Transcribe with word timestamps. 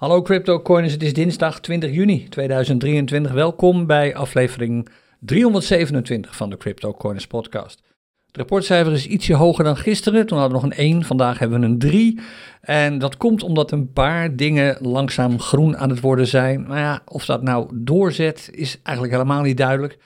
Hallo 0.00 0.22
CryptoCoiners, 0.22 0.92
het 0.92 1.02
is 1.02 1.12
dinsdag 1.12 1.60
20 1.60 1.92
juni 1.92 2.28
2023. 2.28 3.32
Welkom 3.32 3.86
bij 3.86 4.14
aflevering 4.14 4.88
327 5.18 6.36
van 6.36 6.50
de 6.50 6.56
CryptoCoiners 6.56 7.26
podcast. 7.26 7.82
Het 8.26 8.36
rapportcijfer 8.36 8.92
is 8.92 9.06
ietsje 9.06 9.34
hoger 9.34 9.64
dan 9.64 9.76
gisteren. 9.76 10.26
Toen 10.26 10.38
hadden 10.38 10.60
we 10.60 10.66
nog 10.66 10.72
een 10.72 10.84
1, 10.84 11.04
vandaag 11.04 11.38
hebben 11.38 11.60
we 11.60 11.66
een 11.66 11.78
3. 11.78 12.20
En 12.60 12.98
dat 12.98 13.16
komt 13.16 13.42
omdat 13.42 13.70
een 13.70 13.92
paar 13.92 14.36
dingen 14.36 14.76
langzaam 14.80 15.40
groen 15.40 15.76
aan 15.76 15.90
het 15.90 16.00
worden 16.00 16.26
zijn. 16.26 16.66
Maar 16.66 16.78
ja, 16.78 17.02
of 17.06 17.24
dat 17.24 17.42
nou 17.42 17.70
doorzet 17.74 18.48
is 18.52 18.80
eigenlijk 18.82 19.16
helemaal 19.16 19.42
niet 19.42 19.56
duidelijk. 19.56 19.98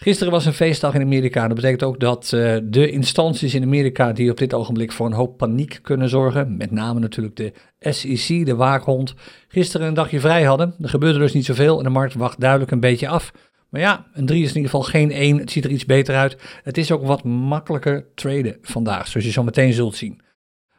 Gisteren 0.00 0.32
was 0.32 0.46
een 0.46 0.52
feestdag 0.52 0.94
in 0.94 1.00
Amerika. 1.00 1.46
Dat 1.46 1.56
betekent 1.56 1.82
ook 1.82 2.00
dat 2.00 2.30
uh, 2.34 2.56
de 2.64 2.90
instanties 2.90 3.54
in 3.54 3.62
Amerika 3.62 4.12
die 4.12 4.30
op 4.30 4.38
dit 4.38 4.54
ogenblik 4.54 4.92
voor 4.92 5.06
een 5.06 5.12
hoop 5.12 5.36
paniek 5.36 5.78
kunnen 5.82 6.08
zorgen, 6.08 6.56
met 6.56 6.70
name 6.70 7.00
natuurlijk 7.00 7.36
de 7.36 7.52
SEC, 7.80 8.46
de 8.46 8.54
waakhond, 8.54 9.14
gisteren 9.48 9.86
een 9.86 9.94
dagje 9.94 10.20
vrij 10.20 10.42
hadden. 10.42 10.74
Er 10.80 10.88
gebeurde 10.88 11.18
dus 11.18 11.32
niet 11.32 11.44
zoveel 11.44 11.78
en 11.78 11.84
de 11.84 11.90
markt 11.90 12.14
wacht 12.14 12.40
duidelijk 12.40 12.70
een 12.70 12.80
beetje 12.80 13.08
af. 13.08 13.32
Maar 13.68 13.80
ja, 13.80 14.06
een 14.12 14.26
3 14.26 14.42
is 14.42 14.48
in 14.48 14.56
ieder 14.56 14.70
geval 14.70 14.86
geen 14.86 15.10
1. 15.10 15.38
Het 15.38 15.50
ziet 15.50 15.64
er 15.64 15.70
iets 15.70 15.84
beter 15.84 16.16
uit. 16.16 16.36
Het 16.62 16.78
is 16.78 16.92
ook 16.92 17.06
wat 17.06 17.24
makkelijker 17.24 18.06
traden 18.14 18.56
vandaag, 18.62 19.06
zoals 19.08 19.26
je 19.26 19.32
zo 19.32 19.42
meteen 19.42 19.72
zult 19.72 19.96
zien. 19.96 20.20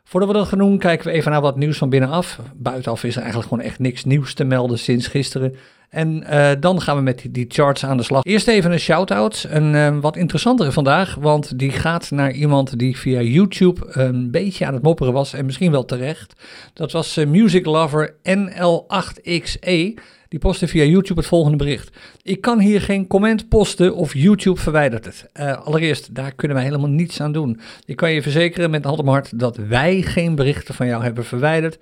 Voordat 0.04 0.30
we 0.30 0.36
dat 0.36 0.48
gaan 0.48 0.78
kijken 0.78 1.08
we 1.08 1.14
even 1.14 1.32
naar 1.32 1.42
wat 1.42 1.58
nieuws 1.58 1.78
van 1.78 1.90
binnenaf. 1.90 2.40
Buitenaf 2.56 3.04
is 3.04 3.16
er 3.16 3.22
eigenlijk 3.22 3.50
gewoon 3.50 3.66
echt 3.66 3.80
niks 3.80 4.06
nieuws 4.06 4.34
te 4.34 4.44
melden 4.44 4.80
sinds 4.80 5.08
gisteren. 5.08 5.56
En 5.90 6.24
uh, 6.30 6.52
dan 6.60 6.82
gaan 6.82 6.96
we 6.96 7.02
met 7.02 7.26
die, 7.30 7.46
charts 7.48 7.86
aan 7.86 7.98
de 7.98 8.04
slag. 8.04 8.24
Eerst 8.24 8.48
even 8.48 8.72
een 8.72 8.80
shout-out. 8.80 9.46
Een 9.50 9.74
uh, 9.74 9.98
wat 10.00 10.18
interessantere 10.18 10.72
vandaag, 10.72 11.16
want 11.16 11.60
die 11.60 11.72
gaat 11.72 12.12
naar 12.12 12.32
iemand 12.32 12.80
die 12.80 12.98
via 12.98 13.22
YouTube 13.22 13.86
een 13.90 14.32
beetje 14.32 14.66
aan 14.66 14.74
het 14.74 14.84
mopperen 14.84 15.14
was. 15.14 15.34
En 15.34 15.46
misschien 15.46 15.72
wel 15.72 15.86
terecht. 15.86 16.34
Dat 16.74 16.92
was 16.92 17.18
uh, 17.18 17.28
Music 17.28 17.66
Lover 17.66 18.16
NL8XE. 18.30 19.94
Die 20.30 20.40
postte 20.40 20.68
via 20.68 20.84
YouTube 20.84 21.20
het 21.20 21.30
volgende 21.30 21.58
bericht. 21.58 21.98
Ik 22.22 22.42
kan 22.42 22.60
hier 22.60 22.82
geen 22.82 23.08
comment 23.08 23.48
posten 23.48 23.96
of 23.96 24.14
YouTube 24.14 24.60
verwijdert 24.60 25.06
het. 25.06 25.30
Uh, 25.34 25.66
allereerst, 25.66 26.16
daar 26.16 26.36
kunnen 26.36 26.58
wij 26.58 26.66
helemaal 26.66 26.90
niets 26.90 27.22
aan 27.22 27.32
doen. 27.32 27.60
Ik 27.86 27.96
kan 27.96 28.12
je 28.12 28.22
verzekeren 28.22 28.70
met 28.70 28.84
hand 28.84 29.08
hart 29.08 29.40
dat 29.40 29.58
wij 29.58 30.02
geen 30.02 30.36
berichten 30.36 30.74
van 30.74 30.88
jou 30.88 31.04
hebben 31.04 31.26
verwijderd. 31.26 31.80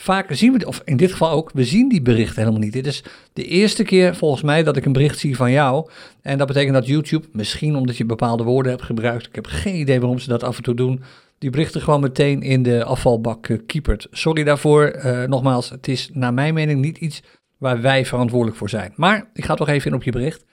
Vaak 0.00 0.26
zien 0.30 0.52
we, 0.52 0.66
of 0.66 0.82
in 0.84 0.96
dit 0.96 1.10
geval 1.10 1.30
ook, 1.30 1.50
we 1.54 1.64
zien 1.64 1.88
die 1.88 2.02
berichten 2.02 2.38
helemaal 2.38 2.60
niet. 2.60 2.72
Dit 2.72 2.86
is 2.86 3.04
de 3.32 3.44
eerste 3.44 3.82
keer 3.82 4.16
volgens 4.16 4.42
mij 4.42 4.62
dat 4.62 4.76
ik 4.76 4.84
een 4.84 4.92
bericht 4.92 5.18
zie 5.18 5.36
van 5.36 5.50
jou. 5.50 5.90
En 6.22 6.38
dat 6.38 6.46
betekent 6.46 6.74
dat 6.74 6.86
YouTube, 6.86 7.26
misschien 7.32 7.76
omdat 7.76 7.96
je 7.96 8.04
bepaalde 8.04 8.42
woorden 8.42 8.72
hebt 8.72 8.84
gebruikt, 8.84 9.26
ik 9.26 9.34
heb 9.34 9.46
geen 9.46 9.74
idee 9.74 10.00
waarom 10.00 10.18
ze 10.18 10.28
dat 10.28 10.42
af 10.42 10.56
en 10.56 10.62
toe 10.62 10.74
doen, 10.74 11.02
die 11.38 11.50
berichten 11.50 11.80
gewoon 11.80 12.00
meteen 12.00 12.42
in 12.42 12.62
de 12.62 12.84
afvalbak 12.84 13.48
uh, 13.48 13.58
keepert. 13.66 14.06
Sorry 14.10 14.44
daarvoor. 14.44 15.00
Uh, 15.04 15.24
nogmaals, 15.24 15.70
het 15.70 15.88
is 15.88 16.10
naar 16.12 16.34
mijn 16.34 16.54
mening 16.54 16.80
niet 16.80 16.98
iets 16.98 17.22
waar 17.58 17.80
wij 17.80 18.04
verantwoordelijk 18.06 18.58
voor 18.58 18.68
zijn. 18.68 18.92
Maar 18.96 19.30
ik 19.34 19.44
ga 19.44 19.54
toch 19.54 19.68
even 19.68 19.90
in 19.90 19.96
op 19.96 20.02
je 20.02 20.10
bericht. 20.10 20.44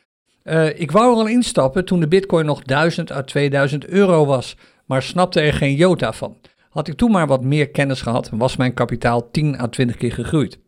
Uh, 0.43 0.79
ik 0.79 0.91
wou 0.91 1.11
er 1.11 1.17
al 1.17 1.27
instappen 1.27 1.85
toen 1.85 1.99
de 1.99 2.07
bitcoin 2.07 2.45
nog 2.45 2.63
1000 2.63 3.11
à 3.11 3.21
2000 3.21 3.87
euro 3.87 4.25
was, 4.25 4.57
maar 4.85 5.03
snapte 5.03 5.41
er 5.41 5.53
geen 5.53 5.75
jota 5.75 6.13
van. 6.13 6.37
Had 6.75 6.87
ik 6.87 6.95
toen 6.95 7.11
maar 7.11 7.27
wat 7.27 7.43
meer 7.43 7.69
kennis 7.69 8.01
gehad, 8.01 8.29
was 8.33 8.55
mijn 8.55 8.73
kapitaal 8.73 9.31
10 9.31 9.59
à 9.59 9.67
20 9.67 9.95
keer 9.95 10.11
gegroeid. 10.11 10.59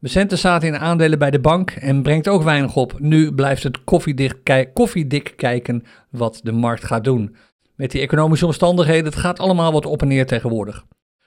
Centen 0.00 0.38
zaten 0.38 0.68
in 0.68 0.78
aandelen 0.78 1.18
bij 1.18 1.30
de 1.30 1.40
bank 1.40 1.70
en 1.70 2.02
brengt 2.02 2.28
ook 2.28 2.42
weinig 2.42 2.76
op. 2.76 2.94
Nu 2.98 3.32
blijft 3.32 3.62
het 3.62 3.84
koffiedik 4.72 5.32
kijken 5.36 5.84
wat 6.10 6.40
de 6.42 6.52
markt 6.52 6.84
gaat 6.84 7.04
doen. 7.04 7.36
Met 7.74 7.90
die 7.90 8.00
economische 8.00 8.46
omstandigheden, 8.46 9.04
het 9.04 9.16
gaat 9.16 9.38
allemaal 9.38 9.72
wat 9.72 9.86
op 9.86 10.02
en 10.02 10.08
neer 10.08 10.26
tegenwoordig. 10.26 10.84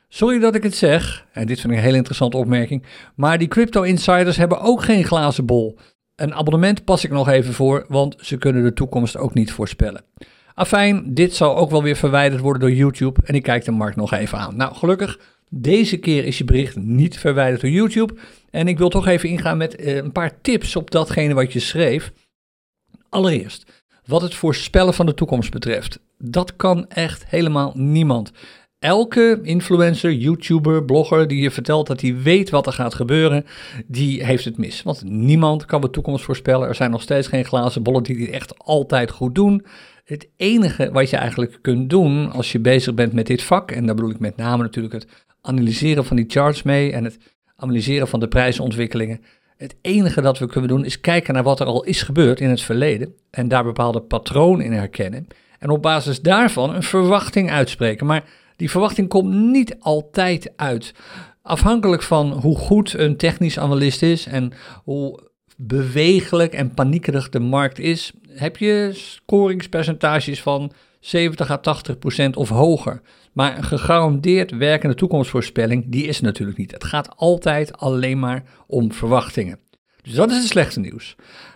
Sorry 0.07 0.39
dat 0.39 0.55
ik 0.55 0.63
het 0.63 0.75
zeg, 0.75 1.25
en 1.31 1.47
dit 1.47 1.59
vind 1.59 1.73
ik 1.73 1.79
een 1.79 1.85
hele 1.85 1.97
interessante 1.97 2.37
opmerking, 2.37 2.85
maar 3.15 3.37
die 3.37 3.47
crypto 3.47 3.81
insiders 3.81 4.37
hebben 4.37 4.61
ook 4.61 4.83
geen 4.83 5.03
glazen 5.03 5.45
bol. 5.45 5.77
Een 6.15 6.33
abonnement 6.33 6.83
pas 6.83 7.03
ik 7.03 7.11
nog 7.11 7.27
even 7.27 7.53
voor, 7.53 7.85
want 7.87 8.15
ze 8.19 8.37
kunnen 8.37 8.63
de 8.63 8.73
toekomst 8.73 9.17
ook 9.17 9.33
niet 9.33 9.51
voorspellen. 9.51 10.03
Afijn, 10.55 11.13
dit 11.13 11.35
zal 11.35 11.55
ook 11.55 11.69
wel 11.69 11.83
weer 11.83 11.95
verwijderd 11.95 12.41
worden 12.41 12.61
door 12.61 12.71
YouTube 12.71 13.21
en 13.23 13.35
ik 13.35 13.43
kijk 13.43 13.65
de 13.65 13.71
markt 13.71 13.95
nog 13.95 14.13
even 14.13 14.37
aan. 14.37 14.55
Nou, 14.55 14.75
gelukkig, 14.75 15.19
deze 15.49 15.97
keer 15.97 16.25
is 16.25 16.37
je 16.37 16.43
bericht 16.43 16.75
niet 16.75 17.19
verwijderd 17.19 17.61
door 17.61 17.69
YouTube. 17.69 18.13
En 18.49 18.67
ik 18.67 18.77
wil 18.77 18.89
toch 18.89 19.07
even 19.07 19.29
ingaan 19.29 19.57
met 19.57 19.79
uh, 19.79 19.95
een 19.95 20.11
paar 20.11 20.41
tips 20.41 20.75
op 20.75 20.91
datgene 20.91 21.33
wat 21.33 21.53
je 21.53 21.59
schreef. 21.59 22.11
Allereerst, 23.09 23.83
wat 24.05 24.21
het 24.21 24.35
voorspellen 24.35 24.93
van 24.93 25.05
de 25.05 25.13
toekomst 25.13 25.51
betreft. 25.51 25.99
Dat 26.17 26.55
kan 26.55 26.87
echt 26.89 27.25
helemaal 27.27 27.71
niemand. 27.75 28.31
Elke 28.85 29.39
influencer, 29.41 30.13
YouTuber, 30.13 30.83
blogger 30.83 31.27
die 31.27 31.41
je 31.41 31.51
vertelt 31.51 31.87
dat 31.87 32.01
hij 32.01 32.15
weet 32.21 32.49
wat 32.49 32.65
er 32.65 32.73
gaat 32.73 32.93
gebeuren, 32.93 33.45
die 33.87 34.25
heeft 34.25 34.45
het 34.45 34.57
mis. 34.57 34.83
Want 34.83 35.03
niemand 35.03 35.65
kan 35.65 35.81
de 35.81 35.89
toekomst 35.89 36.23
voorspellen. 36.23 36.67
Er 36.67 36.75
zijn 36.75 36.91
nog 36.91 37.01
steeds 37.01 37.27
geen 37.27 37.45
glazen 37.45 37.83
bollen 37.83 38.03
die 38.03 38.17
dit 38.17 38.29
echt 38.29 38.59
altijd 38.59 39.11
goed 39.11 39.35
doen. 39.35 39.65
Het 40.03 40.29
enige 40.35 40.91
wat 40.91 41.09
je 41.09 41.17
eigenlijk 41.17 41.59
kunt 41.61 41.89
doen 41.89 42.31
als 42.31 42.51
je 42.51 42.59
bezig 42.59 42.93
bent 42.93 43.13
met 43.13 43.27
dit 43.27 43.43
vak, 43.43 43.71
en 43.71 43.85
daar 43.85 43.95
bedoel 43.95 44.11
ik 44.11 44.19
met 44.19 44.37
name 44.37 44.63
natuurlijk 44.63 44.93
het 44.93 45.07
analyseren 45.41 46.05
van 46.05 46.15
die 46.15 46.25
charts 46.27 46.63
mee 46.63 46.91
en 46.91 47.03
het 47.03 47.17
analyseren 47.55 48.07
van 48.07 48.19
de 48.19 48.27
prijsontwikkelingen. 48.27 49.21
Het 49.57 49.75
enige 49.81 50.21
dat 50.21 50.39
we 50.39 50.47
kunnen 50.47 50.69
doen 50.69 50.85
is 50.85 50.99
kijken 50.99 51.33
naar 51.33 51.43
wat 51.43 51.59
er 51.59 51.65
al 51.65 51.83
is 51.83 52.01
gebeurd 52.01 52.39
in 52.39 52.49
het 52.49 52.61
verleden 52.61 53.15
en 53.31 53.47
daar 53.47 53.63
bepaalde 53.63 54.01
patronen 54.01 54.65
in 54.65 54.71
herkennen. 54.71 55.27
En 55.59 55.69
op 55.69 55.81
basis 55.81 56.21
daarvan 56.21 56.75
een 56.75 56.83
verwachting 56.83 57.51
uitspreken. 57.51 58.05
Maar 58.05 58.23
die 58.55 58.69
verwachting 58.69 59.09
komt 59.09 59.33
niet 59.33 59.79
altijd 59.79 60.53
uit. 60.55 60.93
Afhankelijk 61.41 62.01
van 62.01 62.31
hoe 62.31 62.57
goed 62.57 62.93
een 62.93 63.17
technisch 63.17 63.59
analist 63.59 64.01
is 64.01 64.25
en 64.25 64.51
hoe 64.83 65.19
bewegelijk 65.57 66.53
en 66.53 66.73
paniekerig 66.73 67.29
de 67.29 67.39
markt 67.39 67.79
is, 67.79 68.11
heb 68.29 68.57
je 68.57 68.89
scoringspercentages 68.93 70.41
van 70.41 70.71
70 70.99 71.51
à 71.51 71.57
80 71.57 71.99
procent 71.99 72.35
of 72.35 72.49
hoger. 72.49 73.01
Maar 73.33 73.57
een 73.57 73.63
gegarandeerd 73.63 74.51
werkende 74.51 74.95
toekomstvoorspelling, 74.95 75.83
die 75.87 76.05
is 76.05 76.21
natuurlijk 76.21 76.57
niet. 76.57 76.71
Het 76.71 76.83
gaat 76.83 77.15
altijd 77.15 77.77
alleen 77.77 78.19
maar 78.19 78.43
om 78.67 78.91
verwachtingen. 78.91 79.59
Dus 80.01 80.13
dat 80.13 80.31
is 80.31 80.37
het 80.37 80.47
slechte 80.47 80.79
nieuws. 80.79 81.15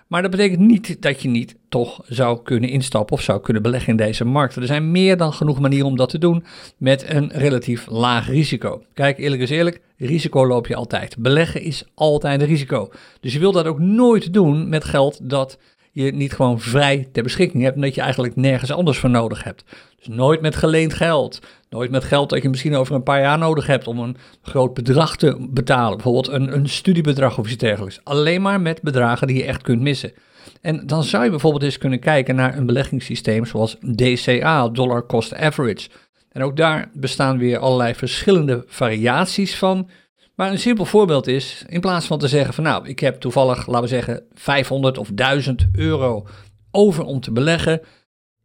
Maar 0.10 0.22
dat 0.22 0.32
betekent 0.32 0.60
niet 0.60 1.02
dat 1.02 1.22
je 1.22 1.28
niet 1.28 1.56
toch 1.68 2.02
zou 2.06 2.42
kunnen 2.44 2.70
instappen 2.70 3.16
of 3.16 3.22
zou 3.22 3.42
kunnen 3.42 3.62
beleggen 3.62 3.90
in 3.90 3.98
deze 3.98 4.26
markt. 4.26 4.56
Er 4.56 4.66
zijn 4.66 4.92
meer 4.92 5.18
dan 5.18 5.34
genoeg 5.34 5.60
manieren 5.60 5.88
om 5.88 5.98
dat 5.98 6.10
te 6.10 6.18
doen 6.18 6.44
met 6.78 7.10
een 7.10 7.30
relatief 7.34 7.88
laag 7.88 8.28
risico. 8.28 8.84
Kijk, 8.94 9.18
eerlijk 9.18 9.42
is 9.42 9.50
eerlijk, 9.50 9.82
risico 9.98 10.48
loop 10.48 10.68
je 10.68 10.76
altijd. 10.76 11.18
Beleggen 11.18 11.62
is 11.62 11.84
altijd 11.96 12.42
een 12.42 12.48
risico. 12.48 12.90
Dus 13.20 13.34
je 13.34 13.40
wilt 13.40 13.54
dat 13.54 13.66
ook 13.66 13.80
nooit 13.80 14.34
doen 14.34 14.70
met 14.70 14.84
geld 14.84 15.30
dat 15.30 15.58
je 16.04 16.12
niet 16.12 16.34
gewoon 16.34 16.60
vrij 16.60 17.08
ter 17.12 17.24
beschikking 17.24 17.64
hebt 17.64 17.76
en 17.76 17.82
dat 17.82 17.96
je 17.96 18.02
eigenlijk 18.02 18.36
nergens 18.36 18.72
anders 18.72 18.98
voor 18.98 19.10
nodig 19.10 19.44
hebt. 19.44 19.64
Dus 19.98 20.08
nooit 20.08 20.42
met 20.42 20.56
geleend 20.56 20.94
geld. 20.94 21.40
Nooit 21.70 21.92
met 21.92 22.04
geld 22.04 22.30
dat 22.30 22.42
je 22.42 22.50
misschien 22.50 22.76
over 22.76 22.96
een 22.96 23.04
paar 23.04 23.22
jaar 23.22 23.38
nodig 23.38 23.68
hebt 23.68 23.88
om 23.88 24.00
een 24.00 24.18
groot 24.42 24.74
bedrag 24.74 25.16
te 25.16 25.48
betalen. 25.50 25.94
Bijvoorbeeld 25.94 26.28
een, 26.28 26.54
een 26.54 26.70
studiebedrag 26.70 27.38
of 27.38 27.48
iets 27.48 27.58
dergelijks. 27.58 28.00
Alleen 28.04 28.42
maar 28.42 28.62
met 28.62 28.82
bedragen 28.82 29.28
die 29.28 29.38
je 29.38 29.46
echt 29.46 29.62
kunt 29.62 29.82
missen. 29.82 30.14
En 30.62 30.88
dan 30.88 31.04
zou 31.04 31.24
je 31.24 31.30
bijvoorbeeld 31.30 31.64
eens 31.64 31.78
kunnen 31.78 32.00
kijken 32.00 32.36
naar 32.36 32.58
een 32.58 32.66
beleggingssysteem 32.66 33.46
zoals 33.46 33.78
DCA, 33.96 34.70
Dollar 34.70 35.06
Cost 35.06 35.36
Average. 35.36 35.90
En 36.32 36.44
ook 36.44 36.58
daar 36.58 36.90
bestaan 36.94 37.38
weer 37.38 37.58
allerlei 37.58 37.96
verschillende 37.96 38.64
variaties 38.68 39.58
van. 39.58 39.90
Maar 40.40 40.52
een 40.52 40.60
simpel 40.60 40.86
voorbeeld 40.86 41.28
is, 41.28 41.64
in 41.68 41.80
plaats 41.80 42.06
van 42.06 42.20
te 42.20 42.28
zeggen 42.28 42.54
van 42.54 42.64
nou, 42.64 42.88
ik 42.88 43.00
heb 43.00 43.20
toevallig, 43.20 43.68
laten 43.68 43.82
we 43.82 43.88
zeggen, 43.88 44.24
500 44.34 44.98
of 44.98 45.10
1000 45.14 45.68
euro 45.74 46.28
over 46.72 47.04
om 47.04 47.20
te 47.20 47.32
beleggen, 47.32 47.82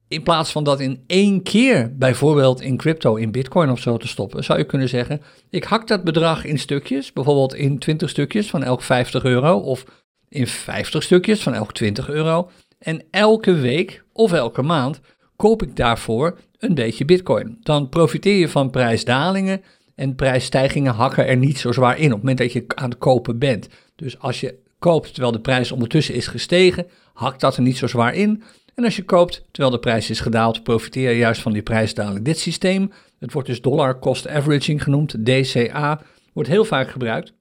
in 0.09 0.22
plaats 0.22 0.53
van 0.53 0.65
dat 0.65 0.81
in 0.81 1.05
één 1.06 1.43
keer 1.43 1.97
bijvoorbeeld 1.97 2.60
in 2.60 2.77
crypto, 2.77 3.15
in 3.15 3.31
bitcoin 3.31 3.71
of 3.71 3.78
zo 3.78 3.97
te 3.97 4.09
stoppen, 4.09 4.44
zou 4.44 4.59
je 4.59 4.65
kunnen 4.65 4.88
zeggen, 4.88 5.22
ik 5.50 5.65
hak 5.65 5.87
dat 5.87 6.05
bedrag 6.05 6.44
in 6.44 6.59
stukjes, 6.59 7.12
bijvoorbeeld 7.12 7.55
in 7.55 7.78
20 7.78 8.11
stukjes 8.11 8.50
van 8.50 8.62
elk 8.62 8.82
50 8.82 9.25
euro 9.25 9.58
of 9.58 9.85
in 10.29 10.46
50 10.46 11.02
stukjes 11.02 11.43
van 11.43 11.55
elk 11.55 11.73
20 11.73 12.08
euro. 12.08 12.50
En 12.79 13.02
elke 13.11 13.55
week 13.55 14.05
of 14.12 14.32
elke 14.32 14.62
maand 14.62 15.00
koop 15.37 15.62
ik 15.62 15.76
daarvoor 15.76 16.38
een 16.58 16.75
beetje 16.75 17.05
bitcoin. 17.05 17.58
Dan 17.61 17.88
profiteer 17.88 18.37
je 18.38 18.49
van 18.49 18.70
prijsdalingen 18.70 19.62
en 19.94 20.14
prijsstijgingen 20.14 20.93
hakken 20.93 21.26
er 21.26 21.37
niet 21.37 21.58
zo 21.58 21.73
zwaar 21.73 21.99
in 21.99 22.05
op 22.05 22.11
het 22.11 22.19
moment 22.19 22.38
dat 22.38 22.52
je 22.52 22.64
aan 22.75 22.91
het 22.91 22.99
kopen 22.99 23.38
bent. 23.38 23.69
Dus 23.96 24.19
als 24.19 24.41
je 24.41 24.58
koopt 24.79 25.12
terwijl 25.12 25.32
de 25.32 25.41
prijs 25.41 25.73
ondertussen 25.73 26.14
is 26.14 26.26
gestegen, 26.26 26.87
hakt 27.12 27.41
dat 27.41 27.56
er 27.56 27.62
niet 27.62 27.76
zo 27.76 27.87
zwaar 27.87 28.14
in. 28.14 28.43
En 28.75 28.85
als 28.85 28.96
je 28.96 29.05
koopt 29.05 29.44
terwijl 29.50 29.75
de 29.75 29.81
prijs 29.81 30.11
is 30.11 30.20
gedaald, 30.20 30.62
profiteer 30.62 31.11
je 31.11 31.17
juist 31.17 31.43
van 31.43 31.52
die 31.52 31.62
prijsdaling. 31.62 32.25
Dit 32.25 32.38
systeem, 32.38 32.93
het 33.19 33.32
wordt 33.32 33.49
dus 33.49 33.61
dollar 33.61 33.99
cost 33.99 34.29
averaging 34.29 34.82
genoemd, 34.82 35.25
DCA, 35.25 36.02
wordt 36.32 36.49
heel 36.49 36.64
vaak 36.64 36.91
gebruikt, 36.91 37.32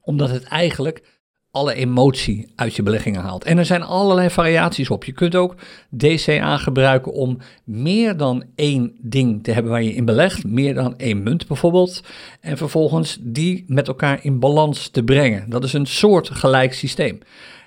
omdat 0.00 0.30
het 0.30 0.44
eigenlijk 0.44 1.19
alle 1.50 1.74
emotie 1.74 2.52
uit 2.56 2.76
je 2.76 2.82
beleggingen 2.82 3.20
haalt. 3.20 3.44
En 3.44 3.58
er 3.58 3.64
zijn 3.64 3.82
allerlei 3.82 4.30
variaties 4.30 4.90
op. 4.90 5.04
Je 5.04 5.12
kunt 5.12 5.34
ook 5.34 5.54
DCA 5.96 6.56
gebruiken 6.56 7.12
om 7.12 7.38
meer 7.64 8.16
dan 8.16 8.44
één 8.54 8.96
ding 9.00 9.44
te 9.44 9.52
hebben 9.52 9.72
waar 9.72 9.82
je 9.82 9.94
in 9.94 10.04
belegt, 10.04 10.44
meer 10.44 10.74
dan 10.74 10.98
één 10.98 11.22
munt 11.22 11.46
bijvoorbeeld, 11.46 12.02
en 12.40 12.56
vervolgens 12.56 13.18
die 13.20 13.64
met 13.66 13.88
elkaar 13.88 14.18
in 14.22 14.38
balans 14.38 14.88
te 14.88 15.02
brengen. 15.02 15.50
Dat 15.50 15.64
is 15.64 15.72
een 15.72 15.86
soort 15.86 16.30
gelijk 16.30 16.74
systeem. 16.74 17.18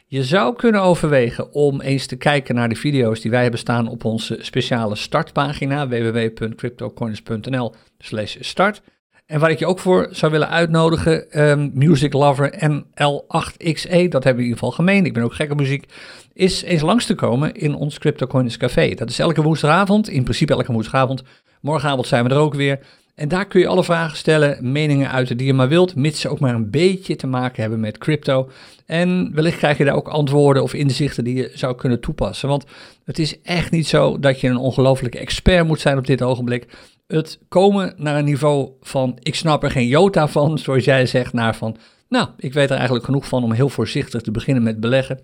Je 0.08 0.24
zou 0.24 0.56
kunnen 0.56 0.82
overwegen 0.82 1.54
om 1.54 1.82
eens 1.82 2.06
te 2.06 2.16
kijken 2.16 2.56
naar 2.56 2.70
de 2.70 2.76
video's 2.76 3.20
die 3.20 3.32
wij 3.32 3.42
hebben 3.42 3.60
staan 3.60 3.88
op 3.88 4.06
onze 4.06 4.38
speciale 4.42 4.96
startpagina 4.96 5.88
www.cryptocoins.nl/start. 5.88 8.82
En 9.26 9.40
waar 9.40 9.52
ik 9.52 9.60
je 9.60 9.66
ook 9.66 9.80
voor 9.80 10.08
zou 10.12 10.32
willen 10.32 10.50
uitnodigen, 10.50 11.42
um, 11.50 11.72
Music 11.74 12.14
Lover 12.14 12.54
NL8XE, 12.54 14.08
dat 14.10 14.24
hebben 14.24 14.36
we 14.36 14.42
in 14.42 14.44
ieder 14.44 14.54
geval 14.54 14.72
gemeen, 14.72 15.06
ik 15.06 15.14
ben 15.14 15.24
ook 15.24 15.34
gek 15.34 15.52
op 15.52 15.58
muziek, 15.58 15.86
is 16.34 16.62
eens 16.64 16.82
langs 16.82 17.06
te 17.06 17.16
komen 17.16 17.54
in 17.54 17.76
ons 17.76 18.00
CryptoCoins 18.00 18.58
Café. 18.58 18.94
Dat 18.94 19.10
is 19.10 19.20
elke 19.20 19.42
woensdagavond, 19.42 20.10
in 20.10 20.24
principe 20.24 20.54
elke 20.54 20.72
woensdagavond. 20.72 21.24
Morgenavond 21.62 22.08
zijn 22.08 22.24
we 22.24 22.30
er 22.30 22.38
ook 22.38 22.54
weer. 22.54 22.80
En 23.16 23.28
daar 23.28 23.48
kun 23.48 23.60
je 23.60 23.68
alle 23.68 23.84
vragen 23.84 24.18
stellen, 24.18 24.72
meningen 24.72 25.12
uiten 25.12 25.38
die 25.38 25.48
je 25.48 25.54
maar 25.54 25.68
wilt, 25.68 25.96
mits 25.96 26.22
ze 26.22 26.30
ook 26.30 26.40
maar 26.40 26.56
een 26.56 26.70
beetje 26.70 27.16
te 27.16 27.28
maken 27.28 27.62
hebben 27.62 27.80
met 27.80 27.98
crypto. 27.98 28.50
En 28.86 29.32
wellicht 29.34 29.58
krijg 29.58 29.78
je 29.78 29.86
daar 29.86 29.96
ook 29.96 30.08
antwoorden 30.08 30.64
of 30.64 30.74
inzichten 30.74 31.24
die 31.24 31.36
je 31.36 31.52
zou 31.54 31.76
kunnen 31.76 32.00
toepassen. 32.00 32.50
Want 32.50 32.66
het 33.06 33.20
is 33.20 33.42
echt 33.42 33.72
niet 33.72 33.88
zo 33.88 34.20
dat 34.20 34.40
je 34.40 34.48
een 34.48 34.58
ongelofelijke 34.58 35.20
expert 35.20 35.68
moet 35.68 35.80
zijn 35.80 35.98
op 35.98 36.08
dit 36.08 36.22
ogenblik 36.22 36.68
het 37.08 37.40
komen 37.48 37.94
naar 37.98 38.18
een 38.18 38.26
niveau 38.26 38.72
van 38.82 39.18
ik 39.20 39.36
snap 39.36 39.64
er 39.64 39.72
geen 39.72 39.88
jota 39.88 40.28
van, 40.28 40.58
zoals 40.64 40.86
jij 40.86 41.06
zegt, 41.06 41.34
naar 41.34 41.56
van 41.56 41.78
nou, 42.14 42.28
ik 42.38 42.54
weet 42.54 42.70
er 42.70 42.76
eigenlijk 42.76 43.06
genoeg 43.06 43.28
van 43.28 43.44
om 43.44 43.52
heel 43.52 43.70
voorzichtig 43.70 44.22
te 44.22 44.32
beginnen 44.32 44.64
met 44.64 44.80
beleggen. 44.80 45.20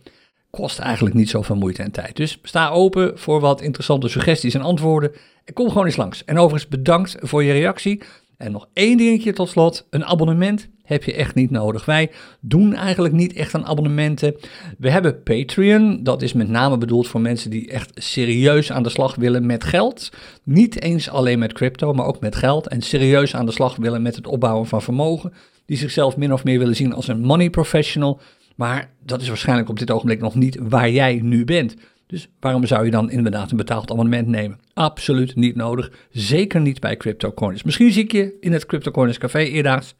Kost 0.49 0.79
eigenlijk 0.79 1.15
niet 1.15 1.29
zoveel 1.29 1.55
moeite 1.55 1.83
en 1.83 1.91
tijd. 1.91 2.15
Dus 2.15 2.39
sta 2.43 2.69
open 2.69 3.19
voor 3.19 3.39
wat 3.39 3.61
interessante 3.61 4.07
suggesties 4.07 4.53
en 4.53 4.61
antwoorden. 4.61 5.11
En 5.45 5.53
kom 5.53 5.67
gewoon 5.67 5.85
eens 5.85 5.95
langs. 5.95 6.25
En 6.25 6.37
overigens 6.37 6.67
bedankt 6.67 7.15
voor 7.19 7.43
je 7.43 7.51
reactie. 7.51 8.01
En 8.37 8.51
nog 8.51 8.67
één 8.73 8.97
dingetje 8.97 9.33
tot 9.33 9.49
slot. 9.49 9.87
Een 9.89 10.05
abonnement 10.05 10.69
heb 10.89 11.03
je 11.03 11.13
echt 11.13 11.35
niet 11.35 11.51
nodig. 11.51 11.85
Wij 11.85 12.11
doen 12.39 12.73
eigenlijk 12.73 13.13
niet 13.13 13.33
echt 13.33 13.55
aan 13.55 13.65
abonnementen. 13.65 14.35
We 14.77 14.89
hebben 14.89 15.23
Patreon. 15.23 16.03
Dat 16.03 16.21
is 16.21 16.33
met 16.33 16.49
name 16.49 16.77
bedoeld 16.77 17.07
voor 17.07 17.21
mensen 17.21 17.49
die 17.49 17.67
echt 17.67 17.91
serieus 17.95 18.71
aan 18.71 18.83
de 18.83 18.89
slag 18.89 19.15
willen 19.15 19.45
met 19.45 19.63
geld. 19.63 20.09
Niet 20.43 20.81
eens 20.81 21.09
alleen 21.09 21.39
met 21.39 21.53
crypto, 21.53 21.93
maar 21.93 22.05
ook 22.05 22.19
met 22.19 22.35
geld. 22.35 22.67
En 22.67 22.81
serieus 22.81 23.35
aan 23.35 23.45
de 23.45 23.51
slag 23.51 23.75
willen 23.75 24.01
met 24.01 24.15
het 24.15 24.27
opbouwen 24.27 24.67
van 24.67 24.81
vermogen. 24.81 25.33
Die 25.65 25.77
zichzelf 25.77 26.17
min 26.17 26.33
of 26.33 26.43
meer 26.43 26.59
willen 26.59 26.75
zien 26.75 26.93
als 26.93 27.07
een 27.07 27.21
money 27.21 27.49
professional. 27.49 28.19
Maar 28.55 28.91
dat 29.05 29.21
is 29.21 29.27
waarschijnlijk 29.27 29.69
op 29.69 29.79
dit 29.79 29.91
ogenblik 29.91 30.21
nog 30.21 30.35
niet 30.35 30.57
waar 30.61 30.89
jij 30.89 31.19
nu 31.23 31.45
bent. 31.45 31.75
Dus 32.07 32.27
waarom 32.39 32.65
zou 32.65 32.85
je 32.85 32.91
dan 32.91 33.11
inderdaad 33.11 33.51
een 33.51 33.57
betaald 33.57 33.91
abonnement 33.91 34.27
nemen? 34.27 34.59
Absoluut 34.73 35.35
niet 35.35 35.55
nodig. 35.55 35.91
Zeker 36.11 36.61
niet 36.61 36.79
bij 36.79 36.97
CryptoCoins. 36.97 37.63
Misschien 37.63 37.91
zie 37.91 38.03
ik 38.03 38.11
je 38.11 38.37
in 38.39 38.53
het 38.53 38.65
CryptoCoins 38.65 39.17
Café 39.17 39.39
eerdaags. 39.39 39.95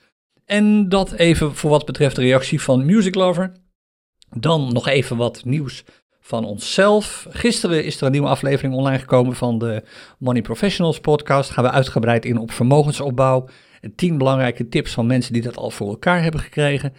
En 0.49 0.89
dat 0.89 1.11
even 1.11 1.55
voor 1.55 1.69
wat 1.69 1.85
betreft 1.85 2.15
de 2.15 2.21
reactie 2.21 2.61
van 2.61 2.85
Music 2.85 3.15
Lover. 3.15 3.51
Dan 4.37 4.73
nog 4.73 4.87
even 4.87 5.17
wat 5.17 5.45
nieuws 5.45 5.83
van 6.19 6.45
onszelf. 6.45 7.27
Gisteren 7.29 7.83
is 7.83 7.99
er 7.99 8.05
een 8.05 8.11
nieuwe 8.11 8.27
aflevering 8.27 8.73
online 8.73 8.99
gekomen 8.99 9.35
van 9.35 9.59
de 9.59 9.83
Money 10.19 10.41
Professionals 10.41 10.99
podcast. 10.99 11.49
Gaan 11.49 11.63
we 11.63 11.71
uitgebreid 11.71 12.25
in 12.25 12.37
op 12.37 12.51
vermogensopbouw. 12.51 13.47
10 13.95 14.17
belangrijke 14.17 14.69
tips 14.69 14.91
van 14.91 15.07
mensen 15.07 15.33
die 15.33 15.41
dat 15.41 15.57
al 15.57 15.69
voor 15.69 15.89
elkaar 15.89 16.21
hebben 16.21 16.41
gekregen. 16.41 16.93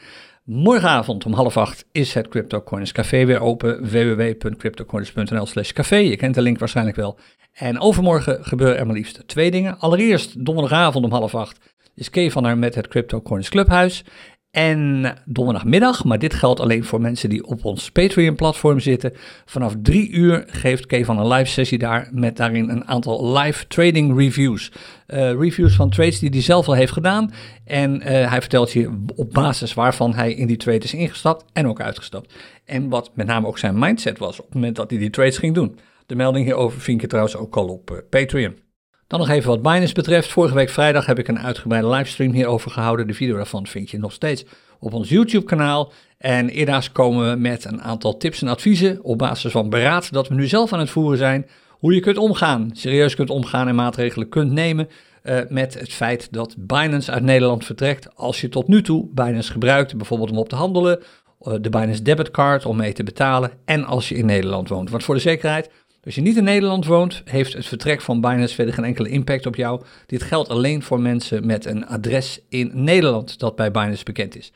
Morgenavond 0.45 1.27
om 1.27 1.33
half 1.33 1.57
acht 1.57 1.85
is 1.93 2.15
het 2.15 2.29
CryptoCoins 2.29 2.93
Café 2.93 3.25
weer 3.25 3.41
open. 3.41 3.91
www.cryptocoins.nl 3.91 5.47
slash 5.47 5.73
café. 5.73 5.97
Je 5.97 6.17
kent 6.17 6.35
de 6.35 6.43
link 6.43 6.59
waarschijnlijk 6.59 6.97
wel. 6.97 7.19
En 7.53 7.81
overmorgen 7.81 8.45
gebeuren 8.45 8.79
er 8.79 8.87
maar 8.87 8.97
liefst 8.97 9.23
twee 9.27 9.51
dingen. 9.51 9.79
Allereerst 9.79 10.45
donderdagavond 10.45 11.05
om 11.05 11.13
half 11.13 11.35
acht 11.35 11.70
is 12.01 12.11
Kay 12.11 12.31
van 12.31 12.45
haar 12.45 12.59
met 12.59 12.75
het 12.75 12.89
CryptoCoins 12.89 13.49
Clubhuis. 13.49 14.05
En 14.51 15.13
donderdagmiddag, 15.25 16.05
maar 16.05 16.19
dit 16.19 16.35
geldt 16.35 16.61
alleen 16.61 16.85
voor 16.85 17.01
mensen 17.01 17.29
die 17.29 17.45
op 17.45 17.65
ons 17.65 17.91
Patreon-platform 17.91 18.81
zitten. 18.81 19.13
Vanaf 19.45 19.75
drie 19.83 20.11
uur 20.11 20.45
geeft 20.47 20.87
Kay 20.87 21.05
van 21.05 21.19
een 21.19 21.29
live 21.29 21.51
sessie 21.51 21.79
daar 21.79 22.09
met 22.13 22.37
daarin 22.37 22.69
een 22.69 22.87
aantal 22.89 23.39
live 23.39 23.67
trading 23.67 24.19
reviews. 24.19 24.73
Uh, 25.07 25.33
reviews 25.33 25.75
van 25.75 25.91
trades 25.91 26.19
die 26.19 26.31
hij 26.31 26.43
zelf 26.43 26.69
al 26.69 26.75
heeft 26.75 26.93
gedaan. 26.93 27.33
En 27.65 27.97
uh, 27.97 28.03
hij 28.03 28.41
vertelt 28.41 28.73
je 28.73 29.05
op 29.15 29.33
basis 29.33 29.75
waarvan 29.75 30.15
hij 30.15 30.35
in 30.35 30.47
die 30.47 30.57
trade 30.57 30.85
is 30.85 30.95
ingestapt 30.95 31.45
en 31.53 31.67
ook 31.67 31.81
uitgestapt. 31.81 32.35
En 32.65 32.89
wat 32.89 33.11
met 33.15 33.27
name 33.27 33.47
ook 33.47 33.59
zijn 33.59 33.79
mindset 33.79 34.19
was 34.19 34.39
op 34.39 34.45
het 34.45 34.55
moment 34.55 34.77
dat 34.77 34.91
hij 34.91 34.99
die 34.99 35.11
trades 35.11 35.39
ging 35.39 35.55
doen. 35.55 35.79
De 36.07 36.15
melding 36.15 36.45
hierover 36.45 36.81
vind 36.81 37.01
je 37.01 37.07
trouwens 37.07 37.37
ook 37.37 37.57
al 37.57 37.69
op 37.69 37.91
uh, 37.91 37.99
Patreon. 38.11 38.70
Dan 39.11 39.19
nog 39.19 39.29
even 39.29 39.49
wat 39.49 39.63
Binance 39.63 39.95
betreft. 39.95 40.29
Vorige 40.29 40.55
week 40.55 40.69
vrijdag 40.69 41.07
heb 41.07 41.19
ik 41.19 41.29
een 41.29 41.39
uitgebreide 41.39 41.89
livestream 41.89 42.33
hierover 42.33 42.71
gehouden. 42.71 43.07
De 43.07 43.15
video 43.15 43.37
daarvan 43.37 43.67
vind 43.67 43.91
je 43.91 43.99
nog 43.99 44.13
steeds 44.13 44.45
op 44.79 44.93
ons 44.93 45.09
YouTube-kanaal. 45.09 45.93
En 46.19 46.49
eerder 46.49 46.89
komen 46.93 47.31
we 47.31 47.37
met 47.37 47.65
een 47.65 47.83
aantal 47.83 48.17
tips 48.17 48.43
en 48.43 48.49
adviezen 48.49 49.03
op 49.03 49.19
basis 49.19 49.53
van 49.53 49.71
beraad 49.71 50.13
dat 50.13 50.29
we 50.29 50.35
nu 50.35 50.47
zelf 50.47 50.73
aan 50.73 50.79
het 50.79 50.91
voeren 50.91 51.19
zijn. 51.19 51.47
Hoe 51.69 51.95
je 51.95 52.01
kunt 52.01 52.17
omgaan, 52.17 52.71
serieus 52.73 53.15
kunt 53.15 53.31
omgaan 53.31 53.69
en 53.69 53.75
maatregelen 53.75 54.29
kunt 54.29 54.53
nemen 54.53 54.89
uh, 55.23 55.39
met 55.49 55.75
het 55.75 55.93
feit 55.93 56.33
dat 56.33 56.55
Binance 56.59 57.11
uit 57.11 57.23
Nederland 57.23 57.65
vertrekt. 57.65 58.17
Als 58.17 58.41
je 58.41 58.49
tot 58.49 58.69
nu 58.69 58.83
toe 58.83 59.09
Binance 59.15 59.53
gebruikt, 59.53 59.97
bijvoorbeeld 59.97 60.31
om 60.31 60.39
op 60.39 60.49
te 60.49 60.57
handelen, 60.57 60.99
uh, 61.43 61.55
de 61.61 61.71
Binance 61.71 62.03
debitcard 62.03 62.67
om 62.67 62.77
mee 62.77 62.93
te 62.93 63.03
betalen 63.03 63.51
en 63.65 63.85
als 63.85 64.09
je 64.09 64.15
in 64.15 64.27
Nederland 64.27 64.69
woont. 64.69 64.91
Want 64.91 65.05
voor 65.05 65.15
de 65.15 65.21
zekerheid, 65.21 65.71
als 66.05 66.15
je 66.15 66.21
niet 66.21 66.37
in 66.37 66.45
Nederland 66.45 66.87
woont, 66.87 67.23
heeft 67.25 67.53
het 67.53 67.67
vertrek 67.67 68.01
van 68.01 68.21
Binance 68.21 68.55
verder 68.55 68.75
geen 68.75 68.85
enkele 68.85 69.09
impact 69.09 69.47
op 69.47 69.57
jou. 69.57 69.83
Dit 70.07 70.23
geldt 70.23 70.49
alleen 70.49 70.83
voor 70.83 71.01
mensen 71.01 71.47
met 71.47 71.65
een 71.65 71.87
adres 71.87 72.41
in 72.49 72.71
Nederland 72.75 73.39
dat 73.39 73.57
bij 73.57 73.71
Binance 73.71 74.05
bekend 74.05 74.37
is. 74.37 74.53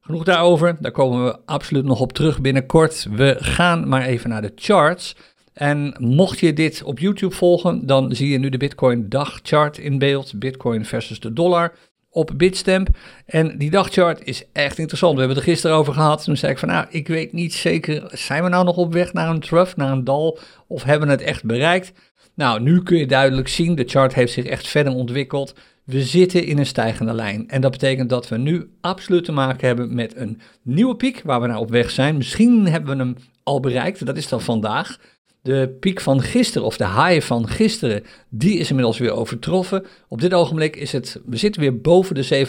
Genoeg 0.00 0.24
daarover, 0.24 0.76
daar 0.80 0.92
komen 0.92 1.24
we 1.24 1.38
absoluut 1.44 1.84
nog 1.84 2.00
op 2.00 2.12
terug 2.12 2.40
binnenkort. 2.40 3.06
We 3.10 3.36
gaan 3.38 3.88
maar 3.88 4.02
even 4.02 4.30
naar 4.30 4.42
de 4.42 4.52
charts. 4.54 5.16
En 5.52 5.94
mocht 5.98 6.38
je 6.38 6.52
dit 6.52 6.82
op 6.82 6.98
YouTube 6.98 7.34
volgen, 7.34 7.86
dan 7.86 8.14
zie 8.14 8.28
je 8.28 8.38
nu 8.38 8.48
de 8.48 8.56
Bitcoin 8.56 9.08
dagchart 9.08 9.78
in 9.78 9.98
beeld. 9.98 10.38
Bitcoin 10.38 10.84
versus 10.84 11.20
de 11.20 11.32
dollar 11.32 11.74
op 12.18 12.32
Bitstamp. 12.36 12.88
En 13.26 13.58
die 13.58 13.70
dagchart 13.70 14.24
is 14.24 14.44
echt 14.52 14.78
interessant. 14.78 15.14
We 15.14 15.18
hebben 15.18 15.36
het 15.36 15.46
er 15.46 15.52
gisteren 15.52 15.76
over 15.76 15.92
gehad. 15.92 16.24
Toen 16.24 16.36
zei 16.36 16.52
ik 16.52 16.58
van 16.58 16.68
nou, 16.68 16.86
ik 16.90 17.08
weet 17.08 17.32
niet 17.32 17.54
zeker, 17.54 18.02
zijn 18.12 18.42
we 18.42 18.48
nou 18.48 18.64
nog 18.64 18.76
op 18.76 18.92
weg 18.92 19.12
naar 19.12 19.28
een 19.28 19.40
trough, 19.40 19.76
naar 19.76 19.92
een 19.92 20.04
dal, 20.04 20.38
of 20.66 20.82
hebben 20.82 21.08
we 21.08 21.14
het 21.14 21.22
echt 21.22 21.44
bereikt? 21.44 21.92
Nou, 22.34 22.60
nu 22.60 22.82
kun 22.82 22.98
je 22.98 23.06
duidelijk 23.06 23.48
zien, 23.48 23.74
de 23.74 23.84
chart 23.86 24.14
heeft 24.14 24.32
zich 24.32 24.44
echt 24.44 24.68
verder 24.68 24.92
ontwikkeld. 24.92 25.54
We 25.84 26.02
zitten 26.02 26.44
in 26.44 26.58
een 26.58 26.66
stijgende 26.66 27.12
lijn. 27.12 27.48
En 27.48 27.60
dat 27.60 27.70
betekent 27.70 28.08
dat 28.08 28.28
we 28.28 28.36
nu 28.36 28.70
absoluut 28.80 29.24
te 29.24 29.32
maken 29.32 29.66
hebben 29.66 29.94
met 29.94 30.16
een 30.16 30.40
nieuwe 30.62 30.96
piek 30.96 31.22
waar 31.24 31.40
we 31.40 31.46
naar 31.46 31.58
op 31.58 31.70
weg 31.70 31.90
zijn. 31.90 32.16
Misschien 32.16 32.66
hebben 32.66 32.96
we 32.96 33.02
hem 33.02 33.16
al 33.42 33.60
bereikt, 33.60 34.06
dat 34.06 34.16
is 34.16 34.28
dan 34.28 34.40
vandaag. 34.40 34.98
De 35.42 35.76
piek 35.80 36.00
van 36.00 36.22
gisteren, 36.22 36.66
of 36.66 36.76
de 36.76 36.88
high 36.88 37.26
van 37.26 37.48
gisteren, 37.48 38.04
die 38.28 38.58
is 38.58 38.68
inmiddels 38.68 38.98
weer 38.98 39.12
overtroffen. 39.12 39.86
Op 40.08 40.20
dit 40.20 40.34
ogenblik 40.34 40.76
is 40.76 40.92
het, 40.92 41.20
we 41.26 41.36
zitten 41.36 41.60
weer 41.60 41.80
boven 41.80 42.14
de 42.14 42.46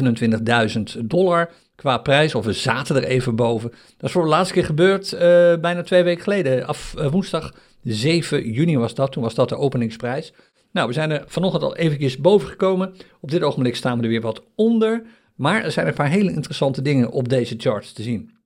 27.000 1.00 1.06
dollar 1.06 1.52
qua 1.76 1.98
prijs, 1.98 2.36
of 2.36 2.46
we 2.46 2.54
zaten 2.54 2.96
er 2.96 3.04
even 3.04 3.36
boven. 3.36 3.70
Dat 3.70 4.04
is 4.10 4.12
voor 4.12 4.24
de 4.24 4.30
laatste 4.30 4.54
keer 4.54 4.66
gebeurd 4.66 5.14
uh, 5.14 5.20
bijna 5.56 5.82
twee 5.84 6.04
weken 6.04 6.24
geleden. 6.24 6.68
Af 6.68 6.96
uh, 6.98 7.12
woensdag 7.12 7.54
7 7.84 8.52
juni 8.52 8.78
was 8.78 8.94
dat, 8.94 9.12
toen 9.12 9.24
was 9.24 9.34
dat 9.34 9.50
de 9.50 9.58
openingsprijs. 9.58 10.34
Nou, 10.72 10.88
we 10.88 10.94
zijn 10.94 11.12
er 11.12 11.24
vanochtend 11.28 11.64
al 11.64 11.76
eventjes 11.76 12.18
boven 12.18 12.50
gekomen. 12.50 12.94
Op 13.20 13.32
dit 13.32 13.44
ogenblik 13.44 13.76
staan 13.76 13.98
we 13.98 14.04
er 14.04 14.10
weer 14.10 14.22
wat 14.22 14.44
onder. 14.56 15.04
Maar 15.36 15.64
er 15.64 15.72
zijn 15.72 15.88
een 15.88 15.94
paar 15.94 16.10
hele 16.10 16.32
interessante 16.32 16.82
dingen 16.82 17.12
op 17.12 17.30
deze 17.30 17.56
charts 17.58 17.94
te 17.94 18.04
zien. 18.04 18.38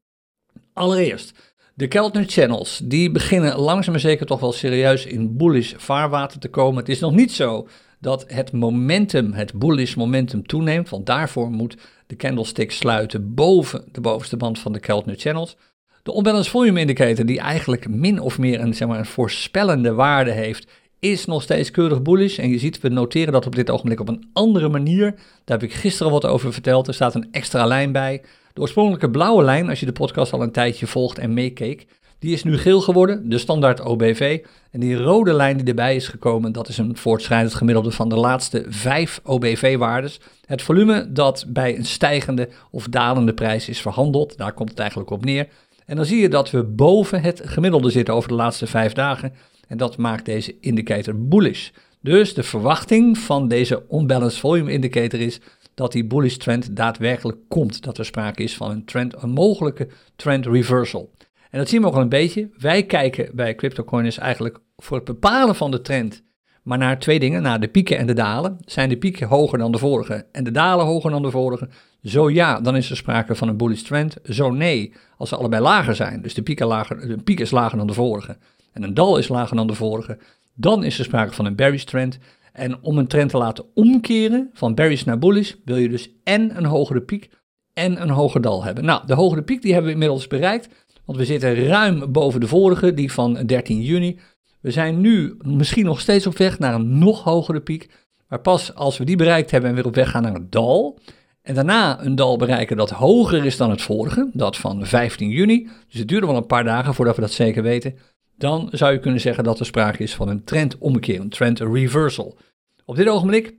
Allereerst, 0.73 1.52
de 1.73 1.87
Keltner 1.87 2.23
Channels, 2.27 2.81
die 2.83 3.11
beginnen 3.11 3.59
langzaam 3.59 3.91
maar 3.91 4.01
zeker 4.01 4.25
toch 4.25 4.39
wel 4.39 4.51
serieus 4.51 5.05
in 5.05 5.37
bullish 5.37 5.73
vaarwater 5.77 6.39
te 6.39 6.49
komen. 6.49 6.77
Het 6.77 6.89
is 6.89 6.99
nog 6.99 7.13
niet 7.13 7.31
zo 7.31 7.67
dat 7.99 8.25
het 8.27 8.51
momentum, 8.51 9.33
het 9.33 9.53
bullish 9.53 9.95
momentum 9.95 10.47
toeneemt, 10.47 10.89
want 10.89 11.05
daarvoor 11.05 11.51
moet 11.51 11.77
de 12.07 12.15
candlestick 12.15 12.71
sluiten 12.71 13.33
boven 13.33 13.83
de 13.91 14.01
bovenste 14.01 14.37
band 14.37 14.59
van 14.59 14.73
de 14.73 14.79
Keltner 14.79 15.15
Channels. 15.17 15.57
De 16.03 16.15
Unbalanced 16.15 16.51
Volume 16.51 16.79
Indicator, 16.79 17.25
die 17.25 17.39
eigenlijk 17.39 17.89
min 17.89 18.19
of 18.19 18.37
meer 18.37 18.59
een, 18.59 18.73
zeg 18.73 18.87
maar, 18.87 18.99
een 18.99 19.05
voorspellende 19.05 19.93
waarde 19.93 20.31
heeft, 20.31 20.67
is 20.99 21.25
nog 21.25 21.41
steeds 21.41 21.71
keurig 21.71 22.01
bullish. 22.01 22.39
En 22.39 22.49
je 22.49 22.59
ziet, 22.59 22.81
we 22.81 22.89
noteren 22.89 23.33
dat 23.33 23.45
op 23.45 23.55
dit 23.55 23.69
ogenblik 23.69 23.99
op 23.99 24.07
een 24.07 24.29
andere 24.33 24.69
manier. 24.69 25.11
Daar 25.43 25.59
heb 25.59 25.63
ik 25.69 25.73
gisteren 25.73 26.11
wat 26.11 26.25
over 26.25 26.53
verteld. 26.53 26.87
Er 26.87 26.93
staat 26.93 27.15
een 27.15 27.27
extra 27.31 27.65
lijn 27.65 27.91
bij. 27.91 28.21
De 28.53 28.61
oorspronkelijke 28.61 29.09
blauwe 29.09 29.43
lijn, 29.43 29.69
als 29.69 29.79
je 29.79 29.85
de 29.85 29.91
podcast 29.91 30.33
al 30.33 30.41
een 30.41 30.51
tijdje 30.51 30.87
volgt 30.87 31.17
en 31.17 31.33
meekeek, 31.33 31.85
Die 32.19 32.33
is 32.33 32.43
nu 32.43 32.57
geel 32.57 32.81
geworden, 32.81 33.29
de 33.29 33.37
standaard 33.37 33.81
OBV. 33.81 34.43
En 34.71 34.79
die 34.79 34.95
rode 34.95 35.33
lijn 35.33 35.57
die 35.57 35.67
erbij 35.67 35.95
is 35.95 36.07
gekomen, 36.07 36.51
dat 36.51 36.67
is 36.67 36.77
een 36.77 36.97
voortschrijdend 36.97 37.53
gemiddelde 37.53 37.91
van 37.91 38.09
de 38.09 38.15
laatste 38.15 38.65
vijf 38.67 39.19
OBV-waardes. 39.23 40.19
Het 40.45 40.61
volume 40.61 41.11
dat 41.11 41.45
bij 41.47 41.77
een 41.77 41.85
stijgende 41.85 42.49
of 42.71 42.87
dalende 42.87 43.33
prijs 43.33 43.69
is 43.69 43.81
verhandeld, 43.81 44.37
daar 44.37 44.53
komt 44.53 44.69
het 44.69 44.79
eigenlijk 44.79 45.09
op 45.09 45.25
neer. 45.25 45.47
En 45.85 45.95
dan 45.95 46.05
zie 46.05 46.21
je 46.21 46.29
dat 46.29 46.51
we 46.51 46.63
boven 46.63 47.21
het 47.21 47.41
gemiddelde 47.45 47.89
zitten 47.89 48.13
over 48.13 48.29
de 48.29 48.35
laatste 48.35 48.67
vijf 48.67 48.93
dagen. 48.93 49.33
En 49.67 49.77
dat 49.77 49.97
maakt 49.97 50.25
deze 50.25 50.55
indicator 50.59 51.27
bullish. 51.27 51.69
Dus 52.01 52.33
de 52.33 52.43
verwachting 52.43 53.17
van 53.17 53.47
deze 53.47 53.83
unbalanced 53.91 54.39
volume 54.39 54.71
indicator 54.71 55.19
is 55.19 55.39
dat 55.73 55.91
die 55.91 56.05
bullish 56.05 56.35
trend 56.35 56.75
daadwerkelijk 56.75 57.37
komt. 57.47 57.83
Dat 57.83 57.97
er 57.97 58.05
sprake 58.05 58.43
is 58.43 58.55
van 58.55 58.71
een, 58.71 58.85
trend, 58.85 59.23
een 59.23 59.29
mogelijke 59.29 59.87
trend 60.15 60.45
reversal. 60.45 61.11
En 61.49 61.59
dat 61.59 61.69
zien 61.69 61.81
we 61.81 61.87
ook 61.87 61.95
al 61.95 62.01
een 62.01 62.09
beetje. 62.09 62.49
Wij 62.57 62.85
kijken 62.85 63.35
bij 63.35 63.55
CryptoCoiners 63.55 64.17
eigenlijk 64.17 64.59
voor 64.75 64.97
het 64.97 65.05
bepalen 65.05 65.55
van 65.55 65.71
de 65.71 65.81
trend 65.81 66.23
maar 66.63 66.77
naar 66.77 66.99
twee 66.99 67.19
dingen, 67.19 67.41
naar 67.41 67.59
de 67.59 67.67
pieken 67.67 67.97
en 67.97 68.07
de 68.07 68.13
dalen. 68.13 68.57
Zijn 68.65 68.89
de 68.89 68.97
pieken 68.97 69.27
hoger 69.27 69.57
dan 69.57 69.71
de 69.71 69.77
vorige 69.77 70.25
en 70.31 70.43
de 70.43 70.51
dalen 70.51 70.85
hoger 70.85 71.11
dan 71.11 71.21
de 71.21 71.31
vorige? 71.31 71.69
Zo 72.03 72.29
ja, 72.29 72.61
dan 72.61 72.75
is 72.75 72.89
er 72.89 72.97
sprake 72.97 73.35
van 73.35 73.47
een 73.47 73.57
bullish 73.57 73.81
trend. 73.81 74.17
Zo 74.23 74.51
nee, 74.51 74.93
als 75.17 75.29
ze 75.29 75.35
allebei 75.35 75.61
lager 75.61 75.95
zijn, 75.95 76.21
dus 76.21 76.33
de 76.33 76.41
piek, 76.41 76.59
lager, 76.59 77.07
de 77.07 77.23
piek 77.23 77.39
is 77.39 77.51
lager 77.51 77.77
dan 77.77 77.87
de 77.87 77.93
vorige 77.93 78.37
en 78.71 78.83
een 78.83 78.93
dal 78.93 79.17
is 79.17 79.27
lager 79.27 79.55
dan 79.55 79.67
de 79.67 79.73
vorige, 79.73 80.17
dan 80.53 80.83
is 80.83 80.99
er 80.99 81.05
sprake 81.05 81.33
van 81.33 81.45
een 81.45 81.55
bearish 81.55 81.83
trend. 81.83 82.19
En 82.53 82.83
om 82.83 82.97
een 82.97 83.07
trend 83.07 83.29
te 83.29 83.37
laten 83.37 83.65
omkeren 83.73 84.49
van 84.53 84.75
bearish 84.75 85.03
naar 85.03 85.19
bullish, 85.19 85.53
wil 85.65 85.75
je 85.75 85.89
dus 85.89 86.09
en 86.23 86.57
een 86.57 86.65
hogere 86.65 87.01
piek 87.01 87.29
en 87.73 88.01
een 88.01 88.09
hoger 88.09 88.41
dal 88.41 88.63
hebben. 88.63 88.85
Nou, 88.85 89.05
de 89.05 89.13
hogere 89.13 89.43
piek 89.43 89.61
die 89.61 89.71
hebben 89.71 89.89
we 89.89 89.93
inmiddels 89.93 90.27
bereikt, 90.27 90.69
want 91.05 91.17
we 91.17 91.25
zitten 91.25 91.67
ruim 91.67 92.11
boven 92.11 92.39
de 92.39 92.47
vorige, 92.47 92.93
die 92.93 93.11
van 93.11 93.33
13 93.33 93.81
juni. 93.81 94.19
We 94.61 94.71
zijn 94.71 95.01
nu 95.01 95.37
misschien 95.37 95.85
nog 95.85 95.99
steeds 95.99 96.27
op 96.27 96.37
weg 96.37 96.59
naar 96.59 96.73
een 96.73 96.97
nog 96.97 97.23
hogere 97.23 97.61
piek. 97.61 97.89
Maar 98.27 98.41
pas 98.41 98.75
als 98.75 98.97
we 98.97 99.05
die 99.05 99.15
bereikt 99.15 99.51
hebben 99.51 99.69
en 99.69 99.75
weer 99.75 99.85
op 99.85 99.95
weg 99.95 100.09
gaan 100.09 100.21
naar 100.21 100.35
een 100.35 100.49
dal. 100.49 100.99
En 101.41 101.55
daarna 101.55 102.05
een 102.05 102.15
dal 102.15 102.37
bereiken 102.37 102.77
dat 102.77 102.89
hoger 102.89 103.45
is 103.45 103.57
dan 103.57 103.69
het 103.69 103.81
vorige, 103.81 104.29
dat 104.33 104.57
van 104.57 104.85
15 104.85 105.29
juni. 105.29 105.69
Dus 105.87 105.99
het 105.99 106.07
duurde 106.07 106.27
wel 106.27 106.35
een 106.35 106.45
paar 106.45 106.63
dagen 106.63 106.93
voordat 106.93 107.15
we 107.15 107.21
dat 107.21 107.31
zeker 107.31 107.63
weten. 107.63 107.97
Dan 108.37 108.69
zou 108.71 108.93
je 108.93 108.99
kunnen 108.99 109.21
zeggen 109.21 109.43
dat 109.43 109.59
er 109.59 109.65
sprake 109.65 110.03
is 110.03 110.15
van 110.15 110.27
een 110.27 110.43
trendommekeer, 110.43 111.19
een 111.19 111.29
trend 111.29 111.59
reversal. 111.59 112.37
Op 112.85 112.95
dit 112.95 113.07
ogenblik, 113.07 113.55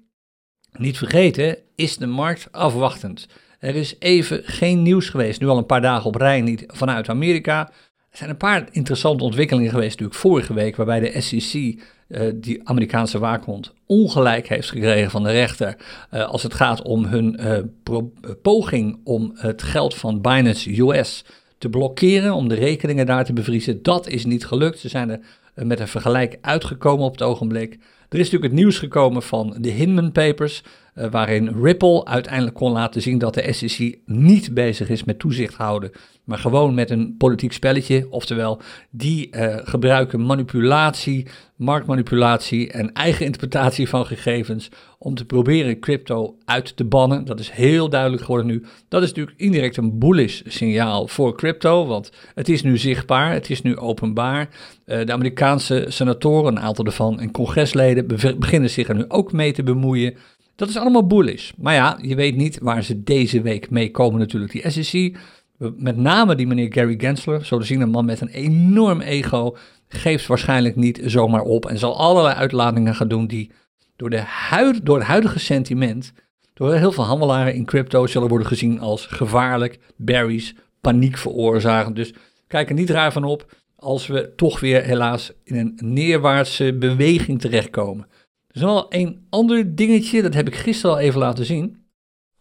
niet 0.73 0.99
vergeten, 0.99 1.59
is 1.75 1.97
de 1.97 2.07
markt 2.07 2.53
afwachtend. 2.53 3.29
Er 3.59 3.75
is 3.75 3.97
even 3.99 4.43
geen 4.45 4.83
nieuws 4.83 5.09
geweest, 5.09 5.41
nu 5.41 5.47
al 5.47 5.59
een 5.59 5.67
paar 5.67 5.81
dagen 5.81 6.07
op 6.07 6.15
rij 6.15 6.41
niet 6.41 6.65
vanuit 6.67 7.09
Amerika. 7.09 7.71
Er 8.11 8.17
zijn 8.19 8.31
een 8.31 8.37
paar 8.37 8.69
interessante 8.71 9.25
ontwikkelingen 9.25 9.71
geweest 9.71 9.91
natuurlijk 9.91 10.19
vorige 10.19 10.55
week, 10.55 10.77
waarbij 10.77 11.01
de 11.01 11.21
SEC, 11.21 11.81
eh, 12.09 12.31
die 12.35 12.69
Amerikaanse 12.69 13.19
waakhond, 13.19 13.73
ongelijk 13.87 14.49
heeft 14.49 14.71
gekregen 14.71 15.11
van 15.11 15.23
de 15.23 15.31
rechter 15.31 15.77
uh, 16.13 16.25
als 16.25 16.43
het 16.43 16.55
gaat 16.55 16.83
om 16.83 17.05
hun 17.05 17.41
uh, 17.41 18.03
poging 18.43 19.01
om 19.05 19.33
het 19.35 19.63
geld 19.63 19.95
van 19.95 20.21
Binance 20.21 20.81
US 20.83 21.25
te 21.65 21.79
blokkeren, 21.79 22.35
om 22.35 22.49
de 22.49 22.55
rekeningen 22.55 23.07
daar 23.07 23.25
te 23.25 23.33
bevriezen. 23.33 23.83
Dat 23.83 24.09
is 24.09 24.25
niet 24.25 24.47
gelukt. 24.47 24.79
Ze 24.79 24.89
zijn 24.89 25.11
er 25.11 25.21
met 25.67 25.81
een 25.81 25.89
vergelijk 25.89 26.39
uitgekomen 26.41 27.05
op 27.05 27.13
het 27.13 27.23
ogenblik. 27.23 27.73
Er 28.09 28.19
is 28.19 28.25
natuurlijk 28.25 28.53
het 28.53 28.61
nieuws 28.63 28.79
gekomen 28.79 29.23
van 29.23 29.57
de 29.59 29.71
Hinman 29.71 30.13
Papers. 30.13 30.63
Uh, 30.95 31.11
waarin 31.11 31.63
Ripple 31.63 32.05
uiteindelijk 32.05 32.57
kon 32.57 32.73
laten 32.73 33.03
zien 33.03 33.19
dat 33.19 33.35
de 33.35 33.53
SEC 33.53 33.99
niet 34.07 34.55
bezig 34.55 34.89
is 34.89 35.05
met 35.05 35.19
toezicht 35.19 35.55
houden, 35.55 35.91
maar 36.25 36.39
gewoon 36.39 36.75
met 36.75 36.91
een 36.91 37.15
politiek 37.19 37.53
spelletje. 37.53 38.07
Oftewel, 38.11 38.61
die 38.91 39.37
uh, 39.37 39.57
gebruiken 39.63 40.27
manipulatie, 40.27 41.27
marktmanipulatie 41.57 42.71
en 42.71 42.93
eigen 42.93 43.25
interpretatie 43.25 43.89
van 43.89 44.07
gegevens 44.07 44.71
om 44.99 45.15
te 45.15 45.25
proberen 45.25 45.81
crypto 45.81 46.37
uit 46.45 46.77
te 46.77 46.85
bannen. 46.85 47.25
Dat 47.25 47.41
is 47.41 47.51
heel 47.51 47.89
duidelijk 47.89 48.23
geworden 48.23 48.47
nu. 48.47 48.65
Dat 48.89 49.03
is 49.03 49.09
natuurlijk 49.09 49.41
indirect 49.41 49.77
een 49.77 49.99
bullish 49.99 50.41
signaal 50.47 51.09
voor 51.09 51.37
crypto, 51.37 51.87
want 51.87 52.13
het 52.35 52.49
is 52.49 52.63
nu 52.63 52.79
zichtbaar, 52.79 53.33
het 53.33 53.51
is 53.51 53.63
nu 53.63 53.77
openbaar. 53.77 54.49
Uh, 54.87 55.07
de 55.07 55.13
Amerikaanse 55.13 55.85
senatoren, 55.89 56.57
een 56.57 56.63
aantal 56.63 56.85
ervan, 56.85 57.21
en 57.21 57.31
congresleden 57.31 58.07
beginnen 58.39 58.71
zich 58.71 58.89
er 58.89 58.95
nu 58.95 59.05
ook 59.09 59.33
mee 59.33 59.53
te 59.53 59.63
bemoeien. 59.63 60.15
Dat 60.57 60.69
is 60.69 60.77
allemaal 60.77 61.07
bullish. 61.07 61.53
Maar 61.57 61.75
ja, 61.75 61.99
je 62.03 62.15
weet 62.15 62.37
niet 62.37 62.59
waar 62.59 62.83
ze 62.83 63.03
deze 63.03 63.43
week 63.43 63.71
mee 63.71 63.91
komen 63.91 64.19
natuurlijk. 64.21 64.53
Die 64.53 64.71
SEC, 64.71 65.17
met 65.59 65.97
name 65.97 66.35
die 66.35 66.47
meneer 66.47 66.73
Gary 66.73 66.95
Gensler, 66.99 67.45
zo 67.45 67.59
te 67.59 67.65
zien 67.65 67.81
een 67.81 67.91
man 67.91 68.05
met 68.05 68.21
een 68.21 68.29
enorm 68.29 69.01
ego, 69.01 69.57
geeft 69.89 70.27
waarschijnlijk 70.27 70.77
niet 70.77 71.01
zomaar 71.05 71.43
op 71.43 71.67
en 71.67 71.79
zal 71.79 71.99
allerlei 71.99 72.35
uitlatingen 72.35 72.95
gaan 72.95 73.09
doen 73.09 73.27
die 73.27 73.51
door, 73.97 74.11
de 74.11 74.81
door 74.83 74.97
het 74.97 75.07
huidige 75.07 75.39
sentiment, 75.39 76.13
door 76.55 76.75
heel 76.75 76.93
veel 76.93 77.05
handelaren 77.05 77.55
in 77.55 77.65
crypto 77.65 78.07
zullen 78.07 78.29
worden 78.29 78.47
gezien 78.47 78.81
als 78.81 79.07
gevaarlijk, 79.07 79.79
berries, 79.97 80.55
paniek 80.81 81.19
veroorzaken. 81.19 81.95
Dus 81.95 82.15
kijk 82.47 82.69
er 82.69 82.75
niet 82.75 82.91
raar 82.91 83.13
van 83.13 83.25
op 83.25 83.55
als 83.77 84.07
we 84.07 84.33
toch 84.37 84.61
weer 84.61 84.83
helaas 84.83 85.33
in 85.45 85.57
een 85.57 85.79
neerwaartse 85.93 86.75
beweging 86.75 87.41
terechtkomen. 87.41 88.07
Is 88.55 88.61
wel 88.61 88.87
een 88.89 89.27
ander 89.31 89.75
dingetje, 89.75 90.23
dat 90.23 90.35
heb 90.35 90.47
ik 90.47 90.55
gisteren 90.55 90.97
al 90.97 91.03
even 91.03 91.21
laten 91.21 91.45
zien. 91.45 91.85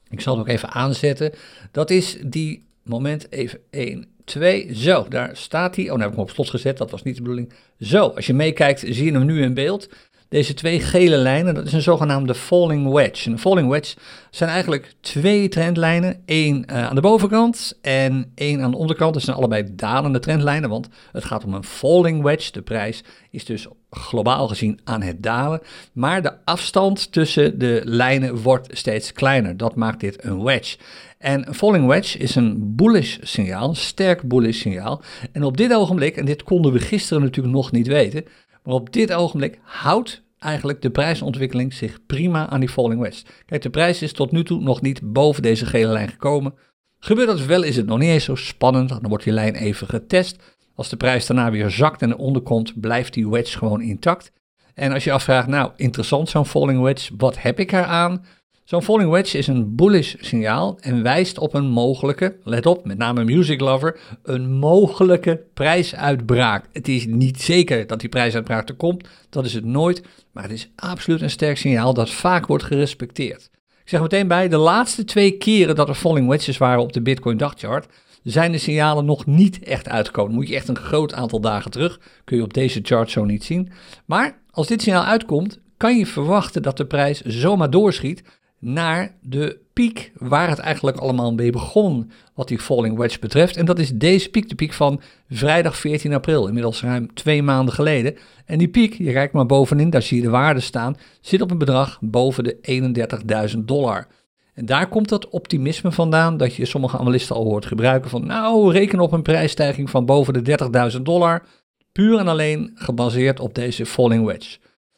Ik 0.10 0.22
zal 0.22 0.38
het 0.38 0.48
ook 0.48 0.54
even 0.54 0.70
aanzetten. 0.70 1.34
Dat 1.72 1.90
is 1.90 2.18
die 2.26 2.66
moment 2.84 3.32
even 3.32 3.60
1, 3.70 4.08
2. 4.24 4.76
Zo, 4.76 5.06
daar 5.10 5.38
staat 5.38 5.76
hij. 5.76 5.86
Oh, 5.86 5.90
nou 5.90 6.02
heb 6.02 6.10
ik 6.10 6.16
hem 6.16 6.26
op 6.26 6.30
slot 6.30 6.50
gezet, 6.50 6.78
dat 6.78 6.92
was 6.92 7.04
niet 7.04 7.16
de 7.16 7.22
bedoeling. 7.22 7.54
Zo, 7.80 8.08
als 8.08 8.26
je 8.26 8.34
meekijkt 8.34 8.80
zie 8.80 9.06
je 9.06 9.12
hem 9.12 9.26
nu 9.26 9.42
in 9.42 9.54
beeld. 9.54 9.90
Deze 10.34 10.54
twee 10.54 10.80
gele 10.80 11.18
lijnen, 11.18 11.56
dat 11.56 11.66
is 11.66 11.74
een 11.74 11.82
zogenaamde 11.82 12.36
falling 12.36 12.92
wedge. 12.92 13.30
Een 13.30 13.40
falling 13.40 13.70
wedge 13.70 13.96
zijn 14.30 14.50
eigenlijk 14.50 14.94
twee 15.02 15.48
trendlijnen. 15.48 16.22
één 16.26 16.66
uh, 16.72 16.88
aan 16.88 16.96
de 16.96 17.02
bovenkant 17.02 17.78
en 17.82 18.32
één 18.36 18.62
aan 18.62 18.72
de 18.72 18.78
onderkant. 18.78 19.14
Dat 19.14 19.24
zijn 19.24 19.38
allebei 19.38 19.64
dalende 19.76 20.20
trendlijnen, 20.20 20.70
want 20.70 20.88
het 21.12 21.26
gaat 21.26 21.44
om 21.46 21.54
een 21.54 21.64
falling 21.64 22.22
wedge. 22.22 22.52
De 22.52 22.62
prijs 22.62 23.04
is 23.32 23.46
dus 23.46 23.68
globaal 23.90 24.48
gezien 24.48 24.80
aan 24.84 25.02
het 25.02 25.24
dalen. 25.24 25.62
Maar 25.92 26.22
de 26.22 26.34
afstand 26.46 27.12
tussen 27.12 27.60
de 27.60 27.82
lijnen 27.84 28.42
wordt 28.42 28.78
steeds 28.78 29.12
kleiner. 29.12 29.58
Dat 29.58 29.76
maakt 29.76 30.00
dit 30.00 30.24
een 30.24 30.44
wedge. 30.44 30.78
En 31.18 31.48
een 31.48 31.56
falling 31.56 31.88
wedge 31.88 32.18
is 32.18 32.36
een 32.36 32.76
bullish 32.76 33.18
signaal, 33.22 33.70
een 33.70 33.76
sterk 33.76 34.22
bullish 34.22 34.62
signaal. 34.62 35.02
En 35.32 35.44
op 35.44 35.58
dit 35.58 35.74
ogenblik, 35.74 36.18
en 36.18 36.26
dit 36.26 36.44
konden 36.44 36.72
we 36.72 36.80
gisteren 36.80 37.24
natuurlijk 37.24 37.56
nog 37.56 37.72
niet 37.72 37.88
weten, 37.88 38.26
maar 38.64 38.74
op 38.74 38.94
dit 38.94 39.14
ogenblik 39.14 39.60
houdt 39.62 40.24
eigenlijk 40.40 40.82
de 40.82 40.90
prijsontwikkeling 40.90 41.74
zich 41.74 42.06
prima 42.06 42.50
aan 42.50 42.60
die 42.60 42.70
falling 42.70 43.02
wedge. 43.02 43.24
Kijk, 43.46 43.62
de 43.62 43.70
prijs 43.70 44.02
is 44.02 44.14
tot 44.14 44.32
nu 44.32 44.44
toe 44.44 44.62
nog 44.62 44.82
niet 44.82 45.14
boven 45.14 45.42
deze 45.42 45.66
gele 45.66 45.92
lijn 45.92 46.10
gekomen. 46.10 46.54
Gebeurt 47.00 47.28
dat 47.28 47.46
wel, 47.46 47.64
is 47.64 47.76
het 47.76 47.86
nog 47.86 48.00
niet 48.00 48.10
eens 48.10 48.24
zo 48.24 48.36
spannend. 48.36 48.90
Dan 48.90 49.08
wordt 49.08 49.24
die 49.24 49.34
lijn 49.34 49.56
even 49.56 49.88
getest. 49.88 50.38
Als 50.76 50.90
de 50.90 50.98
prijs 50.98 51.26
daarna 51.26 51.52
weer 51.52 51.70
zakt 51.70 52.02
en 52.02 52.12
eronder 52.12 52.42
komt, 52.42 52.80
blijft 52.80 53.14
die 53.14 53.30
wedge 53.30 53.58
gewoon 53.58 53.82
intact. 53.82 54.32
En 54.74 54.92
als 54.92 55.04
je 55.04 55.12
afvraagt, 55.12 55.48
nou 55.48 55.72
interessant 55.76 56.30
zo'n 56.30 56.46
falling 56.46 56.82
wedge, 56.82 57.14
wat 57.18 57.42
heb 57.42 57.60
ik 57.60 57.72
eraan? 57.72 58.26
Zo'n 58.64 58.84
falling 58.84 59.10
wedge 59.10 59.38
is 59.38 59.48
een 59.48 59.76
bullish 59.76 60.16
signaal 60.20 60.78
en 60.82 61.04
wijst 61.04 61.38
op 61.38 61.54
een 61.54 61.66
mogelijke, 61.66 62.36
let 62.44 62.66
op, 62.66 62.86
met 62.86 62.98
name 62.98 63.24
music 63.24 63.60
lover, 63.60 64.00
een 64.24 64.52
mogelijke 64.52 65.42
prijsuitbraak. 65.54 66.66
Het 66.72 66.88
is 66.88 67.06
niet 67.06 67.42
zeker 67.42 67.88
dat 67.88 68.00
die 68.00 68.10
prijsuitbraak 68.10 68.70
er 68.70 68.76
komt, 68.76 69.08
dat 69.30 69.46
is 69.46 69.54
het 69.54 69.66
nooit, 69.66 70.04
maar 70.32 70.44
het 70.44 70.52
is 70.52 70.70
absoluut 70.76 71.22
een 71.22 71.30
sterk 71.30 71.58
signaal 71.58 71.94
dat 71.94 72.10
vaak 72.10 72.48
wordt 72.48 72.64
gerespecteerd. 72.64 73.50
Ik 73.84 73.90
zeg 73.90 74.02
meteen 74.02 74.28
bij, 74.28 74.48
de 74.48 74.58
laatste 74.58 75.04
twee 75.04 75.38
keren 75.38 75.76
dat 75.76 75.90
er 75.90 75.96
falling 75.96 76.28
wedges 76.28 76.58
waren 76.58 76.82
op 76.82 76.94
de 76.94 77.02
Bitcoin 77.02 77.38
dagchart, 77.38 77.88
zijn 78.24 78.52
de 78.52 78.58
signalen 78.58 79.06
nog 79.06 79.26
niet 79.26 79.64
echt 79.64 79.90
uitgekomen. 79.90 80.36
Moet 80.36 80.48
je 80.48 80.56
echt 80.56 80.68
een 80.68 80.78
groot 80.78 81.14
aantal 81.14 81.40
dagen 81.40 81.72
terug, 81.72 82.00
kun 82.24 82.38
je 82.38 82.44
op 82.44 82.54
deze 82.54 82.80
chart 82.84 83.12
zo 83.12 83.26
niet 83.26 83.44
zien. 83.44 83.72
Maar 84.06 84.42
als 84.52 84.68
dit 84.68 84.82
signaal 84.82 85.04
uitkomt, 85.04 85.60
kan 85.78 85.98
je 85.98 86.06
verwachten 86.06 86.62
dat 86.62 86.78
de 86.78 86.86
prijs 86.86 87.22
zomaar 87.22 87.70
doorschiet 87.70 88.24
naar 88.64 89.16
de 89.22 89.60
piek 89.74 90.12
waar 90.18 90.50
het 90.50 90.60
eigenlijk 90.60 90.98
allemaal 90.98 91.34
mee 91.34 91.52
begon 91.52 92.12
wat 92.34 92.48
die 92.48 92.60
falling 92.60 92.98
wedge 92.98 93.20
betreft. 93.20 93.58
En 93.58 93.66
dat 93.66 93.80
is 93.80 93.92
deze 93.92 94.30
piek, 94.30 94.50
de 94.50 94.56
piek 94.56 94.74
van 94.74 95.02
vrijdag 95.30 95.78
14 95.78 96.14
april, 96.14 96.48
inmiddels 96.48 96.82
ruim 96.82 97.14
twee 97.14 97.44
maanden 97.44 97.74
geleden. 97.74 98.16
En 98.46 98.58
die 98.58 98.68
piek, 98.68 98.94
je 98.94 99.12
kijkt 99.12 99.34
maar 99.34 99.46
bovenin, 99.46 99.90
daar 99.90 100.02
zie 100.02 100.18
je 100.18 100.24
de 100.24 100.30
waarde 100.30 100.60
staan, 100.60 100.98
zit 101.22 101.42
op 101.42 101.52
een 101.52 101.58
bedrag 101.58 101.98
boven 102.02 102.44
de 102.44 103.52
31.000 103.54 103.60
dollar. 103.60 104.08
En 104.54 104.66
daar 104.66 104.90
komt 104.90 105.10
dat 105.10 105.30
optimisme 105.30 105.92
vandaan 105.92 106.38
dat 106.38 106.56
je 106.56 106.66
sommige 106.66 106.98
analisten 106.98 107.36
al 107.36 107.44
hoort 107.44 107.66
gebruiken 107.66 108.10
van 108.10 108.26
nou 108.26 108.72
reken 108.72 109.00
op 109.00 109.12
een 109.12 109.22
prijsstijging 109.22 109.90
van 109.90 110.06
boven 110.06 110.44
de 110.44 110.58
30.000 110.96 111.02
dollar, 111.02 111.46
puur 111.92 112.20
en 112.20 112.28
alleen 112.28 112.72
gebaseerd 112.76 113.40
op 113.40 113.56
deze 113.56 113.86
falling 113.86 114.26
wedge. 114.26 114.58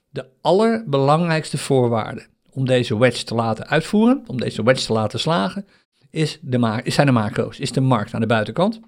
De 0.09 0.25
allerbelangrijkste 0.41 1.57
voorwaarde 1.57 2.27
om 2.55 2.65
deze 2.65 2.97
wedge 2.97 3.23
te 3.23 3.35
laten 3.35 3.67
uitvoeren, 3.67 4.23
om 4.27 4.37
deze 4.37 4.63
wedge 4.63 4.85
te 4.85 4.93
laten 4.93 5.19
slagen, 5.19 5.65
is 6.09 6.39
de 6.41 6.81
zijn 6.85 7.07
de 7.07 7.13
macro's, 7.13 7.59
is 7.59 7.71
de 7.71 7.81
markt 7.81 8.13
aan 8.13 8.21
de 8.21 8.27
buitenkant. 8.27 8.79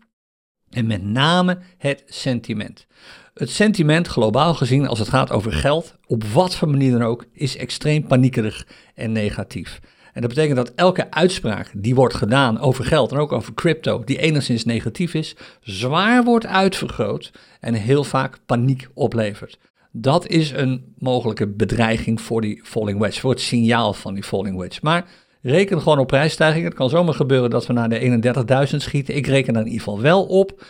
En 0.70 0.88
met 0.88 1.04
name 1.04 1.58
het 1.78 2.04
sentiment. 2.06 2.88
Het 3.34 3.50
sentiment, 3.50 4.08
globaal 4.08 4.54
gezien, 4.54 4.88
als 4.88 5.00
het 5.00 5.10
gaat 5.10 5.32
over 5.32 5.54
geld, 5.54 5.96
op 6.06 6.24
wat 6.24 6.56
voor 6.56 6.70
manier 6.70 6.92
dan 6.92 7.04
ook, 7.04 7.26
is 7.32 7.58
extreem 7.58 8.08
paniekerig 8.08 8.68
en 8.96 9.12
negatief. 9.12 9.80
En 10.14 10.22
dat 10.22 10.34
betekent 10.34 10.58
dat 10.58 10.72
elke 10.76 11.12
uitspraak 11.12 11.72
die 11.76 11.96
wordt 11.96 12.16
gedaan 12.16 12.60
over 12.60 12.86
geld 12.86 13.12
en 13.12 13.18
ook 13.18 13.32
over 13.32 13.54
crypto, 13.54 14.04
die 14.04 14.18
enigszins 14.18 14.66
negatief 14.66 15.14
is, 15.14 15.36
zwaar 15.62 16.24
wordt 16.24 16.46
uitvergroot 16.46 17.32
en 17.60 17.74
heel 17.74 18.04
vaak 18.04 18.40
paniek 18.46 18.88
oplevert. 18.94 19.60
Dat 19.92 20.28
is 20.28 20.52
een 20.52 20.94
mogelijke 20.98 21.48
bedreiging 21.48 22.22
voor 22.22 22.42
die 22.42 22.62
falling 22.64 23.00
wedge, 23.00 23.20
voor 23.20 23.30
het 23.30 23.42
signaal 23.42 23.94
van 23.94 24.14
die 24.14 24.24
falling 24.24 24.58
wedge. 24.58 24.80
Maar 24.84 25.10
reken 25.42 25.82
gewoon 25.82 26.00
op 26.00 26.08
prijsstijgingen. 26.08 26.68
Het 26.68 26.78
kan 26.78 26.90
zomaar 26.90 27.14
gebeuren 27.14 27.50
dat 27.50 27.66
we 27.68 27.74
naar 27.74 27.90
de 27.90 28.22
31.000 28.70 28.76
schieten. 28.76 29.16
Ik 29.16 29.28
reken 29.28 29.54
er 29.54 29.60
in 29.60 29.68
ieder 29.68 29.84
geval 29.84 30.02
wel 30.02 30.26
op. 30.26 30.64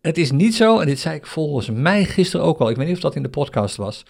Het 0.00 0.18
is 0.18 0.30
niet 0.30 0.54
zo, 0.54 0.78
en 0.78 0.86
dit 0.86 0.98
zei 0.98 1.16
ik 1.16 1.26
volgens 1.26 1.70
mij 1.70 2.04
gisteren 2.04 2.46
ook 2.46 2.58
al, 2.58 2.70
ik 2.70 2.76
weet 2.76 2.86
niet 2.86 2.96
of 2.96 3.02
dat 3.02 3.16
in 3.16 3.22
de 3.22 3.28
podcast 3.28 3.76
was. 3.76 4.04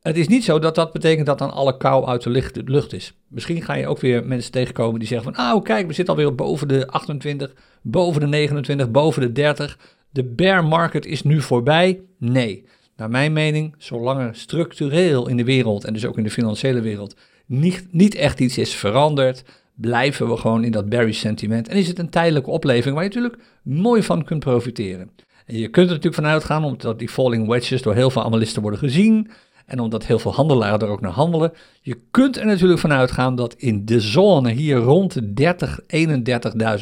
Het 0.00 0.16
is 0.16 0.28
niet 0.28 0.44
zo 0.44 0.58
dat 0.58 0.74
dat 0.74 0.92
betekent 0.92 1.26
dat 1.26 1.38
dan 1.38 1.52
alle 1.52 1.76
kou 1.76 2.06
uit 2.06 2.22
de 2.22 2.62
lucht, 2.64 2.92
is. 2.92 3.14
Misschien 3.28 3.62
ga 3.62 3.74
je 3.74 3.86
ook 3.86 4.00
weer 4.00 4.26
mensen 4.26 4.52
tegenkomen 4.52 4.98
die 4.98 5.08
zeggen 5.08 5.34
van, 5.34 5.44
oh 5.46 5.62
kijk, 5.62 5.86
we 5.86 5.92
zitten 5.92 6.14
alweer 6.14 6.34
boven 6.34 6.68
de 6.68 6.86
28, 6.86 7.54
boven 7.82 8.20
de 8.20 8.26
29, 8.26 8.90
boven 8.90 9.22
de 9.22 9.32
30. 9.32 9.78
De 10.10 10.24
bear 10.24 10.64
market 10.64 11.06
is 11.06 11.22
nu 11.22 11.40
voorbij. 11.40 12.00
Nee, 12.18 12.64
naar 12.96 13.10
mijn 13.10 13.32
mening, 13.32 13.74
zolang 13.78 14.20
er 14.20 14.34
structureel 14.34 15.28
in 15.28 15.36
de 15.36 15.44
wereld 15.44 15.84
en 15.84 15.92
dus 15.92 16.04
ook 16.04 16.18
in 16.18 16.24
de 16.24 16.30
financiële 16.30 16.80
wereld 16.80 17.16
niet, 17.46 17.86
niet 17.90 18.14
echt 18.14 18.40
iets 18.40 18.58
is 18.58 18.74
veranderd, 18.74 19.44
blijven 19.74 20.28
we 20.28 20.36
gewoon 20.36 20.64
in 20.64 20.72
dat 20.72 20.88
bearish 20.88 21.18
sentiment. 21.18 21.68
En 21.68 21.76
is 21.76 21.88
het 21.88 21.98
een 21.98 22.10
tijdelijke 22.10 22.50
opleving 22.50 22.94
waar 22.94 23.04
je 23.04 23.08
natuurlijk 23.08 23.42
mooi 23.62 24.02
van 24.02 24.24
kunt 24.24 24.40
profiteren. 24.40 25.10
En 25.46 25.56
je 25.56 25.68
kunt 25.68 25.86
er 25.86 25.94
natuurlijk 25.94 26.22
vanuit 26.22 26.44
gaan, 26.44 26.64
omdat 26.64 26.98
die 26.98 27.08
falling 27.08 27.48
wedges 27.48 27.82
door 27.82 27.94
heel 27.94 28.10
veel 28.10 28.24
analisten 28.24 28.62
worden 28.62 28.80
gezien. 28.80 29.30
En 29.66 29.80
omdat 29.80 30.06
heel 30.06 30.18
veel 30.18 30.34
handelaren 30.34 30.80
er 30.80 30.88
ook 30.88 31.00
naar 31.00 31.12
handelen. 31.12 31.52
Je 31.80 31.98
kunt 32.10 32.36
er 32.36 32.46
natuurlijk 32.46 32.80
vanuit 32.80 33.10
gaan 33.10 33.34
dat 33.34 33.54
in 33.54 33.84
de 33.84 34.00
zone 34.00 34.50
hier 34.50 34.76
rond 34.76 35.12
de 35.12 35.32
30, 35.32 35.80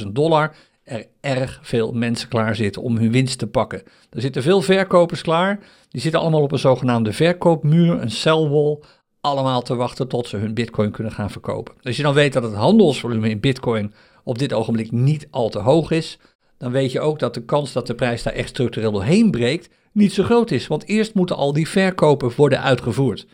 31.000 0.02 0.06
dollar 0.12 0.54
er 0.92 1.06
erg 1.20 1.60
veel 1.62 1.92
mensen 1.92 2.28
klaar 2.28 2.56
zitten 2.56 2.82
om 2.82 2.96
hun 2.96 3.12
winst 3.12 3.38
te 3.38 3.46
pakken. 3.46 3.82
Er 4.10 4.20
zitten 4.20 4.42
veel 4.42 4.62
verkopers 4.62 5.22
klaar. 5.22 5.58
Die 5.88 6.00
zitten 6.00 6.20
allemaal 6.20 6.42
op 6.42 6.52
een 6.52 6.58
zogenaamde 6.58 7.12
verkoopmuur, 7.12 8.00
een 8.00 8.10
sell 8.10 8.48
wall. 8.48 8.78
Allemaal 9.20 9.62
te 9.62 9.74
wachten 9.74 10.08
tot 10.08 10.26
ze 10.26 10.36
hun 10.36 10.54
bitcoin 10.54 10.90
kunnen 10.90 11.12
gaan 11.12 11.30
verkopen. 11.30 11.74
Als 11.82 11.96
je 11.96 12.02
dan 12.02 12.14
weet 12.14 12.32
dat 12.32 12.42
het 12.42 12.54
handelsvolume 12.54 13.28
in 13.28 13.40
bitcoin 13.40 13.92
op 14.24 14.38
dit 14.38 14.52
ogenblik 14.52 14.90
niet 14.90 15.26
al 15.30 15.48
te 15.48 15.58
hoog 15.58 15.90
is, 15.90 16.18
dan 16.58 16.72
weet 16.72 16.92
je 16.92 17.00
ook 17.00 17.18
dat 17.18 17.34
de 17.34 17.44
kans 17.44 17.72
dat 17.72 17.86
de 17.86 17.94
prijs 17.94 18.22
daar 18.22 18.32
echt 18.32 18.48
structureel 18.48 18.92
doorheen 18.92 19.30
breekt 19.30 19.68
niet 19.92 20.12
zo 20.12 20.22
groot 20.22 20.50
is. 20.50 20.66
Want 20.66 20.88
eerst 20.88 21.14
moeten 21.14 21.36
al 21.36 21.52
die 21.52 21.68
verkopen 21.68 22.32
worden 22.36 22.62
uitgevoerd. 22.62 23.26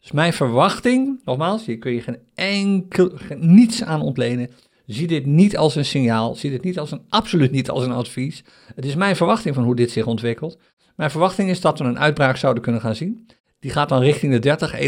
Dus 0.00 0.12
mijn 0.12 0.32
verwachting, 0.32 1.20
nogmaals, 1.24 1.66
hier 1.66 1.78
kun 1.78 1.92
je 1.92 2.00
geen 2.00 2.18
enkel, 2.34 3.12
niets 3.36 3.82
aan 3.82 4.02
ontlenen. 4.02 4.50
Zie 4.92 5.06
dit 5.06 5.26
niet 5.26 5.56
als 5.56 5.74
een 5.74 5.84
signaal, 5.84 6.34
zie 6.34 6.50
dit 6.50 6.64
niet 6.64 6.78
als 6.78 6.90
een, 6.90 7.02
absoluut 7.08 7.50
niet 7.50 7.70
als 7.70 7.84
een 7.84 7.92
advies. 7.92 8.44
Het 8.74 8.84
is 8.84 8.94
mijn 8.94 9.16
verwachting 9.16 9.54
van 9.54 9.64
hoe 9.64 9.76
dit 9.76 9.90
zich 9.90 10.06
ontwikkelt. 10.06 10.58
Mijn 10.96 11.10
verwachting 11.10 11.50
is 11.50 11.60
dat 11.60 11.78
we 11.78 11.84
een 11.84 11.98
uitbraak 11.98 12.36
zouden 12.36 12.62
kunnen 12.62 12.80
gaan 12.80 12.94
zien. 12.94 13.26
Die 13.60 13.70
gaat 13.70 13.88
dan 13.88 14.02
richting 14.02 14.32
de 14.32 14.38
30, 14.38 14.78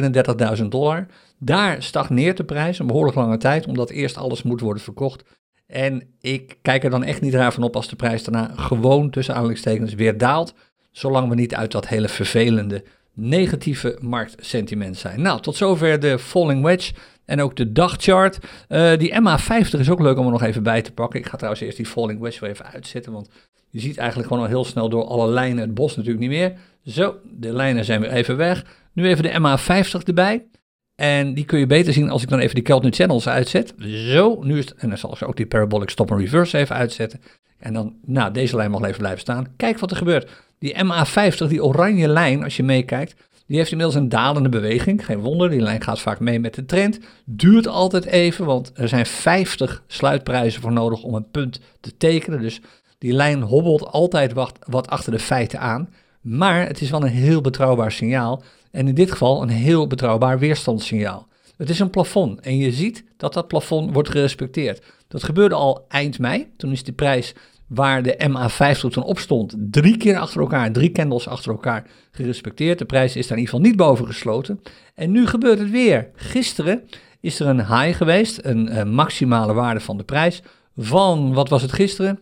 31.000 0.58 0.64
dollar. 0.68 1.06
Daar 1.38 1.82
stagneert 1.82 2.36
de 2.36 2.44
prijs 2.44 2.78
een 2.78 2.86
behoorlijk 2.86 3.16
lange 3.16 3.36
tijd, 3.36 3.66
omdat 3.66 3.90
eerst 3.90 4.16
alles 4.16 4.42
moet 4.42 4.60
worden 4.60 4.82
verkocht. 4.82 5.24
En 5.66 6.02
ik 6.20 6.58
kijk 6.62 6.84
er 6.84 6.90
dan 6.90 7.04
echt 7.04 7.20
niet 7.20 7.34
raar 7.34 7.52
van 7.52 7.62
op 7.62 7.76
als 7.76 7.88
de 7.88 7.96
prijs 7.96 8.24
daarna 8.24 8.54
gewoon 8.56 9.10
tussen 9.10 9.34
aanhalingstekens 9.34 9.94
weer 9.94 10.18
daalt, 10.18 10.54
zolang 10.90 11.28
we 11.28 11.34
niet 11.34 11.54
uit 11.54 11.72
dat 11.72 11.88
hele 11.88 12.08
vervelende 12.08 12.84
negatieve 13.14 13.98
marktsentiment 14.00 14.96
zijn. 14.96 15.22
Nou, 15.22 15.40
tot 15.40 15.56
zover 15.56 16.00
de 16.00 16.18
falling 16.18 16.62
wedge 16.62 16.92
en 17.24 17.40
ook 17.40 17.56
de 17.56 17.72
dagchart. 17.72 18.38
Uh, 18.68 18.96
die 18.96 19.12
MA50 19.12 19.78
is 19.78 19.90
ook 19.90 20.00
leuk 20.00 20.18
om 20.18 20.24
er 20.24 20.32
nog 20.32 20.42
even 20.42 20.62
bij 20.62 20.82
te 20.82 20.92
pakken. 20.92 21.20
Ik 21.20 21.26
ga 21.26 21.36
trouwens 21.36 21.62
eerst 21.62 21.76
die 21.76 21.86
falling 21.86 22.20
wedge 22.20 22.40
weer 22.40 22.50
even 22.50 22.66
uitzetten, 22.66 23.12
want 23.12 23.28
je 23.70 23.80
ziet 23.80 23.98
eigenlijk 23.98 24.28
gewoon 24.28 24.42
al 24.42 24.48
heel 24.48 24.64
snel 24.64 24.88
door 24.88 25.04
alle 25.04 25.28
lijnen 25.28 25.58
het 25.58 25.74
bos 25.74 25.96
natuurlijk 25.96 26.22
niet 26.22 26.38
meer. 26.38 26.52
Zo, 26.84 27.16
de 27.24 27.52
lijnen 27.52 27.84
zijn 27.84 28.00
weer 28.00 28.10
even 28.10 28.36
weg. 28.36 28.64
Nu 28.92 29.06
even 29.06 29.22
de 29.22 29.58
MA50 29.58 30.06
erbij. 30.06 30.46
En 30.94 31.34
die 31.34 31.44
kun 31.44 31.58
je 31.58 31.66
beter 31.66 31.92
zien 31.92 32.10
als 32.10 32.22
ik 32.22 32.28
dan 32.28 32.38
even 32.38 32.54
die 32.54 32.64
Keltner 32.64 32.92
Channels 32.92 33.28
uitzet. 33.28 33.74
Zo, 33.86 34.42
nu 34.42 34.58
is 34.58 34.64
het, 34.64 34.74
en 34.74 34.88
dan 34.88 34.98
zal 34.98 35.12
ik 35.12 35.28
ook 35.28 35.36
die 35.36 35.46
Parabolic 35.46 35.90
Stop 35.90 36.10
and 36.10 36.20
Reverse 36.20 36.58
even 36.58 36.76
uitzetten. 36.76 37.20
En 37.62 37.72
dan, 37.72 37.94
nou, 38.06 38.32
deze 38.32 38.56
lijn 38.56 38.70
mag 38.70 38.82
even 38.82 38.98
blijven 38.98 39.20
staan. 39.20 39.46
Kijk 39.56 39.78
wat 39.78 39.90
er 39.90 39.96
gebeurt. 39.96 40.30
Die 40.58 40.74
MA50, 40.84 41.48
die 41.48 41.64
oranje 41.64 42.08
lijn, 42.08 42.44
als 42.44 42.56
je 42.56 42.62
meekijkt, 42.62 43.14
die 43.46 43.56
heeft 43.56 43.70
inmiddels 43.70 43.98
een 43.98 44.08
dalende 44.08 44.48
beweging. 44.48 45.04
Geen 45.04 45.18
wonder, 45.18 45.50
die 45.50 45.60
lijn 45.60 45.82
gaat 45.82 46.00
vaak 46.00 46.20
mee 46.20 46.40
met 46.40 46.54
de 46.54 46.64
trend. 46.64 46.98
Duurt 47.24 47.66
altijd 47.66 48.04
even, 48.04 48.44
want 48.44 48.72
er 48.74 48.88
zijn 48.88 49.06
50 49.06 49.82
sluitprijzen 49.86 50.60
voor 50.60 50.72
nodig 50.72 51.02
om 51.02 51.14
een 51.14 51.30
punt 51.30 51.60
te 51.80 51.96
tekenen. 51.96 52.40
Dus 52.40 52.60
die 52.98 53.12
lijn 53.12 53.42
hobbelt 53.42 53.86
altijd 53.86 54.32
wat, 54.32 54.58
wat 54.66 54.88
achter 54.88 55.12
de 55.12 55.18
feiten 55.18 55.60
aan. 55.60 55.88
Maar 56.20 56.66
het 56.66 56.80
is 56.80 56.90
wel 56.90 57.02
een 57.02 57.08
heel 57.08 57.40
betrouwbaar 57.40 57.92
signaal. 57.92 58.42
En 58.70 58.88
in 58.88 58.94
dit 58.94 59.10
geval 59.10 59.42
een 59.42 59.48
heel 59.48 59.86
betrouwbaar 59.86 60.38
weerstandssignaal. 60.38 61.26
Het 61.56 61.70
is 61.70 61.78
een 61.78 61.90
plafond 61.90 62.40
en 62.40 62.56
je 62.56 62.72
ziet 62.72 63.04
dat 63.16 63.32
dat 63.32 63.48
plafond 63.48 63.92
wordt 63.92 64.08
gerespecteerd. 64.08 64.82
Dat 65.08 65.24
gebeurde 65.24 65.54
al 65.54 65.84
eind 65.88 66.18
mei. 66.18 66.52
Toen 66.56 66.72
is 66.72 66.82
de 66.82 66.92
prijs 66.92 67.34
waar 67.74 68.02
de 68.02 68.28
MA50 68.28 68.90
toen 68.90 69.04
op 69.04 69.18
stond, 69.18 69.54
drie 69.58 69.96
keer 69.96 70.18
achter 70.18 70.40
elkaar, 70.40 70.72
drie 70.72 70.92
candles 70.92 71.28
achter 71.28 71.50
elkaar 71.50 71.86
gerespecteerd. 72.10 72.78
De 72.78 72.84
prijs 72.84 73.16
is 73.16 73.26
daar 73.26 73.38
in 73.38 73.44
ieder 73.44 73.54
geval 73.54 73.70
niet 73.70 73.76
boven 73.76 74.06
gesloten. 74.06 74.60
En 74.94 75.10
nu 75.10 75.26
gebeurt 75.26 75.58
het 75.58 75.70
weer. 75.70 76.10
Gisteren 76.14 76.88
is 77.20 77.40
er 77.40 77.46
een 77.46 77.66
high 77.66 77.96
geweest, 77.96 78.38
een, 78.42 78.78
een 78.78 78.94
maximale 78.94 79.52
waarde 79.52 79.80
van 79.80 79.96
de 79.96 80.04
prijs 80.04 80.42
van, 80.76 81.34
wat 81.34 81.48
was 81.48 81.62
het 81.62 81.72
gisteren? 81.72 82.20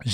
27.050 0.00 0.06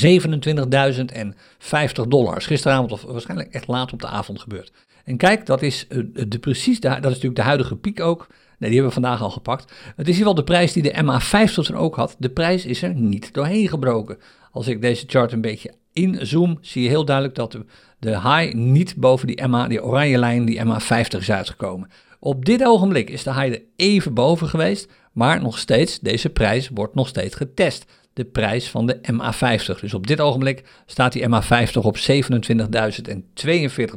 dollars. 2.08 2.46
Gisteravond 2.46 2.92
of 2.92 3.02
waarschijnlijk 3.02 3.52
echt 3.52 3.66
laat 3.66 3.92
op 3.92 4.00
de 4.00 4.06
avond 4.06 4.40
gebeurd. 4.40 4.72
En 5.04 5.16
kijk, 5.16 5.46
dat 5.46 5.62
is, 5.62 5.86
uh, 5.88 6.04
de, 6.28 6.38
precies 6.38 6.80
de, 6.80 6.88
dat 6.88 6.96
is 6.96 7.02
natuurlijk 7.02 7.36
de 7.36 7.42
huidige 7.42 7.76
piek 7.76 8.00
ook. 8.00 8.26
Nee, 8.58 8.70
die 8.70 8.80
hebben 8.80 8.96
we 8.96 9.02
vandaag 9.02 9.22
al 9.22 9.30
gepakt. 9.30 9.62
Het 9.62 9.72
is 9.74 9.76
ieder 9.96 10.14
geval 10.14 10.34
de 10.34 10.44
prijs 10.44 10.72
die 10.72 10.82
de 10.82 11.02
MA50 11.02 11.52
toen 11.52 11.76
ook 11.76 11.96
had. 11.96 12.16
De 12.18 12.30
prijs 12.30 12.66
is 12.66 12.82
er 12.82 12.94
niet 12.94 13.32
doorheen 13.32 13.68
gebroken. 13.68 14.18
Als 14.56 14.66
ik 14.66 14.80
deze 14.80 15.04
chart 15.06 15.32
een 15.32 15.40
beetje 15.40 15.74
inzoom, 15.92 16.58
zie 16.60 16.82
je 16.82 16.88
heel 16.88 17.04
duidelijk 17.04 17.36
dat 17.36 17.58
de, 17.98 18.10
high 18.10 18.54
niet 18.54 18.96
boven 18.96 19.26
die 19.26 19.46
MA, 19.46 19.68
die 19.68 19.84
oranje 19.84 20.18
lijn, 20.18 20.44
die 20.44 20.64
MA50 20.64 21.18
is 21.18 21.30
uitgekomen. 21.30 21.90
Op 22.18 22.44
dit 22.44 22.64
ogenblik 22.64 23.10
is 23.10 23.22
de 23.22 23.34
high 23.34 23.52
er 23.52 23.62
even 23.76 24.14
boven 24.14 24.48
geweest, 24.48 24.92
maar 25.12 25.42
nog 25.42 25.58
steeds, 25.58 26.00
deze 26.00 26.30
prijs 26.30 26.70
wordt 26.74 26.94
nog 26.94 27.08
steeds 27.08 27.34
getest 27.34 27.84
de 28.12 28.24
prijs 28.24 28.70
van 28.70 28.86
de 28.86 28.98
MA50. 29.12 29.80
Dus 29.80 29.94
op 29.94 30.06
dit 30.06 30.20
ogenblik 30.20 30.64
staat 30.86 31.12
die 31.12 31.28
MA50 31.28 31.72
op 31.72 31.96
27.042 31.96 32.02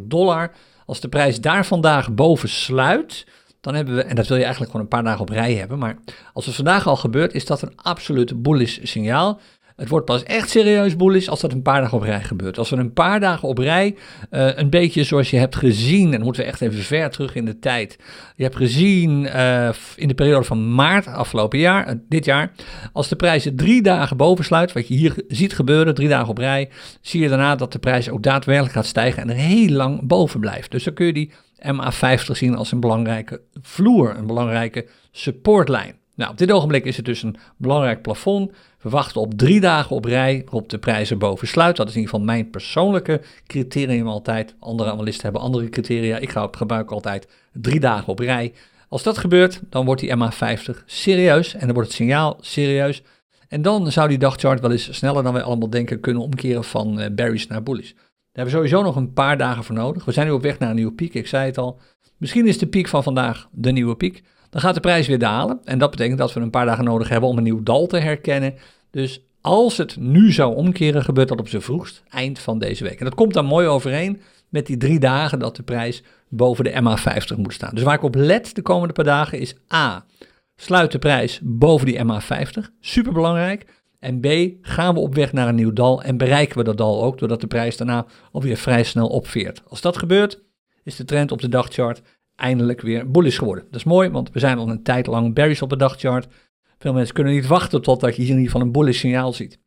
dollar. 0.02 0.52
Als 0.86 1.00
de 1.00 1.10
prijs 1.10 1.42
daar 1.42 1.66
vandaag 1.66 2.14
boven 2.14 2.50
sluit, 2.50 3.26
dan 3.62 3.76
hebben 3.76 3.96
we, 3.96 4.02
en 4.02 4.16
dat 4.16 4.28
wil 4.28 4.38
je 4.38 4.44
eigenlijk 4.44 4.72
gewoon 4.72 4.86
een 4.86 4.96
paar 4.96 5.04
dagen 5.04 5.22
op 5.22 5.30
rij 5.30 5.54
hebben, 5.54 5.80
maar 5.80 5.98
als 6.34 6.46
het 6.46 6.56
vandaag 6.56 6.88
al 6.88 6.96
gebeurt, 6.96 7.34
is 7.34 7.46
dat 7.46 7.62
een 7.62 7.76
absoluut 7.76 8.42
bullish 8.42 8.80
signaal. 8.84 9.40
Het 9.80 9.90
wordt 9.90 10.06
pas 10.06 10.24
echt 10.24 10.50
serieus 10.50 10.96
bullish 10.96 11.28
als 11.28 11.42
dat 11.42 11.52
een 11.52 11.62
paar 11.62 11.82
dagen 11.82 11.98
op 11.98 12.04
rij 12.04 12.24
gebeurt. 12.24 12.58
Als 12.58 12.70
we 12.70 12.76
een 12.76 12.94
paar 12.94 13.20
dagen 13.20 13.48
op 13.48 13.58
rij, 13.58 13.96
uh, 14.32 14.58
een 14.58 14.70
beetje 14.70 15.04
zoals 15.04 15.30
je 15.30 15.38
hebt 15.38 15.56
gezien, 15.56 16.06
en 16.06 16.12
dan 16.12 16.22
moeten 16.22 16.42
we 16.42 16.48
echt 16.48 16.62
even 16.62 16.84
ver 16.84 17.10
terug 17.10 17.36
in 17.36 17.46
de 17.46 17.60
tijd. 17.60 17.98
Je 18.36 18.44
hebt 18.44 18.56
gezien 18.56 19.24
uh, 19.24 19.70
in 19.96 20.08
de 20.08 20.14
periode 20.14 20.46
van 20.46 20.76
maart 20.76 21.08
afgelopen 21.08 21.60
jaar, 21.60 21.88
uh, 21.88 21.94
dit 22.10 22.26
jaar, 22.26 22.52
als 22.94 23.08
de 23.08 23.16
prijzen 23.16 23.56
drie 23.56 23.82
dagen 23.82 24.18
boven 24.18 24.46
sluit, 24.46 24.72
wat 24.74 24.88
je 24.88 24.94
hier 24.94 25.24
ziet 25.28 25.54
gebeuren, 25.54 25.96
drie 25.96 26.10
dagen 26.10 26.30
op 26.30 26.38
rij, 26.38 26.70
zie 27.02 27.22
je 27.22 27.30
daarna 27.30 27.56
dat 27.56 27.72
de 27.72 27.80
prijs 27.80 28.10
ook 28.10 28.24
daadwerkelijk 28.24 28.74
gaat 28.74 28.86
stijgen 28.86 29.22
en 29.22 29.30
er 29.30 29.36
heel 29.36 29.70
lang 29.70 30.08
boven 30.08 30.40
blijft. 30.40 30.72
Dus 30.72 30.84
dan 30.84 30.94
kun 30.94 31.06
je 31.06 31.14
die 31.14 31.32
MA50 31.60 32.32
zien 32.32 32.56
als 32.56 32.72
een 32.72 32.80
belangrijke 32.80 33.42
vloer, 33.62 34.18
een 34.18 34.28
belangrijke 34.28 34.88
supportlijn. 35.12 35.98
Nou, 36.20 36.32
op 36.32 36.38
dit 36.38 36.52
ogenblik 36.52 36.86
is 36.86 36.96
het 36.96 37.06
dus 37.06 37.24
een 37.24 37.36
belangrijk 37.58 38.02
plafond. 38.02 38.52
We 38.82 38.90
wachten 38.90 39.22
op 39.22 39.34
drie 39.34 39.60
dagen 39.60 39.96
op 39.96 40.06
rij 40.06 40.42
waarop 40.44 40.70
de 40.70 40.78
prijzen 40.78 41.18
boven 41.18 41.48
sluit. 41.48 41.76
Dat 41.76 41.88
is 41.88 41.94
in 41.94 42.00
ieder 42.00 42.16
geval 42.16 42.34
mijn 42.34 42.50
persoonlijke 42.50 43.22
criterium 43.48 44.08
altijd. 44.08 44.56
Andere 44.60 44.92
analisten 44.92 45.24
hebben 45.24 45.42
andere 45.42 45.70
criteria. 45.70 46.18
Ik 46.18 46.30
gebruik 46.52 46.92
altijd 46.92 47.28
drie 47.54 47.80
dagen 47.80 48.08
op 48.08 48.20
rij. 48.20 48.54
Als 48.90 49.04
dat 49.04 49.18
gebeurt, 49.18 49.62
dan 49.70 49.86
wordt 49.86 50.02
die 50.02 50.16
MA50 50.16 50.86
serieus 50.86 51.54
en 51.54 51.60
dan 51.60 51.74
wordt 51.74 51.88
het 51.88 51.98
signaal 51.98 52.38
serieus. 52.42 53.04
En 53.48 53.62
dan 53.62 53.92
zou 53.92 54.08
die 54.08 54.18
dagchart 54.18 54.62
wel 54.62 54.72
eens 54.72 54.98
sneller 54.98 55.24
dan 55.24 55.34
wij 55.34 55.44
allemaal 55.44 55.70
denken 55.70 56.00
kunnen 56.00 56.24
omkeren 56.24 56.64
van 56.64 57.00
uh, 57.00 57.06
bearish 57.12 57.46
naar 57.46 57.64
bullish. 57.64 57.92
Daar 57.92 58.04
hebben 58.32 58.54
we 58.54 58.60
sowieso 58.60 58.84
nog 58.84 58.96
een 58.96 59.14
paar 59.14 59.38
dagen 59.38 59.64
voor 59.64 59.76
nodig. 59.76 60.06
We 60.06 60.12
zijn 60.12 60.28
nu 60.28 60.34
op 60.34 60.42
weg 60.42 60.60
naar 60.60 60.70
een 60.70 60.76
nieuwe 60.76 60.94
piek, 60.94 61.14
ik 61.14 61.28
zei 61.28 61.46
het 61.46 61.58
al. 61.58 61.80
Misschien 62.18 62.48
is 62.48 62.58
de 62.58 62.68
piek 62.68 62.88
van 62.88 63.04
vandaag 63.04 63.48
de 63.52 63.72
nieuwe 63.72 63.96
piek 63.96 64.24
dan 64.50 64.62
gaat 64.62 64.74
de 64.74 64.80
prijs 64.80 65.08
weer 65.08 65.20
dalen. 65.20 65.60
En 65.64 65.80
dat 65.80 65.92
betekent 65.92 66.18
dat 66.18 66.34
we 66.34 66.40
een 66.40 66.50
paar 66.50 66.66
dagen 66.66 66.84
nodig 66.84 67.10
hebben 67.10 67.30
om 67.30 67.38
een 67.38 67.44
nieuw 67.44 67.64
dal 67.64 67.88
te 67.88 67.98
herkennen. 67.98 68.54
Dus 68.92 69.22
Als 69.42 69.78
het 69.78 69.98
nu 69.98 70.32
zou 70.32 70.56
omkeren, 70.56 71.04
gebeurt 71.04 71.28
dat 71.28 71.40
op 71.40 71.48
zijn 71.48 71.62
vroegst 71.62 72.04
eind 72.10 72.40
van 72.40 72.60
deze 72.60 72.84
week. 72.84 73.00
En 73.00 73.06
dat 73.06 73.16
komt 73.16 73.34
dan 73.34 73.46
mooi 73.46 73.68
overeen 73.68 74.22
met 74.50 74.66
die 74.66 74.78
drie 74.78 75.00
dagen 75.00 75.40
dat 75.40 75.56
de 75.56 75.64
prijs 75.64 76.04
boven 76.30 76.64
de 76.64 76.72
MA50 76.72 77.38
moet 77.38 77.54
staan. 77.54 77.76
Dus 77.76 77.84
waar 77.84 77.96
ik 77.96 78.04
op 78.04 78.16
let 78.16 78.56
de 78.56 78.62
komende 78.62 78.94
paar 78.94 79.06
dagen 79.06 79.40
is 79.40 79.56
A. 79.74 80.06
Sluit 80.56 80.92
de 80.92 81.00
prijs 81.00 81.40
boven 81.44 81.86
die 81.86 82.00
MA50. 82.06 82.74
Super 82.80 83.14
belangrijk. 83.14 83.66
En 84.00 84.20
B, 84.20 84.28
gaan 84.62 84.94
we 84.94 85.00
op 85.00 85.16
weg 85.16 85.34
naar 85.34 85.48
een 85.48 85.56
nieuw 85.56 85.74
dal 85.74 86.04
en 86.04 86.18
bereiken 86.18 86.58
we 86.58 86.64
dat 86.64 86.78
dal 86.78 87.04
ook, 87.04 87.18
doordat 87.18 87.42
de 87.42 87.48
prijs 87.48 87.78
daarna 87.78 88.06
alweer 88.32 88.58
vrij 88.58 88.84
snel 88.84 89.08
opveert. 89.08 89.62
Als 89.68 89.82
dat 89.82 89.98
gebeurt, 89.98 90.40
is 90.84 90.96
de 90.96 91.06
trend 91.06 91.32
op 91.32 91.42
de 91.42 91.50
dagchart 91.50 92.02
eindelijk 92.40 92.82
weer 92.82 93.12
bullish 93.12 93.38
geworden. 93.38 93.64
Dat 93.64 93.76
is 93.76 93.84
mooi, 93.84 94.10
want 94.10 94.32
we 94.32 94.40
zijn 94.40 94.58
al 94.58 94.70
een 94.70 94.84
tijd 94.84 95.08
lang 95.08 95.34
bearish 95.34 95.62
op 95.62 95.70
de 95.70 95.78
dagchart. 95.78 96.28
Veel 96.78 96.94
mensen 96.94 97.14
kunnen 97.14 97.34
niet 97.34 97.48
wachten 97.48 97.82
totdat 97.82 98.16
je 98.16 98.22
hier 98.22 98.32
in 98.32 98.38
ieder 98.38 98.52
geval 98.52 98.68
een 98.68 98.74
bullish 98.74 99.00
signaal 99.00 99.34
ziet. 99.34 99.60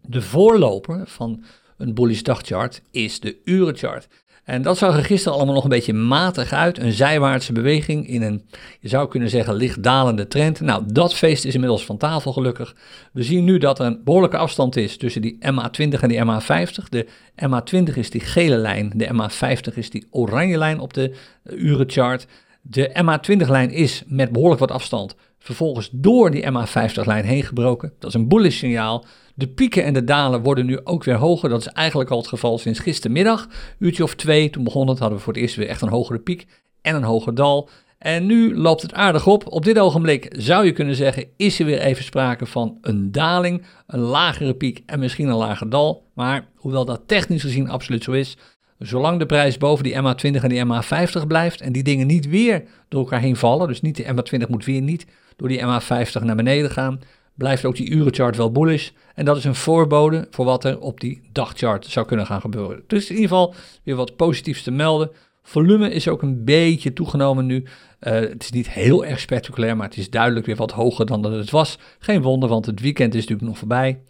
De 0.00 0.22
voorloper 0.22 1.06
van 1.06 1.44
een 1.76 1.94
bullish 1.94 2.22
dagchart 2.22 2.82
is 2.90 3.20
de 3.20 3.40
urenchart. 3.44 4.08
En 4.46 4.62
dat 4.62 4.78
zag 4.78 4.96
er 4.96 5.04
gisteren 5.04 5.36
allemaal 5.36 5.54
nog 5.54 5.64
een 5.64 5.70
beetje 5.70 5.92
matig 5.92 6.52
uit. 6.52 6.78
Een 6.78 6.92
zijwaartse 6.92 7.52
beweging 7.52 8.08
in 8.08 8.22
een, 8.22 8.42
je 8.80 8.88
zou 8.88 9.08
kunnen 9.08 9.28
zeggen, 9.28 9.54
licht 9.54 9.82
dalende 9.82 10.28
trend. 10.28 10.60
Nou, 10.60 10.82
dat 10.92 11.14
feest 11.14 11.44
is 11.44 11.54
inmiddels 11.54 11.84
van 11.84 11.96
tafel 11.96 12.32
gelukkig. 12.32 12.76
We 13.12 13.22
zien 13.22 13.44
nu 13.44 13.58
dat 13.58 13.78
er 13.78 13.86
een 13.86 14.00
behoorlijke 14.04 14.36
afstand 14.36 14.76
is 14.76 14.96
tussen 14.96 15.22
die 15.22 15.38
MA20 15.40 16.00
en 16.00 16.08
die 16.08 16.24
MA50. 16.24 16.88
De 16.88 17.06
MA20 17.36 17.94
is 17.94 18.10
die 18.10 18.20
gele 18.20 18.56
lijn, 18.56 18.92
de 18.94 19.08
MA50 19.12 19.74
is 19.74 19.90
die 19.90 20.06
oranje 20.10 20.58
lijn 20.58 20.80
op 20.80 20.92
de 20.92 21.14
urenchart. 21.44 22.26
De 22.60 22.90
MA20-lijn 23.02 23.70
is 23.70 24.02
met 24.06 24.32
behoorlijk 24.32 24.60
wat 24.60 24.70
afstand 24.70 25.16
vervolgens 25.38 25.88
door 25.92 26.30
die 26.30 26.44
MA50-lijn 26.44 27.24
heen 27.24 27.42
gebroken. 27.42 27.92
Dat 27.98 28.08
is 28.08 28.14
een 28.14 28.28
bullish 28.28 28.58
signaal. 28.58 29.04
De 29.38 29.48
pieken 29.48 29.84
en 29.84 29.94
de 29.94 30.04
dalen 30.04 30.42
worden 30.42 30.66
nu 30.66 30.80
ook 30.84 31.04
weer 31.04 31.14
hoger. 31.14 31.48
Dat 31.48 31.60
is 31.60 31.66
eigenlijk 31.66 32.10
al 32.10 32.18
het 32.18 32.26
geval 32.26 32.58
sinds 32.58 32.78
gistermiddag. 32.78 33.48
Uurtje 33.78 34.02
of 34.02 34.14
twee, 34.14 34.50
toen 34.50 34.64
begon 34.64 34.88
het, 34.88 34.98
hadden 34.98 35.18
we 35.18 35.24
voor 35.24 35.32
het 35.32 35.42
eerst 35.42 35.56
weer 35.56 35.68
echt 35.68 35.82
een 35.82 35.88
hogere 35.88 36.18
piek 36.18 36.46
en 36.82 36.94
een 36.94 37.02
hoger 37.02 37.34
dal. 37.34 37.68
En 37.98 38.26
nu 38.26 38.56
loopt 38.56 38.82
het 38.82 38.92
aardig 38.92 39.26
op. 39.26 39.52
Op 39.52 39.64
dit 39.64 39.78
ogenblik 39.78 40.34
zou 40.36 40.64
je 40.64 40.72
kunnen 40.72 40.94
zeggen, 40.94 41.24
is 41.36 41.58
er 41.58 41.66
weer 41.66 41.80
even 41.80 42.04
sprake 42.04 42.46
van 42.46 42.78
een 42.80 43.12
daling, 43.12 43.62
een 43.86 44.00
lagere 44.00 44.54
piek 44.54 44.82
en 44.86 44.98
misschien 44.98 45.28
een 45.28 45.36
lager 45.36 45.70
dal. 45.70 46.06
Maar 46.14 46.46
hoewel 46.54 46.84
dat 46.84 47.02
technisch 47.06 47.42
gezien 47.42 47.68
absoluut 47.68 48.04
zo 48.04 48.12
is, 48.12 48.36
zolang 48.78 49.18
de 49.18 49.26
prijs 49.26 49.58
boven 49.58 49.84
die 49.84 49.94
MA20 49.94 50.42
en 50.42 50.48
die 50.48 50.64
MA50 50.64 51.26
blijft 51.26 51.60
en 51.60 51.72
die 51.72 51.82
dingen 51.82 52.06
niet 52.06 52.28
weer 52.28 52.62
door 52.88 53.00
elkaar 53.00 53.20
heen 53.20 53.36
vallen, 53.36 53.68
dus 53.68 53.80
niet 53.80 53.96
de 53.96 54.04
MA20 54.04 54.48
moet 54.48 54.64
weer 54.64 54.80
niet 54.80 55.06
door 55.36 55.48
die 55.48 55.60
MA50 55.60 56.22
naar 56.22 56.36
beneden 56.36 56.70
gaan, 56.70 57.00
blijft 57.36 57.64
ook 57.64 57.76
die 57.76 57.90
urenchart 57.90 58.36
wel 58.36 58.52
bullish. 58.52 58.90
En 59.14 59.24
dat 59.24 59.36
is 59.36 59.44
een 59.44 59.54
voorbode 59.54 60.26
voor 60.30 60.44
wat 60.44 60.64
er 60.64 60.80
op 60.80 61.00
die 61.00 61.20
dagchart 61.32 61.86
zou 61.86 62.06
kunnen 62.06 62.26
gaan 62.26 62.40
gebeuren. 62.40 62.82
Dus 62.86 63.10
in 63.10 63.14
ieder 63.14 63.28
geval 63.28 63.54
weer 63.82 63.96
wat 63.96 64.16
positiefs 64.16 64.62
te 64.62 64.70
melden. 64.70 65.10
Volume 65.42 65.90
is 65.90 66.08
ook 66.08 66.22
een 66.22 66.44
beetje 66.44 66.92
toegenomen 66.92 67.46
nu. 67.46 67.64
Uh, 68.00 68.12
het 68.12 68.42
is 68.42 68.50
niet 68.50 68.70
heel 68.70 69.04
erg 69.04 69.20
spectaculair, 69.20 69.76
maar 69.76 69.88
het 69.88 69.96
is 69.96 70.10
duidelijk 70.10 70.46
weer 70.46 70.56
wat 70.56 70.72
hoger 70.72 71.06
dan 71.06 71.22
dat 71.22 71.32
het 71.32 71.50
was. 71.50 71.78
Geen 71.98 72.22
wonder, 72.22 72.48
want 72.48 72.66
het 72.66 72.80
weekend 72.80 73.14
is 73.14 73.20
natuurlijk 73.20 73.48
nog 73.48 73.58
voorbij. 73.58 74.00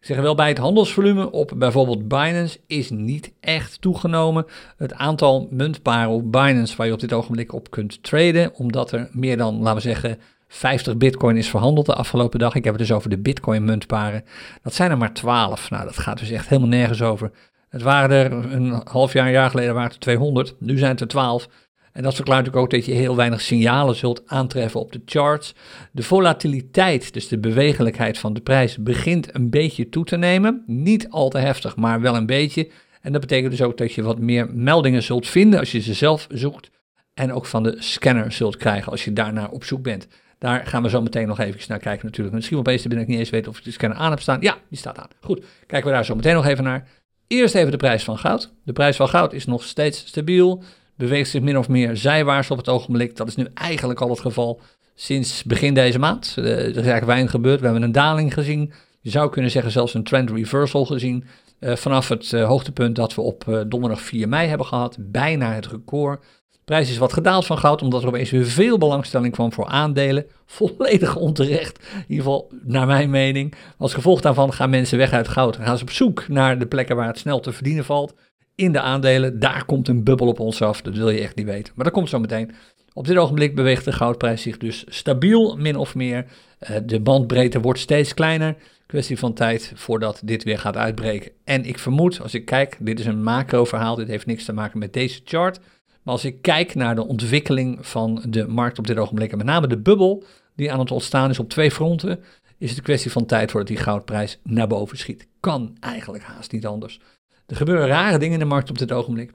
Ik 0.00 0.06
zeg 0.06 0.20
wel 0.20 0.34
bij 0.34 0.48
het 0.48 0.58
handelsvolume 0.58 1.30
op 1.30 1.52
bijvoorbeeld 1.56 2.08
Binance 2.08 2.58
is 2.66 2.90
niet 2.90 3.32
echt 3.40 3.80
toegenomen. 3.80 4.46
Het 4.76 4.92
aantal 4.92 5.48
muntparen 5.50 6.10
op 6.10 6.32
Binance 6.32 6.76
waar 6.76 6.86
je 6.86 6.92
op 6.92 7.00
dit 7.00 7.12
ogenblik 7.12 7.52
op 7.52 7.70
kunt 7.70 8.02
traden, 8.02 8.54
omdat 8.54 8.92
er 8.92 9.08
meer 9.12 9.36
dan, 9.36 9.58
laten 9.58 9.74
we 9.74 9.80
zeggen, 9.80 10.18
50 10.48 10.96
bitcoin 10.96 11.36
is 11.36 11.48
verhandeld 11.48 11.86
de 11.86 11.94
afgelopen 11.94 12.38
dag. 12.38 12.54
Ik 12.54 12.64
heb 12.64 12.72
het 12.72 12.82
dus 12.82 12.96
over 12.96 13.10
de 13.10 13.18
bitcoin 13.18 13.64
muntparen. 13.64 14.24
Dat 14.62 14.74
zijn 14.74 14.90
er 14.90 14.98
maar 14.98 15.12
12. 15.12 15.70
Nou, 15.70 15.84
dat 15.84 15.98
gaat 15.98 16.18
dus 16.18 16.30
echt 16.30 16.48
helemaal 16.48 16.70
nergens 16.70 17.02
over. 17.02 17.30
Het 17.68 17.82
waren 17.82 18.10
er 18.10 18.52
een 18.52 18.82
half 18.84 19.12
jaar, 19.12 19.30
jaar 19.30 19.50
geleden 19.50 19.74
waren 19.74 19.90
het 19.90 20.00
200. 20.00 20.54
Nu 20.58 20.78
zijn 20.78 20.90
het 20.90 21.00
er 21.00 21.08
12. 21.08 21.48
En 21.92 22.02
dat 22.02 22.14
verklaart 22.14 22.56
ook 22.56 22.70
dat 22.70 22.84
je 22.84 22.92
heel 22.92 23.16
weinig 23.16 23.40
signalen 23.40 23.96
zult 23.96 24.22
aantreffen 24.26 24.80
op 24.80 24.92
de 24.92 25.02
charts. 25.04 25.54
De 25.92 26.02
volatiliteit, 26.02 27.12
dus 27.12 27.28
de 27.28 27.38
bewegelijkheid 27.38 28.18
van 28.18 28.32
de 28.32 28.40
prijs, 28.40 28.76
begint 28.76 29.34
een 29.34 29.50
beetje 29.50 29.88
toe 29.88 30.04
te 30.04 30.16
nemen. 30.16 30.62
Niet 30.66 31.10
al 31.10 31.28
te 31.28 31.38
heftig, 31.38 31.76
maar 31.76 32.00
wel 32.00 32.16
een 32.16 32.26
beetje. 32.26 32.70
En 33.00 33.12
dat 33.12 33.20
betekent 33.20 33.50
dus 33.50 33.62
ook 33.62 33.76
dat 33.76 33.92
je 33.92 34.02
wat 34.02 34.18
meer 34.18 34.48
meldingen 34.54 35.02
zult 35.02 35.26
vinden 35.26 35.58
als 35.58 35.72
je 35.72 35.80
ze 35.80 35.94
zelf 35.94 36.26
zoekt. 36.30 36.70
En 37.14 37.32
ook 37.32 37.46
van 37.46 37.62
de 37.62 37.76
scanner 37.78 38.32
zult 38.32 38.56
krijgen 38.56 38.92
als 38.92 39.04
je 39.04 39.12
daarnaar 39.12 39.50
op 39.50 39.64
zoek 39.64 39.82
bent. 39.82 40.08
Daar 40.38 40.66
gaan 40.66 40.82
we 40.82 40.88
zo 40.88 41.02
meteen 41.02 41.26
nog 41.26 41.38
even 41.38 41.60
naar 41.68 41.78
kijken 41.78 42.06
natuurlijk. 42.06 42.36
Misschien 42.36 42.58
opeens 42.58 42.82
ben 42.82 42.98
ik 42.98 43.06
niet 43.06 43.18
eens 43.18 43.30
weten 43.30 43.50
of 43.50 43.58
ik 43.58 43.64
de 43.64 43.70
scanner 43.70 43.98
aan 43.98 44.10
heb 44.10 44.20
staan. 44.20 44.40
Ja, 44.40 44.56
die 44.68 44.78
staat 44.78 44.98
aan. 44.98 45.08
Goed, 45.20 45.44
kijken 45.66 45.88
we 45.88 45.94
daar 45.94 46.04
zo 46.04 46.14
meteen 46.14 46.34
nog 46.34 46.46
even 46.46 46.64
naar. 46.64 46.88
Eerst 47.26 47.54
even 47.54 47.70
de 47.70 47.76
prijs 47.76 48.04
van 48.04 48.18
goud. 48.18 48.52
De 48.64 48.72
prijs 48.72 48.96
van 48.96 49.08
goud 49.08 49.32
is 49.32 49.46
nog 49.46 49.64
steeds 49.64 50.06
stabiel. 50.06 50.62
Beweegt 50.96 51.30
zich 51.30 51.42
min 51.42 51.58
of 51.58 51.68
meer 51.68 51.96
zijwaarts 51.96 52.50
op 52.50 52.56
het 52.56 52.68
ogenblik. 52.68 53.16
Dat 53.16 53.28
is 53.28 53.34
nu 53.34 53.46
eigenlijk 53.54 54.00
al 54.00 54.08
het 54.08 54.20
geval 54.20 54.60
sinds 54.94 55.44
begin 55.44 55.74
deze 55.74 55.98
maand. 55.98 56.34
Eh, 56.36 56.44
er 56.44 56.68
is 56.68 56.74
eigenlijk 56.74 57.04
weinig 57.04 57.30
gebeurd. 57.30 57.58
We 57.58 57.64
hebben 57.64 57.82
een 57.82 57.92
daling 57.92 58.34
gezien. 58.34 58.72
Je 59.00 59.10
zou 59.10 59.30
kunnen 59.30 59.50
zeggen 59.50 59.72
zelfs 59.72 59.94
een 59.94 60.04
trend 60.04 60.30
reversal 60.30 60.84
gezien. 60.86 61.24
Uh, 61.60 61.76
vanaf 61.76 62.08
het 62.08 62.32
uh, 62.32 62.46
hoogtepunt 62.46 62.96
dat 62.96 63.14
we 63.14 63.20
op 63.20 63.64
donderdag 63.68 64.00
4 64.00 64.28
mei 64.28 64.48
hebben 64.48 64.66
gehad. 64.66 64.96
Bijna 65.00 65.52
het 65.52 65.66
record 65.66 66.24
prijs 66.68 66.90
is 66.90 66.98
wat 66.98 67.12
gedaald 67.12 67.46
van 67.46 67.58
goud, 67.58 67.82
omdat 67.82 68.02
er 68.02 68.08
opeens 68.08 68.30
weer 68.30 68.46
veel 68.46 68.78
belangstelling 68.78 69.32
kwam 69.32 69.52
voor 69.52 69.66
aandelen. 69.66 70.26
Volledig 70.46 71.16
onterecht, 71.16 71.78
in 71.92 72.04
ieder 72.08 72.24
geval 72.24 72.50
naar 72.64 72.86
mijn 72.86 73.10
mening. 73.10 73.54
Als 73.78 73.94
gevolg 73.94 74.20
daarvan 74.20 74.52
gaan 74.52 74.70
mensen 74.70 74.98
weg 74.98 75.12
uit 75.12 75.28
goud 75.28 75.56
en 75.56 75.64
gaan 75.64 75.78
ze 75.78 75.82
op 75.82 75.90
zoek 75.90 76.28
naar 76.28 76.58
de 76.58 76.66
plekken 76.66 76.96
waar 76.96 77.06
het 77.06 77.18
snel 77.18 77.40
te 77.40 77.52
verdienen 77.52 77.84
valt. 77.84 78.14
In 78.54 78.72
de 78.72 78.80
aandelen, 78.80 79.38
daar 79.38 79.64
komt 79.64 79.88
een 79.88 80.04
bubbel 80.04 80.26
op 80.26 80.40
ons 80.40 80.62
af, 80.62 80.82
dat 80.82 80.94
wil 80.94 81.10
je 81.10 81.20
echt 81.20 81.36
niet 81.36 81.46
weten. 81.46 81.72
Maar 81.76 81.84
dat 81.84 81.94
komt 81.94 82.08
zo 82.08 82.18
meteen. 82.18 82.50
Op 82.92 83.06
dit 83.06 83.16
ogenblik 83.16 83.54
beweegt 83.54 83.84
de 83.84 83.92
goudprijs 83.92 84.42
zich 84.42 84.58
dus 84.58 84.84
stabiel, 84.88 85.56
min 85.56 85.76
of 85.76 85.94
meer. 85.94 86.24
Eh, 86.58 86.76
de 86.84 87.00
bandbreedte 87.00 87.60
wordt 87.60 87.78
steeds 87.78 88.14
kleiner. 88.14 88.56
Kwestie 88.86 89.18
van 89.18 89.34
tijd 89.34 89.72
voordat 89.74 90.20
dit 90.24 90.44
weer 90.44 90.58
gaat 90.58 90.76
uitbreken. 90.76 91.30
En 91.44 91.64
ik 91.64 91.78
vermoed, 91.78 92.20
als 92.22 92.34
ik 92.34 92.44
kijk, 92.44 92.76
dit 92.80 93.00
is 93.00 93.06
een 93.06 93.22
macro 93.22 93.64
verhaal, 93.64 93.94
dit 93.94 94.08
heeft 94.08 94.26
niks 94.26 94.44
te 94.44 94.52
maken 94.52 94.78
met 94.78 94.92
deze 94.92 95.20
chart. 95.24 95.60
Maar 96.08 96.16
als 96.16 96.26
ik 96.26 96.42
kijk 96.42 96.74
naar 96.74 96.94
de 96.94 97.06
ontwikkeling 97.06 97.86
van 97.86 98.24
de 98.28 98.46
markt 98.46 98.78
op 98.78 98.86
dit 98.86 98.98
ogenblik, 98.98 99.30
en 99.30 99.36
met 99.36 99.46
name 99.46 99.66
de 99.66 99.78
bubbel 99.78 100.24
die 100.54 100.72
aan 100.72 100.78
het 100.78 100.90
ontstaan 100.90 101.30
is 101.30 101.38
op 101.38 101.48
twee 101.48 101.70
fronten, 101.70 102.20
is 102.58 102.68
het 102.68 102.78
een 102.78 102.84
kwestie 102.84 103.10
van 103.10 103.26
tijd 103.26 103.50
voordat 103.50 103.68
die 103.68 103.76
goudprijs 103.76 104.40
naar 104.42 104.66
boven 104.66 104.98
schiet. 104.98 105.28
Kan 105.40 105.76
eigenlijk 105.80 106.24
haast 106.24 106.52
niet 106.52 106.66
anders. 106.66 107.00
Er 107.46 107.56
gebeuren 107.56 107.86
rare 107.86 108.18
dingen 108.18 108.32
in 108.32 108.38
de 108.38 108.44
markt 108.44 108.70
op 108.70 108.78
dit 108.78 108.92
ogenblik. 108.92 109.32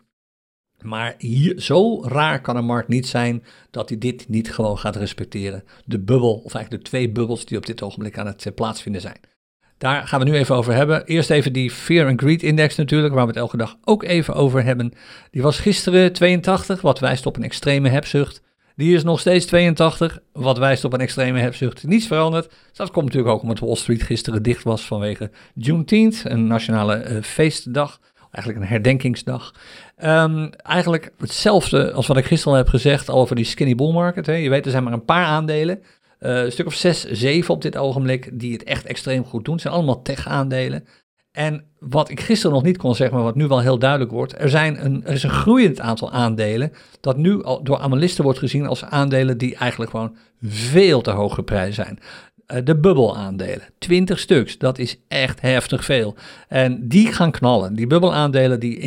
Maar 0.82 1.16
hier, 1.18 1.62
zo 1.62 2.04
raar 2.06 2.42
kan 2.42 2.56
een 2.56 2.66
markt 2.66 2.88
niet 2.88 3.08
zijn 3.08 3.44
dat 3.72 3.90
hij 3.90 3.98
dit 3.98 4.30
niet 4.30 4.54
gewoon 4.54 4.78
gaat 4.78 4.96
respecteren. 4.96 5.64
De 5.86 6.00
bubbel, 6.00 6.34
of 6.34 6.54
eigenlijk 6.54 6.84
de 6.84 6.90
twee 6.90 7.12
bubbels 7.12 7.46
die 7.46 7.58
op 7.58 7.66
dit 7.66 7.82
ogenblik 7.82 8.18
aan 8.18 8.28
het 8.28 8.46
eh, 8.46 8.54
plaatsvinden 8.54 9.02
zijn. 9.02 9.20
Daar 9.84 10.08
gaan 10.08 10.20
we 10.20 10.26
nu 10.26 10.34
even 10.34 10.56
over 10.56 10.74
hebben. 10.74 11.06
Eerst 11.06 11.30
even 11.30 11.54
die 11.54 11.72
Fear 11.72 12.08
and 12.08 12.22
Greed 12.22 12.44
Index 12.44 12.76
natuurlijk, 12.76 13.14
waar 13.14 13.24
we 13.24 13.30
het 13.30 13.40
elke 13.40 13.58
dag 13.58 13.78
ook 13.84 14.04
even 14.04 14.34
over 14.34 14.64
hebben. 14.64 14.94
Die 15.32 15.42
was 15.42 15.60
gisteren 15.60 16.14
82, 16.14 16.82
wat 16.82 17.00
wijst 17.00 17.26
op 17.26 17.36
een 17.36 17.44
extreme 17.44 17.90
hebzucht. 17.90 18.42
Die 18.76 18.96
is 18.96 19.04
nog 19.04 19.20
steeds 19.20 19.46
82, 19.46 20.20
wat 20.34 20.58
wijst 20.58 20.84
op 20.84 20.94
een 20.94 21.00
extreme 21.00 21.40
hebzucht. 21.40 21.88
Niets 21.88 22.08
veranderd. 22.08 22.54
Dat 22.74 22.92
komt 22.92 23.06
natuurlijk 23.06 23.34
ook 23.34 23.42
omdat 23.42 23.60
Wall 23.60 23.76
Street 23.76 24.04
gisteren 24.04 24.44
dicht 24.44 24.64
was 24.64 24.86
vanwege 24.86 25.32
Juneteenth, 25.56 26.22
een 26.26 26.48
nationale 26.48 27.10
uh, 27.10 27.22
feestdag. 27.22 28.00
Eigenlijk 28.32 28.66
een 28.66 28.72
herdenkingsdag. 28.72 29.54
Um, 30.04 30.50
eigenlijk 30.50 31.12
hetzelfde 31.18 31.92
als 31.92 32.08
wat 32.08 32.18
ik 32.18 32.26
gisteren 32.26 32.58
heb 32.58 32.68
gezegd 32.68 33.10
over 33.10 33.36
die 33.36 33.46
skinny 33.46 33.76
bull 33.76 33.92
market. 33.92 34.26
Hè. 34.26 34.34
Je 34.34 34.50
weet, 34.50 34.66
er 34.66 34.72
zijn 34.72 34.84
maar 34.84 34.94
een 34.94 35.06
paar 35.06 35.26
aandelen 35.26 35.84
een 36.28 36.52
stuk 36.52 36.66
of 36.66 36.74
zes, 36.74 37.06
zeven 37.12 37.54
op 37.54 37.62
dit 37.62 37.78
ogenblik 37.78 38.30
die 38.40 38.54
het 38.54 38.64
echt 38.64 38.86
extreem 38.86 39.26
goed 39.26 39.46
doen. 39.46 39.54
Het 39.54 39.64
zijn 39.64 39.74
allemaal 39.74 40.02
tech-aandelen. 40.02 40.88
En 41.32 41.66
wat 41.80 42.10
ik 42.10 42.20
gisteren 42.20 42.56
nog 42.56 42.64
niet 42.64 42.78
kon 42.78 42.96
zeggen, 42.96 43.16
maar 43.16 43.26
wat 43.26 43.36
nu 43.36 43.48
wel 43.48 43.62
heel 43.62 43.80
duidelijk 43.80 44.12
wordt, 44.12 44.40
er, 44.40 44.50
zijn 44.50 44.86
een, 44.86 45.06
er 45.06 45.14
is 45.14 45.24
een 45.24 45.30
groeiend 45.30 45.80
aantal 45.80 46.12
aandelen 46.12 46.72
dat 47.00 47.18
nu 47.18 47.44
al 47.44 47.64
door 47.64 47.78
analisten 47.78 48.24
wordt 48.24 48.40
gezien 48.40 48.66
als 48.66 48.84
aandelen 48.84 49.38
die 49.38 49.56
eigenlijk 49.56 49.92
gewoon 49.92 50.18
veel 50.42 51.02
te 51.02 51.12
hoog 51.12 51.36
geprijsd 51.36 51.76
zijn. 51.76 52.00
Eh, 52.54 52.60
de 52.64 52.76
bubbelaandelen. 52.76 53.62
20 53.78 54.20
stuks, 54.20 54.58
dat 54.58 54.78
is 54.78 54.98
echt 55.08 55.42
heftig 55.42 55.86
veel. 55.86 56.16
En 56.48 56.88
die 56.88 57.14
gaan 57.14 57.32
knallen. 57.32 57.76
Die 57.76 57.88
bubbelaandelen 57.88 58.60
die 58.60 58.80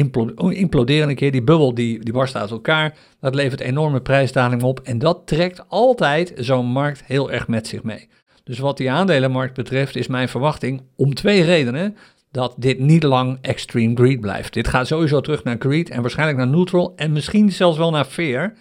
imploderen 0.49 1.09
een 1.09 1.15
keer. 1.15 1.33
Die 1.33 1.43
bubbel 1.43 1.75
die, 1.75 2.05
die 2.05 2.13
barst 2.13 2.37
uit 2.37 2.51
elkaar. 2.51 2.95
Dat 3.21 3.35
levert 3.35 3.61
enorme 3.61 4.01
prijsdaling 4.01 4.63
op. 4.63 4.81
En 4.81 4.99
dat 4.99 5.23
trekt 5.25 5.69
altijd 5.69 6.33
zo'n 6.37 6.67
markt 6.67 7.03
heel 7.05 7.33
erg 7.33 7.49
met 7.49 7.67
zich 7.67 7.83
mee. 7.83 8.09
Dus 8.45 8.59
wat 8.59 8.77
die 8.77 8.91
aandelenmarkt 8.91 9.55
betreft 9.55 9.97
is 9.97 10.07
mijn 10.07 10.29
verwachting 10.29 10.83
om 10.97 11.15
twee 11.15 11.43
redenen 11.43 11.97
dat 12.31 12.55
dit 12.59 12.79
niet 12.79 13.03
lang 13.03 13.39
extreme 13.41 13.97
greed 13.97 14.21
blijft. 14.21 14.53
Dit 14.53 14.69
gaat 14.69 14.87
sowieso 14.87 15.21
terug 15.21 15.45
naar 15.45 15.57
greed 15.59 15.91
en 15.91 16.01
waarschijnlijk 16.01 16.39
naar 16.39 16.49
neutral 16.49 16.93
en 16.97 17.13
misschien 17.13 17.53
zelfs 17.53 17.79
wel 17.79 17.91
naar 17.91 18.05
fear. 18.05 18.53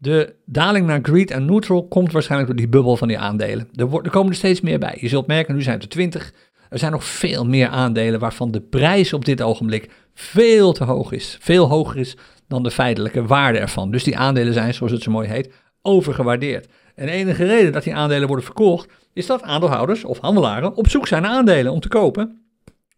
De 0.00 0.34
daling 0.44 0.86
naar 0.86 0.98
greed 1.02 1.30
en 1.30 1.44
neutral 1.44 1.88
komt 1.88 2.12
waarschijnlijk 2.12 2.50
door 2.50 2.60
die 2.60 2.68
bubbel 2.68 2.96
van 2.96 3.08
die 3.08 3.18
aandelen. 3.18 3.68
Er, 3.74 3.94
er 4.02 4.10
komen 4.10 4.30
er 4.30 4.36
steeds 4.36 4.60
meer 4.60 4.78
bij. 4.78 4.96
Je 5.00 5.08
zult 5.08 5.26
merken, 5.26 5.54
nu 5.54 5.62
zijn 5.62 5.80
er 5.80 5.88
20. 5.88 6.32
Er 6.68 6.78
zijn 6.78 6.92
nog 6.92 7.04
veel 7.04 7.46
meer 7.46 7.68
aandelen 7.68 8.20
waarvan 8.20 8.50
de 8.50 8.60
prijs 8.60 9.12
op 9.12 9.24
dit 9.24 9.42
ogenblik 9.42 9.90
veel 10.14 10.72
te 10.72 10.84
hoog 10.84 11.12
is. 11.12 11.36
Veel 11.40 11.68
hoger 11.68 11.96
is 11.96 12.16
dan 12.48 12.62
de 12.62 12.70
feitelijke 12.70 13.26
waarde 13.26 13.58
ervan. 13.58 13.90
Dus 13.90 14.04
die 14.04 14.18
aandelen 14.18 14.52
zijn, 14.52 14.74
zoals 14.74 14.92
het 14.92 15.02
zo 15.02 15.10
mooi 15.10 15.28
heet, 15.28 15.52
overgewaardeerd. 15.82 16.68
En 16.94 17.06
de 17.06 17.12
enige 17.12 17.44
reden 17.44 17.72
dat 17.72 17.84
die 17.84 17.94
aandelen 17.94 18.26
worden 18.26 18.44
verkocht, 18.44 18.90
is 19.12 19.26
dat 19.26 19.42
aandeelhouders 19.42 20.04
of 20.04 20.18
handelaren 20.18 20.74
op 20.74 20.88
zoek 20.88 21.06
zijn 21.06 21.22
naar 21.22 21.30
aandelen 21.30 21.72
om 21.72 21.80
te 21.80 21.88
kopen. 21.88 22.42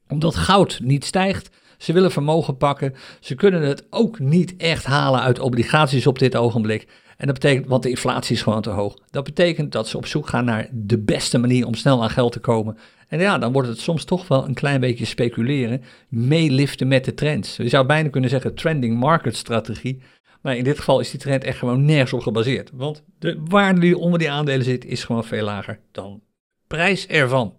Omdat 0.09 0.37
goud 0.37 0.81
niet 0.83 1.05
stijgt, 1.05 1.51
ze 1.81 1.93
willen 1.93 2.11
vermogen 2.11 2.57
pakken. 2.57 2.95
Ze 3.21 3.35
kunnen 3.35 3.63
het 3.63 3.87
ook 3.91 4.19
niet 4.19 4.57
echt 4.57 4.85
halen 4.85 5.21
uit 5.21 5.39
obligaties 5.39 6.07
op 6.07 6.19
dit 6.19 6.37
ogenblik. 6.37 6.87
En 7.17 7.27
dat 7.27 7.35
betekent, 7.35 7.67
want 7.67 7.83
de 7.83 7.89
inflatie 7.91 8.37
is 8.37 8.43
gewoon 8.43 8.63
te 8.63 8.71
hoog. 8.71 8.97
Dat 9.11 9.25
betekent 9.25 9.73
dat 9.73 9.89
ze 9.89 9.97
op 9.97 10.07
zoek 10.07 10.29
gaan 10.29 10.45
naar 10.45 10.69
de 10.73 10.99
beste 10.99 11.39
manier 11.39 11.67
om 11.67 11.75
snel 11.75 12.03
aan 12.03 12.11
geld 12.11 12.33
te 12.33 12.39
komen. 12.39 12.79
En 13.09 13.21
ja, 13.21 13.39
dan 13.39 13.53
wordt 13.53 13.69
het 13.69 13.79
soms 13.79 14.05
toch 14.05 14.29
wel 14.29 14.45
een 14.45 14.55
klein 14.55 14.81
beetje 14.81 15.05
speculeren, 15.05 15.83
meeliften 16.09 16.89
met 16.89 17.05
de 17.05 17.15
trends. 17.15 17.57
Je 17.57 17.69
zou 17.69 17.87
bijna 17.87 18.09
kunnen 18.09 18.31
zeggen 18.31 18.55
trending 18.55 18.99
market 18.99 19.37
strategie. 19.37 20.03
Maar 20.41 20.57
in 20.57 20.65
dit 20.65 20.79
geval 20.79 21.01
is 21.01 21.11
die 21.11 21.21
trend 21.21 21.45
echt 21.45 21.59
gewoon 21.59 21.85
nergens 21.85 22.13
op 22.13 22.21
gebaseerd. 22.21 22.71
Want 22.75 23.03
de 23.19 23.41
waarde 23.45 23.81
die 23.81 23.99
onder 23.99 24.19
die 24.19 24.31
aandelen 24.31 24.65
zit, 24.65 24.85
is 24.85 25.05
gewoon 25.05 25.25
veel 25.25 25.45
lager 25.45 25.79
dan 25.93 26.21
prijs 26.67 27.07
ervan. 27.07 27.55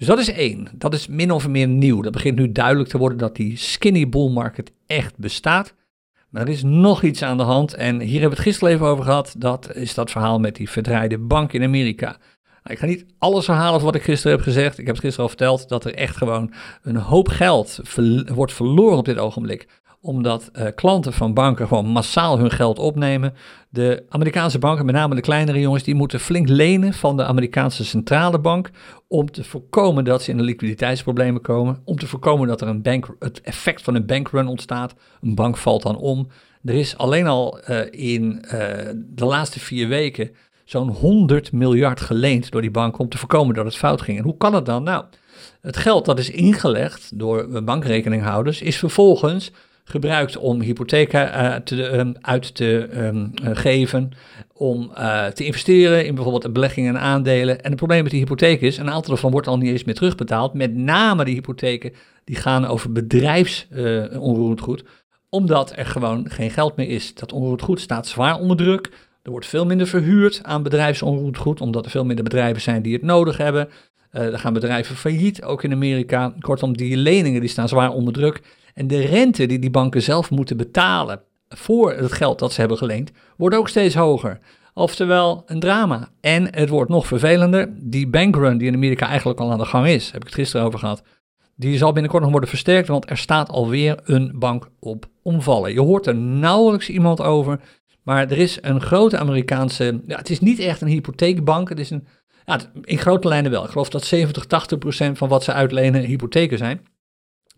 Dus 0.00 0.08
dat 0.08 0.18
is 0.18 0.32
één. 0.32 0.68
Dat 0.74 0.94
is 0.94 1.08
min 1.08 1.30
of 1.30 1.48
meer 1.48 1.68
nieuw. 1.68 2.00
Dat 2.00 2.12
begint 2.12 2.38
nu 2.38 2.52
duidelijk 2.52 2.88
te 2.88 2.98
worden 2.98 3.18
dat 3.18 3.36
die 3.36 3.56
skinny 3.56 4.08
bull 4.08 4.30
market 4.30 4.72
echt 4.86 5.18
bestaat. 5.18 5.74
Maar 6.28 6.42
er 6.42 6.48
is 6.48 6.62
nog 6.62 7.02
iets 7.02 7.22
aan 7.22 7.36
de 7.36 7.42
hand. 7.42 7.74
En 7.74 8.00
hier 8.00 8.20
hebben 8.20 8.30
we 8.30 8.34
het 8.34 8.44
gisteren 8.44 8.74
even 8.74 8.86
over 8.86 9.04
gehad. 9.04 9.34
Dat 9.38 9.74
is 9.74 9.94
dat 9.94 10.10
verhaal 10.10 10.38
met 10.38 10.56
die 10.56 10.70
verdraaide 10.70 11.18
bank 11.18 11.52
in 11.52 11.62
Amerika. 11.62 12.06
Nou, 12.06 12.18
ik 12.62 12.78
ga 12.78 12.86
niet 12.86 13.06
alles 13.18 13.46
herhalen 13.46 13.80
wat 13.80 13.94
ik 13.94 14.02
gisteren 14.02 14.36
heb 14.36 14.46
gezegd. 14.46 14.78
Ik 14.78 14.86
heb 14.86 14.94
het 14.94 15.04
gisteren 15.04 15.30
al 15.30 15.36
verteld 15.36 15.68
dat 15.68 15.84
er 15.84 15.94
echt 15.94 16.16
gewoon 16.16 16.52
een 16.82 16.96
hoop 16.96 17.28
geld 17.28 17.80
wordt 18.34 18.52
verloren 18.52 18.98
op 18.98 19.04
dit 19.04 19.18
ogenblik 19.18 19.68
omdat 20.02 20.50
uh, 20.52 20.66
klanten 20.74 21.12
van 21.12 21.34
banken 21.34 21.66
gewoon 21.66 21.86
massaal 21.86 22.38
hun 22.38 22.50
geld 22.50 22.78
opnemen. 22.78 23.34
De 23.68 24.04
Amerikaanse 24.08 24.58
banken, 24.58 24.86
met 24.86 24.94
name 24.94 25.14
de 25.14 25.20
kleinere 25.20 25.60
jongens, 25.60 25.82
die 25.82 25.94
moeten 25.94 26.20
flink 26.20 26.48
lenen 26.48 26.92
van 26.92 27.16
de 27.16 27.24
Amerikaanse 27.24 27.84
centrale 27.84 28.38
bank 28.38 28.70
om 29.08 29.30
te 29.30 29.44
voorkomen 29.44 30.04
dat 30.04 30.22
ze 30.22 30.30
in 30.30 30.36
de 30.36 30.42
liquiditeitsproblemen 30.42 31.40
komen, 31.40 31.80
om 31.84 31.96
te 31.96 32.06
voorkomen 32.06 32.48
dat 32.48 32.60
er 32.60 32.68
een 32.68 32.82
bank, 32.82 33.16
het 33.18 33.40
effect 33.40 33.82
van 33.82 33.94
een 33.94 34.06
bankrun 34.06 34.46
ontstaat. 34.46 34.94
Een 35.20 35.34
bank 35.34 35.56
valt 35.56 35.82
dan 35.82 35.96
om. 35.96 36.28
Er 36.64 36.74
is 36.74 36.96
alleen 36.96 37.26
al 37.26 37.60
uh, 37.68 37.80
in 37.90 38.44
uh, 38.44 38.50
de 38.96 39.24
laatste 39.24 39.60
vier 39.60 39.88
weken 39.88 40.30
zo'n 40.64 40.88
100 40.88 41.52
miljard 41.52 42.00
geleend 42.00 42.50
door 42.50 42.60
die 42.60 42.70
bank 42.70 42.98
om 42.98 43.08
te 43.08 43.18
voorkomen 43.18 43.54
dat 43.54 43.64
het 43.64 43.76
fout 43.76 44.02
ging. 44.02 44.18
En 44.18 44.24
hoe 44.24 44.36
kan 44.36 44.54
het 44.54 44.66
dan? 44.66 44.82
Nou, 44.82 45.04
het 45.60 45.76
geld 45.76 46.04
dat 46.04 46.18
is 46.18 46.30
ingelegd 46.30 47.18
door 47.18 47.62
bankrekeninghouders 47.62 48.62
is 48.62 48.76
vervolgens 48.76 49.52
gebruikt 49.90 50.36
om 50.36 50.60
hypotheken 50.60 51.28
uh, 51.28 51.54
te, 51.54 51.98
um, 51.98 52.14
uit 52.20 52.54
te 52.54 52.88
um, 52.94 53.30
geven, 53.42 54.10
om 54.52 54.90
uh, 54.98 55.26
te 55.26 55.44
investeren 55.44 56.06
in 56.06 56.14
bijvoorbeeld 56.14 56.52
beleggingen 56.52 56.94
en 56.94 57.00
aandelen. 57.00 57.62
En 57.62 57.68
het 57.68 57.76
probleem 57.76 58.02
met 58.02 58.10
die 58.10 58.20
hypotheek 58.20 58.60
is, 58.60 58.76
een 58.78 58.90
aantal 58.90 59.12
ervan 59.12 59.30
wordt 59.30 59.46
al 59.46 59.58
niet 59.58 59.70
eens 59.70 59.84
meer 59.84 59.94
terugbetaald. 59.94 60.54
Met 60.54 60.74
name 60.74 61.24
die 61.24 61.34
hypotheken 61.34 61.92
die 62.24 62.36
gaan 62.36 62.66
over 62.66 62.92
bedrijfsonroerend 62.92 64.60
goed, 64.60 64.84
omdat 65.28 65.72
er 65.76 65.86
gewoon 65.86 66.30
geen 66.30 66.50
geld 66.50 66.76
meer 66.76 66.88
is. 66.88 67.14
Dat 67.14 67.32
onroerend 67.32 67.62
goed 67.62 67.80
staat 67.80 68.06
zwaar 68.06 68.38
onder 68.38 68.56
druk. 68.56 68.90
Er 69.22 69.30
wordt 69.30 69.46
veel 69.46 69.66
minder 69.66 69.86
verhuurd 69.86 70.40
aan 70.42 70.62
bedrijfsonroerend 70.62 71.36
goed, 71.36 71.60
omdat 71.60 71.84
er 71.84 71.90
veel 71.90 72.04
minder 72.04 72.24
bedrijven 72.24 72.62
zijn 72.62 72.82
die 72.82 72.92
het 72.92 73.02
nodig 73.02 73.36
hebben. 73.36 73.68
Er 74.10 74.38
gaan 74.38 74.52
bedrijven 74.52 74.96
failliet, 74.96 75.42
ook 75.42 75.62
in 75.62 75.72
Amerika. 75.72 76.34
Kortom, 76.40 76.76
die 76.76 76.96
leningen 76.96 77.40
die 77.40 77.50
staan 77.50 77.68
zwaar 77.68 77.90
onder 77.90 78.12
druk. 78.12 78.40
En 78.80 78.86
de 78.86 79.00
rente 79.00 79.46
die 79.46 79.58
die 79.58 79.70
banken 79.70 80.02
zelf 80.02 80.30
moeten 80.30 80.56
betalen 80.56 81.20
voor 81.48 81.92
het 81.92 82.12
geld 82.12 82.38
dat 82.38 82.52
ze 82.52 82.60
hebben 82.60 82.78
geleend, 82.78 83.10
wordt 83.36 83.56
ook 83.56 83.68
steeds 83.68 83.94
hoger. 83.94 84.38
Oftewel 84.74 85.42
een 85.46 85.60
drama. 85.60 86.08
En 86.20 86.54
het 86.54 86.68
wordt 86.68 86.90
nog 86.90 87.06
vervelender. 87.06 87.68
Die 87.76 88.08
bankrun 88.08 88.58
die 88.58 88.68
in 88.68 88.74
Amerika 88.74 89.06
eigenlijk 89.06 89.40
al 89.40 89.50
aan 89.50 89.58
de 89.58 89.64
gang 89.64 89.86
is, 89.86 90.10
heb 90.10 90.20
ik 90.20 90.26
het 90.26 90.34
gisteren 90.34 90.66
over 90.66 90.78
gehad, 90.78 91.02
die 91.56 91.78
zal 91.78 91.92
binnenkort 91.92 92.22
nog 92.22 92.30
worden 92.30 92.48
versterkt, 92.48 92.88
want 92.88 93.10
er 93.10 93.16
staat 93.16 93.48
alweer 93.48 94.00
een 94.04 94.32
bank 94.34 94.68
op 94.78 95.08
omvallen. 95.22 95.72
Je 95.72 95.80
hoort 95.80 96.06
er 96.06 96.16
nauwelijks 96.16 96.88
iemand 96.88 97.20
over, 97.20 97.60
maar 98.02 98.30
er 98.30 98.38
is 98.38 98.58
een 98.60 98.80
grote 98.80 99.18
Amerikaanse, 99.18 100.00
ja, 100.06 100.16
het 100.16 100.30
is 100.30 100.40
niet 100.40 100.58
echt 100.58 100.80
een 100.80 100.88
hypotheekbank, 100.88 101.68
het 101.68 101.78
is 101.78 101.90
een, 101.90 102.06
ja, 102.44 102.60
in 102.84 102.98
grote 102.98 103.28
lijnen 103.28 103.50
wel. 103.50 103.64
Ik 103.64 103.70
geloof 103.70 103.88
dat 103.88 104.04
70, 104.04 104.44
80 104.46 104.78
procent 104.78 105.18
van 105.18 105.28
wat 105.28 105.44
ze 105.44 105.52
uitlenen 105.52 106.04
hypotheken 106.04 106.58
zijn. 106.58 106.80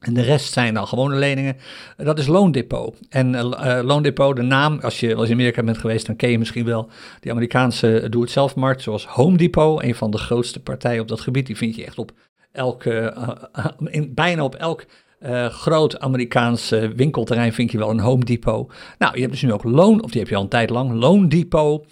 En 0.03 0.15
de 0.15 0.23
rest 0.23 0.53
zijn 0.53 0.75
dan 0.75 0.87
gewone 0.87 1.17
leningen. 1.17 1.57
Dat 1.97 2.19
is 2.19 2.27
loondepot. 2.27 2.99
En 3.09 3.35
uh, 3.35 3.81
loondepot, 3.83 4.37
de 4.37 4.43
naam, 4.43 4.79
als 4.81 5.01
je 5.01 5.07
wel 5.07 5.19
eens 5.19 5.29
in 5.29 5.35
Amerika 5.35 5.63
bent 5.63 5.79
geweest, 5.79 6.07
dan 6.07 6.17
ken 6.17 6.31
je 6.31 6.39
misschien 6.39 6.65
wel 6.65 6.91
die 7.21 7.31
Amerikaanse 7.31 8.07
doe-het-zelf-markt, 8.11 8.83
zoals 8.83 9.07
Home 9.07 9.37
Depot, 9.37 9.83
een 9.83 9.95
van 9.95 10.11
de 10.11 10.19
grootste 10.19 10.61
partijen 10.61 11.01
op 11.01 11.09
dat 11.09 11.21
gebied. 11.21 11.47
Die 11.47 11.57
vind 11.57 11.75
je 11.75 11.85
echt 11.85 11.99
op 11.99 12.13
elke, 12.53 13.15
uh, 13.59 13.67
in, 13.85 14.15
bijna 14.15 14.45
op 14.45 14.55
elk 14.55 14.85
uh, 15.21 15.47
groot 15.47 16.01
Amerikaans 16.01 16.69
winkelterrein 16.97 17.53
vind 17.53 17.73
je 17.73 17.79
wel 17.79 17.91
een 17.91 18.01
Home 18.01 18.25
Depot. 18.25 18.73
Nou, 18.99 19.15
je 19.15 19.21
hebt 19.21 19.33
dus 19.33 19.43
nu 19.43 19.53
ook 19.53 19.65
Loon, 19.65 20.03
of 20.03 20.11
die 20.11 20.21
heb 20.21 20.31
je 20.31 20.37
al 20.37 20.43
een 20.43 20.49
tijd 20.49 20.71
lang, 20.71 20.93
Loon 20.93 21.29
Depot. 21.29 21.87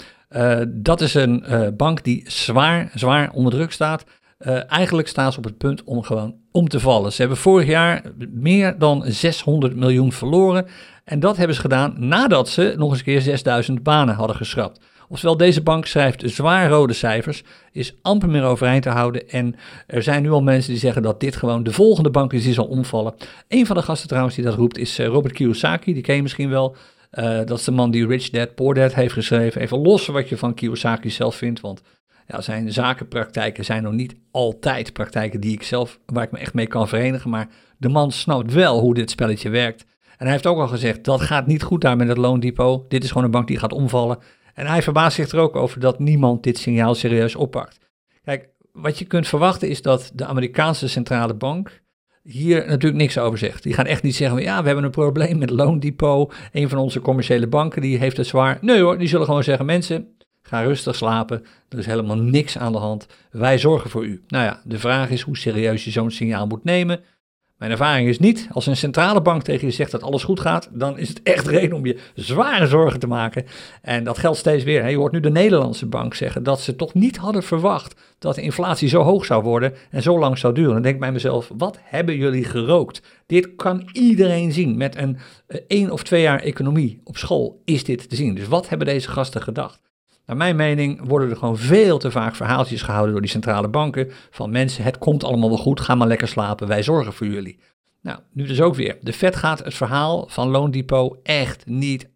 dat 0.68 1.00
is 1.00 1.14
een 1.14 1.44
bank 1.76 2.04
die 2.04 2.24
zwaar, 2.26 2.90
zwaar 2.94 3.30
onder 3.32 3.52
druk 3.52 3.72
staat. 3.72 4.04
Uh, 4.46 4.70
eigenlijk 4.70 5.08
staan 5.08 5.32
ze 5.32 5.38
op 5.38 5.44
het 5.44 5.58
punt 5.58 5.84
om 5.84 6.02
gewoon 6.02 6.34
om 6.52 6.68
te 6.68 6.80
vallen. 6.80 7.12
Ze 7.12 7.20
hebben 7.20 7.38
vorig 7.38 7.66
jaar 7.66 8.02
meer 8.30 8.78
dan 8.78 9.04
600 9.06 9.76
miljoen 9.76 10.12
verloren. 10.12 10.66
En 11.04 11.20
dat 11.20 11.36
hebben 11.36 11.56
ze 11.56 11.60
gedaan 11.60 11.94
nadat 11.98 12.48
ze 12.48 12.74
nog 12.76 12.90
eens 12.90 12.98
een 12.98 13.04
keer 13.04 13.20
6000 13.20 13.82
banen 13.82 14.14
hadden 14.14 14.36
geschrapt. 14.36 14.80
Oftewel, 15.08 15.36
deze 15.36 15.62
bank 15.62 15.86
schrijft 15.86 16.22
zwaar 16.30 16.68
rode 16.68 16.92
cijfers, 16.92 17.42
is 17.72 17.94
amper 18.02 18.28
meer 18.28 18.44
overeind 18.44 18.82
te 18.82 18.88
houden. 18.88 19.28
En 19.28 19.54
er 19.86 20.02
zijn 20.02 20.22
nu 20.22 20.30
al 20.30 20.42
mensen 20.42 20.70
die 20.70 20.80
zeggen 20.80 21.02
dat 21.02 21.20
dit 21.20 21.36
gewoon 21.36 21.62
de 21.62 21.72
volgende 21.72 22.10
bank 22.10 22.32
is 22.32 22.44
die 22.44 22.52
zal 22.52 22.66
omvallen. 22.66 23.14
Een 23.48 23.66
van 23.66 23.76
de 23.76 23.82
gasten 23.82 24.08
trouwens 24.08 24.34
die 24.34 24.44
dat 24.44 24.54
roept 24.54 24.78
is 24.78 24.98
eh, 24.98 25.06
Robert 25.06 25.34
Kiyosaki, 25.34 25.92
die 25.92 26.02
ken 26.02 26.14
je 26.14 26.22
misschien 26.22 26.50
wel. 26.50 26.76
Uh, 27.12 27.38
dat 27.44 27.58
is 27.58 27.64
de 27.64 27.70
man 27.70 27.90
die 27.90 28.06
Rich 28.06 28.30
Dad, 28.30 28.54
Poor 28.54 28.74
Dad 28.74 28.94
heeft 28.94 29.12
geschreven. 29.12 29.60
Even 29.60 29.78
los 29.78 30.06
wat 30.06 30.28
je 30.28 30.36
van 30.36 30.54
Kiyosaki 30.54 31.10
zelf 31.10 31.34
vindt, 31.34 31.60
want 31.60 31.82
zijn 32.38 32.72
zakenpraktijken 32.72 33.64
zijn 33.64 33.82
nog 33.82 33.92
niet 33.92 34.14
altijd 34.30 34.92
praktijken 34.92 35.40
die 35.40 35.52
ik 35.52 35.62
zelf, 35.62 35.98
waar 36.06 36.24
ik 36.24 36.30
me 36.30 36.38
echt 36.38 36.54
mee 36.54 36.66
kan 36.66 36.88
verenigen. 36.88 37.30
Maar 37.30 37.48
de 37.78 37.88
man 37.88 38.12
snapt 38.12 38.52
wel 38.52 38.80
hoe 38.80 38.94
dit 38.94 39.10
spelletje 39.10 39.48
werkt. 39.48 39.84
En 40.16 40.26
hij 40.26 40.30
heeft 40.30 40.46
ook 40.46 40.58
al 40.58 40.68
gezegd, 40.68 41.04
dat 41.04 41.20
gaat 41.20 41.46
niet 41.46 41.62
goed 41.62 41.80
daar 41.80 41.96
met 41.96 42.08
het 42.08 42.16
loondepot. 42.16 42.90
Dit 42.90 43.04
is 43.04 43.08
gewoon 43.08 43.24
een 43.24 43.30
bank 43.30 43.46
die 43.46 43.58
gaat 43.58 43.72
omvallen. 43.72 44.18
En 44.54 44.66
hij 44.66 44.82
verbaast 44.82 45.16
zich 45.16 45.30
er 45.32 45.38
ook 45.38 45.56
over 45.56 45.80
dat 45.80 45.98
niemand 45.98 46.42
dit 46.42 46.58
signaal 46.58 46.94
serieus 46.94 47.34
oppakt. 47.34 47.78
Kijk, 48.24 48.48
wat 48.72 48.98
je 48.98 49.04
kunt 49.04 49.28
verwachten 49.28 49.68
is 49.68 49.82
dat 49.82 50.10
de 50.14 50.26
Amerikaanse 50.26 50.88
centrale 50.88 51.34
bank 51.34 51.82
hier 52.22 52.66
natuurlijk 52.66 53.00
niks 53.00 53.18
over 53.18 53.38
zegt. 53.38 53.62
Die 53.62 53.74
gaan 53.74 53.86
echt 53.86 54.02
niet 54.02 54.16
zeggen, 54.16 54.42
ja, 54.42 54.60
we 54.60 54.66
hebben 54.66 54.84
een 54.84 54.90
probleem 54.90 55.38
met 55.38 55.50
loondepot. 55.50 56.34
Een 56.52 56.68
van 56.68 56.78
onze 56.78 57.00
commerciële 57.00 57.46
banken 57.46 57.82
die 57.82 57.98
heeft 57.98 58.16
het 58.16 58.26
zwaar. 58.26 58.58
Nee 58.60 58.80
hoor, 58.80 58.98
die 58.98 59.08
zullen 59.08 59.26
gewoon 59.26 59.44
zeggen, 59.44 59.66
mensen, 59.66 60.16
Ga 60.50 60.62
rustig 60.62 60.96
slapen. 60.96 61.44
Er 61.68 61.78
is 61.78 61.86
helemaal 61.86 62.16
niks 62.16 62.58
aan 62.58 62.72
de 62.72 62.78
hand. 62.78 63.06
Wij 63.30 63.58
zorgen 63.58 63.90
voor 63.90 64.04
u. 64.04 64.22
Nou 64.28 64.44
ja, 64.44 64.60
de 64.64 64.78
vraag 64.78 65.10
is 65.10 65.20
hoe 65.20 65.36
serieus 65.36 65.84
je 65.84 65.90
zo'n 65.90 66.10
signaal 66.10 66.46
moet 66.46 66.64
nemen. 66.64 67.00
Mijn 67.56 67.70
ervaring 67.70 68.08
is 68.08 68.18
niet, 68.18 68.48
als 68.52 68.66
een 68.66 68.76
centrale 68.76 69.22
bank 69.22 69.42
tegen 69.42 69.66
je 69.66 69.72
zegt 69.72 69.90
dat 69.90 70.02
alles 70.02 70.24
goed 70.24 70.40
gaat, 70.40 70.68
dan 70.72 70.98
is 70.98 71.08
het 71.08 71.22
echt 71.22 71.46
reden 71.46 71.76
om 71.76 71.86
je 71.86 71.98
zware 72.14 72.66
zorgen 72.66 73.00
te 73.00 73.06
maken. 73.06 73.46
En 73.82 74.04
dat 74.04 74.18
geldt 74.18 74.38
steeds 74.38 74.64
weer. 74.64 74.88
Je 74.88 74.96
hoort 74.96 75.12
nu 75.12 75.20
de 75.20 75.30
Nederlandse 75.30 75.86
bank 75.86 76.14
zeggen 76.14 76.42
dat 76.42 76.60
ze 76.60 76.76
toch 76.76 76.94
niet 76.94 77.16
hadden 77.16 77.42
verwacht 77.42 78.00
dat 78.18 78.34
de 78.34 78.42
inflatie 78.42 78.88
zo 78.88 79.02
hoog 79.02 79.24
zou 79.24 79.42
worden 79.42 79.72
en 79.90 80.02
zo 80.02 80.18
lang 80.18 80.38
zou 80.38 80.54
duren. 80.54 80.72
Dan 80.72 80.82
denk 80.82 80.94
ik 80.94 81.00
bij 81.00 81.12
mezelf, 81.12 81.50
wat 81.56 81.78
hebben 81.82 82.16
jullie 82.16 82.44
gerookt? 82.44 83.02
Dit 83.26 83.54
kan 83.56 83.88
iedereen 83.92 84.52
zien. 84.52 84.76
Met 84.76 84.96
een 84.96 85.18
eh, 85.46 85.60
één 85.66 85.90
of 85.90 86.02
twee 86.02 86.22
jaar 86.22 86.40
economie 86.40 87.00
op 87.04 87.16
school 87.16 87.62
is 87.64 87.84
dit 87.84 88.08
te 88.08 88.16
zien. 88.16 88.34
Dus 88.34 88.48
wat 88.48 88.68
hebben 88.68 88.86
deze 88.86 89.08
gasten 89.08 89.42
gedacht? 89.42 89.89
Naar 90.30 90.38
mijn 90.38 90.56
mening 90.56 91.00
worden 91.08 91.30
er 91.30 91.36
gewoon 91.36 91.58
veel 91.58 91.98
te 91.98 92.10
vaak 92.10 92.34
verhaaltjes 92.34 92.82
gehouden 92.82 93.12
door 93.12 93.20
die 93.20 93.30
centrale 93.30 93.68
banken 93.68 94.10
van 94.30 94.50
mensen, 94.50 94.84
het 94.84 94.98
komt 94.98 95.24
allemaal 95.24 95.48
wel 95.48 95.58
goed, 95.58 95.80
ga 95.80 95.94
maar 95.94 96.06
lekker 96.06 96.28
slapen, 96.28 96.66
wij 96.68 96.82
zorgen 96.82 97.12
voor 97.12 97.26
jullie. 97.26 97.58
Nou, 98.02 98.18
nu 98.32 98.46
dus 98.46 98.60
ook 98.60 98.74
weer. 98.74 98.98
De 99.00 99.12
Fed 99.12 99.36
gaat 99.36 99.64
het 99.64 99.74
verhaal 99.74 100.28
van 100.28 100.48
Loondepot 100.48 101.18
echt 101.22 101.66
niet, 101.66 102.08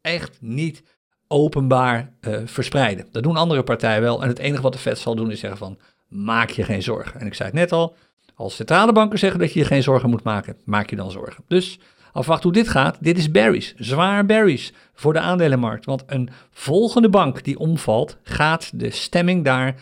echt 0.00 0.38
niet 0.40 0.82
openbaar 1.28 2.12
uh, 2.20 2.36
verspreiden. 2.44 3.06
Dat 3.12 3.22
doen 3.22 3.36
andere 3.36 3.62
partijen 3.62 4.02
wel 4.02 4.22
en 4.22 4.28
het 4.28 4.38
enige 4.38 4.62
wat 4.62 4.72
de 4.72 4.78
Fed 4.78 4.98
zal 4.98 5.14
doen 5.14 5.30
is 5.30 5.40
zeggen 5.40 5.58
van, 5.58 5.78
maak 6.08 6.50
je 6.50 6.62
geen 6.62 6.82
zorgen. 6.82 7.20
En 7.20 7.26
ik 7.26 7.34
zei 7.34 7.48
het 7.48 7.58
net 7.58 7.72
al, 7.72 7.96
als 8.34 8.56
centrale 8.56 8.92
banken 8.92 9.18
zeggen 9.18 9.40
dat 9.40 9.52
je 9.52 9.58
je 9.58 9.64
geen 9.64 9.82
zorgen 9.82 10.10
moet 10.10 10.24
maken, 10.24 10.56
maak 10.64 10.90
je 10.90 10.96
dan 10.96 11.10
zorgen. 11.10 11.44
Dus 11.48 11.78
Afwacht 12.12 12.42
hoe 12.42 12.52
dit 12.52 12.68
gaat. 12.68 12.96
Dit 13.00 13.18
is 13.18 13.30
berries, 13.30 13.74
zwaar 13.76 14.26
berries 14.26 14.72
voor 14.94 15.12
de 15.12 15.20
aandelenmarkt. 15.20 15.84
Want 15.84 16.02
een 16.06 16.28
volgende 16.50 17.08
bank 17.08 17.44
die 17.44 17.58
omvalt, 17.58 18.16
gaat 18.22 18.70
de 18.74 18.90
stemming 18.90 19.44
daar 19.44 19.74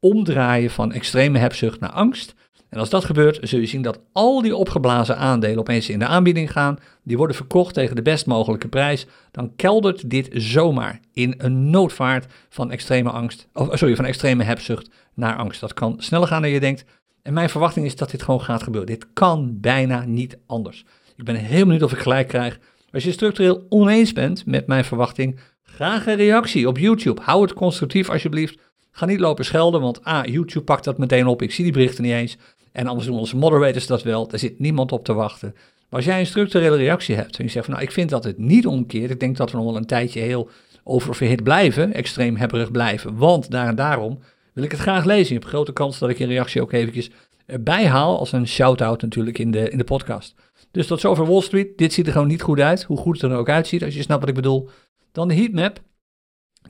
omdraaien 0.00 0.70
van 0.70 0.92
extreme 0.92 1.38
hebzucht 1.38 1.80
naar 1.80 1.90
angst. 1.90 2.34
En 2.68 2.78
als 2.78 2.90
dat 2.90 3.04
gebeurt, 3.04 3.38
zul 3.48 3.60
je 3.60 3.66
zien 3.66 3.82
dat 3.82 4.00
al 4.12 4.42
die 4.42 4.56
opgeblazen 4.56 5.16
aandelen 5.16 5.58
opeens 5.58 5.88
in 5.88 5.98
de 5.98 6.06
aanbieding 6.06 6.52
gaan. 6.52 6.78
Die 7.02 7.16
worden 7.16 7.36
verkocht 7.36 7.74
tegen 7.74 7.96
de 7.96 8.02
best 8.02 8.26
mogelijke 8.26 8.68
prijs. 8.68 9.06
Dan 9.30 9.52
keldert 9.56 10.10
dit 10.10 10.28
zomaar 10.32 11.00
in 11.12 11.34
een 11.38 11.70
noodvaart 11.70 12.32
van 12.48 12.70
extreme 12.70 13.10
angst, 13.10 13.48
of 13.52 13.78
sorry, 13.78 13.96
van 13.96 14.04
extreme 14.04 14.44
hebzucht 14.44 14.90
naar 15.14 15.36
angst. 15.36 15.60
Dat 15.60 15.74
kan 15.74 15.94
sneller 15.98 16.28
gaan 16.28 16.42
dan 16.42 16.50
je 16.50 16.60
denkt. 16.60 16.84
En 17.22 17.32
mijn 17.32 17.50
verwachting 17.50 17.86
is 17.86 17.96
dat 17.96 18.10
dit 18.10 18.22
gewoon 18.22 18.40
gaat 18.40 18.62
gebeuren. 18.62 18.90
Dit 18.90 19.06
kan 19.12 19.60
bijna 19.60 20.04
niet 20.04 20.38
anders. 20.46 20.84
Ik 21.16 21.24
ben 21.24 21.34
heel 21.34 21.64
benieuwd 21.64 21.82
of 21.82 21.92
ik 21.92 21.98
gelijk 21.98 22.28
krijg. 22.28 22.58
Als 22.92 23.04
je 23.04 23.12
structureel 23.12 23.66
oneens 23.68 24.12
bent 24.12 24.46
met 24.46 24.66
mijn 24.66 24.84
verwachting, 24.84 25.38
graag 25.62 26.06
een 26.06 26.16
reactie 26.16 26.68
op 26.68 26.78
YouTube. 26.78 27.22
Hou 27.22 27.42
het 27.42 27.52
constructief 27.52 28.10
alsjeblieft. 28.10 28.58
Ga 28.90 29.06
niet 29.06 29.20
lopen 29.20 29.44
schelden, 29.44 29.80
want 29.80 30.06
A, 30.06 30.24
YouTube 30.24 30.64
pakt 30.64 30.84
dat 30.84 30.98
meteen 30.98 31.26
op. 31.26 31.42
Ik 31.42 31.52
zie 31.52 31.64
die 31.64 31.72
berichten 31.72 32.04
niet 32.04 32.12
eens. 32.12 32.36
En 32.72 32.86
anders 32.86 33.06
doen 33.06 33.18
onze 33.18 33.36
moderators 33.36 33.86
dat 33.86 34.02
wel. 34.02 34.28
Daar 34.28 34.38
zit 34.38 34.58
niemand 34.58 34.92
op 34.92 35.04
te 35.04 35.12
wachten. 35.12 35.52
Maar 35.54 36.00
als 36.00 36.04
jij 36.04 36.20
een 36.20 36.26
structurele 36.26 36.76
reactie 36.76 37.14
hebt 37.14 37.38
en 37.38 37.44
je 37.44 37.50
zegt 37.50 37.64
van 37.64 37.74
nou, 37.74 37.86
ik 37.86 37.92
vind 37.92 38.10
dat 38.10 38.24
het 38.24 38.38
niet 38.38 38.66
omkeert. 38.66 39.10
Ik 39.10 39.20
denk 39.20 39.36
dat 39.36 39.50
we 39.50 39.56
nog 39.56 39.66
wel 39.66 39.76
een 39.76 39.86
tijdje 39.86 40.20
heel 40.20 40.50
oververhit 40.84 41.42
blijven, 41.42 41.92
extreem 41.92 42.36
hebberig 42.36 42.70
blijven. 42.70 43.16
Want 43.16 43.50
daar 43.50 43.68
en 43.68 43.74
daarom 43.74 44.18
wil 44.52 44.64
ik 44.64 44.70
het 44.70 44.80
graag 44.80 45.04
lezen. 45.04 45.34
Je 45.34 45.40
hebt 45.40 45.52
grote 45.52 45.72
kans 45.72 45.98
dat 45.98 46.10
ik 46.10 46.18
je 46.18 46.26
reactie 46.26 46.62
ook 46.62 46.72
eventjes 46.72 47.10
erbij 47.46 47.86
haal 47.86 48.18
als 48.18 48.32
een 48.32 48.48
shout-out 48.48 49.02
natuurlijk 49.02 49.38
in 49.38 49.50
de, 49.50 49.70
in 49.70 49.78
de 49.78 49.84
podcast. 49.84 50.34
Dus 50.72 50.86
tot 50.86 51.00
zover 51.00 51.26
Wall 51.26 51.40
Street. 51.40 51.78
Dit 51.78 51.92
ziet 51.92 52.06
er 52.06 52.12
gewoon 52.12 52.28
niet 52.28 52.42
goed 52.42 52.60
uit, 52.60 52.82
hoe 52.82 52.96
goed 52.96 53.20
het 53.20 53.30
er 53.30 53.36
ook 53.36 53.48
uitziet, 53.48 53.84
als 53.84 53.94
je 53.94 54.02
snapt 54.02 54.20
wat 54.20 54.28
ik 54.28 54.34
bedoel. 54.34 54.68
Dan 55.12 55.28
de 55.28 55.34
heatmap. 55.34 55.80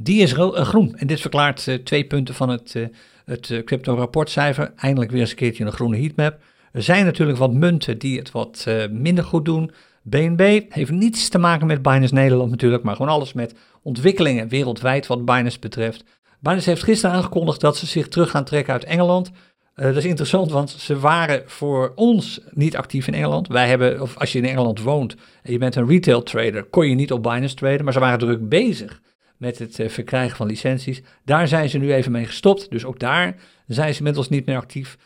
Die 0.01 0.23
is 0.23 0.33
eh, 0.33 0.53
groen. 0.53 0.97
En 0.97 1.07
dit 1.07 1.21
verklaart 1.21 1.67
uh, 1.67 1.75
twee 1.75 2.05
punten 2.05 2.35
van 2.35 2.49
het, 2.49 2.75
uh, 2.75 2.87
het 3.25 3.63
crypto 3.65 3.95
rapportcijfer. 3.95 4.73
Eindelijk 4.77 5.11
weer 5.11 5.21
eens 5.21 5.31
een 5.31 5.37
keertje 5.37 5.65
een 5.65 5.73
groene 5.73 5.97
heatmap. 5.97 6.39
Er 6.73 6.83
zijn 6.83 7.05
natuurlijk 7.05 7.39
wat 7.39 7.53
munten 7.53 7.99
die 7.99 8.19
het 8.19 8.31
wat 8.31 8.67
minder 8.91 9.25
goed 9.25 9.45
doen. 9.45 9.71
BNB 10.03 10.63
heeft 10.69 10.91
niets 10.91 11.29
te 11.29 11.39
maken 11.39 11.67
met 11.67 11.83
Binance 11.83 12.15
Nederland 12.15 12.51
natuurlijk, 12.51 12.83
maar 12.83 12.97
gewoon 12.97 13.13
alles 13.13 13.33
met 13.33 13.55
ontwikkelingen 13.83 14.49
wereldwijd 14.49 15.07
wat 15.07 15.25
Binance 15.25 15.59
betreft. 15.59 16.05
Binance 16.41 16.69
heeft 16.69 16.83
gisteren 16.83 17.17
aangekondigd 17.17 17.61
dat 17.61 17.77
ze 17.77 17.87
zich 17.87 18.09
terug 18.09 18.31
gaan 18.31 18.45
trekken 18.45 18.73
uit 18.73 18.85
Engeland. 18.85 19.31
Uh, 19.77 19.85
dat 19.85 19.97
is 19.97 20.05
interessant, 20.05 20.51
want 20.51 20.71
ze 20.71 20.99
waren 20.99 21.43
voor 21.47 21.93
ons 21.95 22.41
niet 22.51 22.77
actief 22.77 23.07
in 23.07 23.15
Engeland. 23.15 23.49
Wij 23.49 23.69
hebben, 23.69 24.01
of 24.01 24.17
als 24.17 24.33
je 24.33 24.39
in 24.39 24.45
Engeland 24.45 24.81
woont 24.81 25.17
en 25.43 25.53
je 25.53 25.59
bent 25.59 25.75
een 25.75 25.89
retail 25.89 26.23
trader, 26.23 26.65
kon 26.65 26.89
je 26.89 26.95
niet 26.95 27.13
op 27.13 27.23
Binance 27.23 27.55
traden, 27.55 27.85
maar 27.85 27.93
ze 27.93 28.01
waren 28.01 28.19
druk 28.19 28.49
bezig 28.49 29.01
met 29.37 29.59
het 29.59 29.79
uh, 29.79 29.89
verkrijgen 29.89 30.37
van 30.37 30.47
licenties. 30.47 31.03
Daar 31.25 31.49
zijn 31.49 31.69
ze 31.69 31.79
nu 31.79 31.93
even 31.93 32.13
mee 32.13 32.25
gestopt, 32.25 32.71
dus 32.71 32.85
ook 32.85 32.99
daar 32.99 33.37
zijn 33.67 33.93
ze 33.93 33.99
inmiddels 33.99 34.29
niet 34.29 34.47
meer 34.47 34.57
actief. 34.57 34.99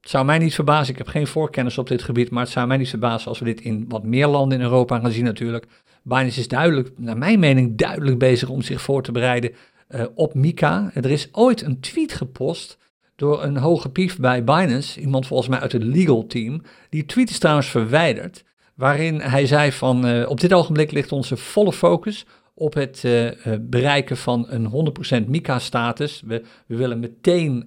Het 0.00 0.10
zou 0.10 0.24
mij 0.24 0.38
niet 0.38 0.54
verbazen, 0.54 0.92
ik 0.92 0.98
heb 0.98 1.08
geen 1.08 1.26
voorkennis 1.26 1.78
op 1.78 1.88
dit 1.88 2.02
gebied, 2.02 2.30
maar 2.30 2.42
het 2.42 2.52
zou 2.52 2.66
mij 2.66 2.76
niet 2.76 2.88
verbazen 2.88 3.28
als 3.28 3.38
we 3.38 3.44
dit 3.44 3.60
in 3.60 3.84
wat 3.88 4.04
meer 4.04 4.26
landen 4.26 4.58
in 4.58 4.64
Europa 4.64 4.98
gaan 4.98 5.10
zien 5.10 5.24
natuurlijk. 5.24 5.66
Binance 6.02 6.40
is 6.40 6.48
duidelijk, 6.48 6.90
naar 6.96 7.18
mijn 7.18 7.38
mening, 7.38 7.76
duidelijk 7.76 8.18
bezig 8.18 8.48
om 8.48 8.62
zich 8.62 8.80
voor 8.80 9.02
te 9.02 9.12
bereiden 9.12 9.52
uh, 9.88 10.04
op 10.14 10.34
Mika. 10.34 10.90
Er 10.94 11.10
is 11.10 11.28
ooit 11.32 11.62
een 11.62 11.80
tweet 11.80 12.12
gepost 12.12 12.78
door 13.20 13.42
een 13.42 13.56
hoge 13.56 13.90
pief 13.90 14.18
bij 14.18 14.44
Binance, 14.44 15.00
iemand 15.00 15.26
volgens 15.26 15.48
mij 15.48 15.58
uit 15.58 15.72
het 15.72 15.82
legal 15.82 16.26
team. 16.26 16.62
Die 16.88 17.06
tweet 17.06 17.30
is 17.30 17.38
trouwens 17.38 17.68
verwijderd, 17.68 18.44
waarin 18.74 19.20
hij 19.20 19.46
zei 19.46 19.72
van 19.72 20.06
uh, 20.06 20.28
op 20.28 20.40
dit 20.40 20.52
ogenblik 20.52 20.92
ligt 20.92 21.12
onze 21.12 21.36
volle 21.36 21.72
focus 21.72 22.26
op 22.54 22.74
het 22.74 23.02
uh, 23.06 23.30
bereiken 23.60 24.16
van 24.16 24.46
een 24.48 24.92
100% 25.24 25.28
MICA-status. 25.28 26.22
We, 26.26 26.42
we, 26.66 26.76
willen 26.76 27.00
meteen 27.00 27.66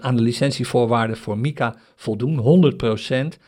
aan 0.00 0.16
de 0.16 0.22
licentievoorwaarden 0.22 1.16
voor 1.16 1.38
MICA 1.38 1.76
voldoen, 1.96 2.72
100%. 2.74 3.38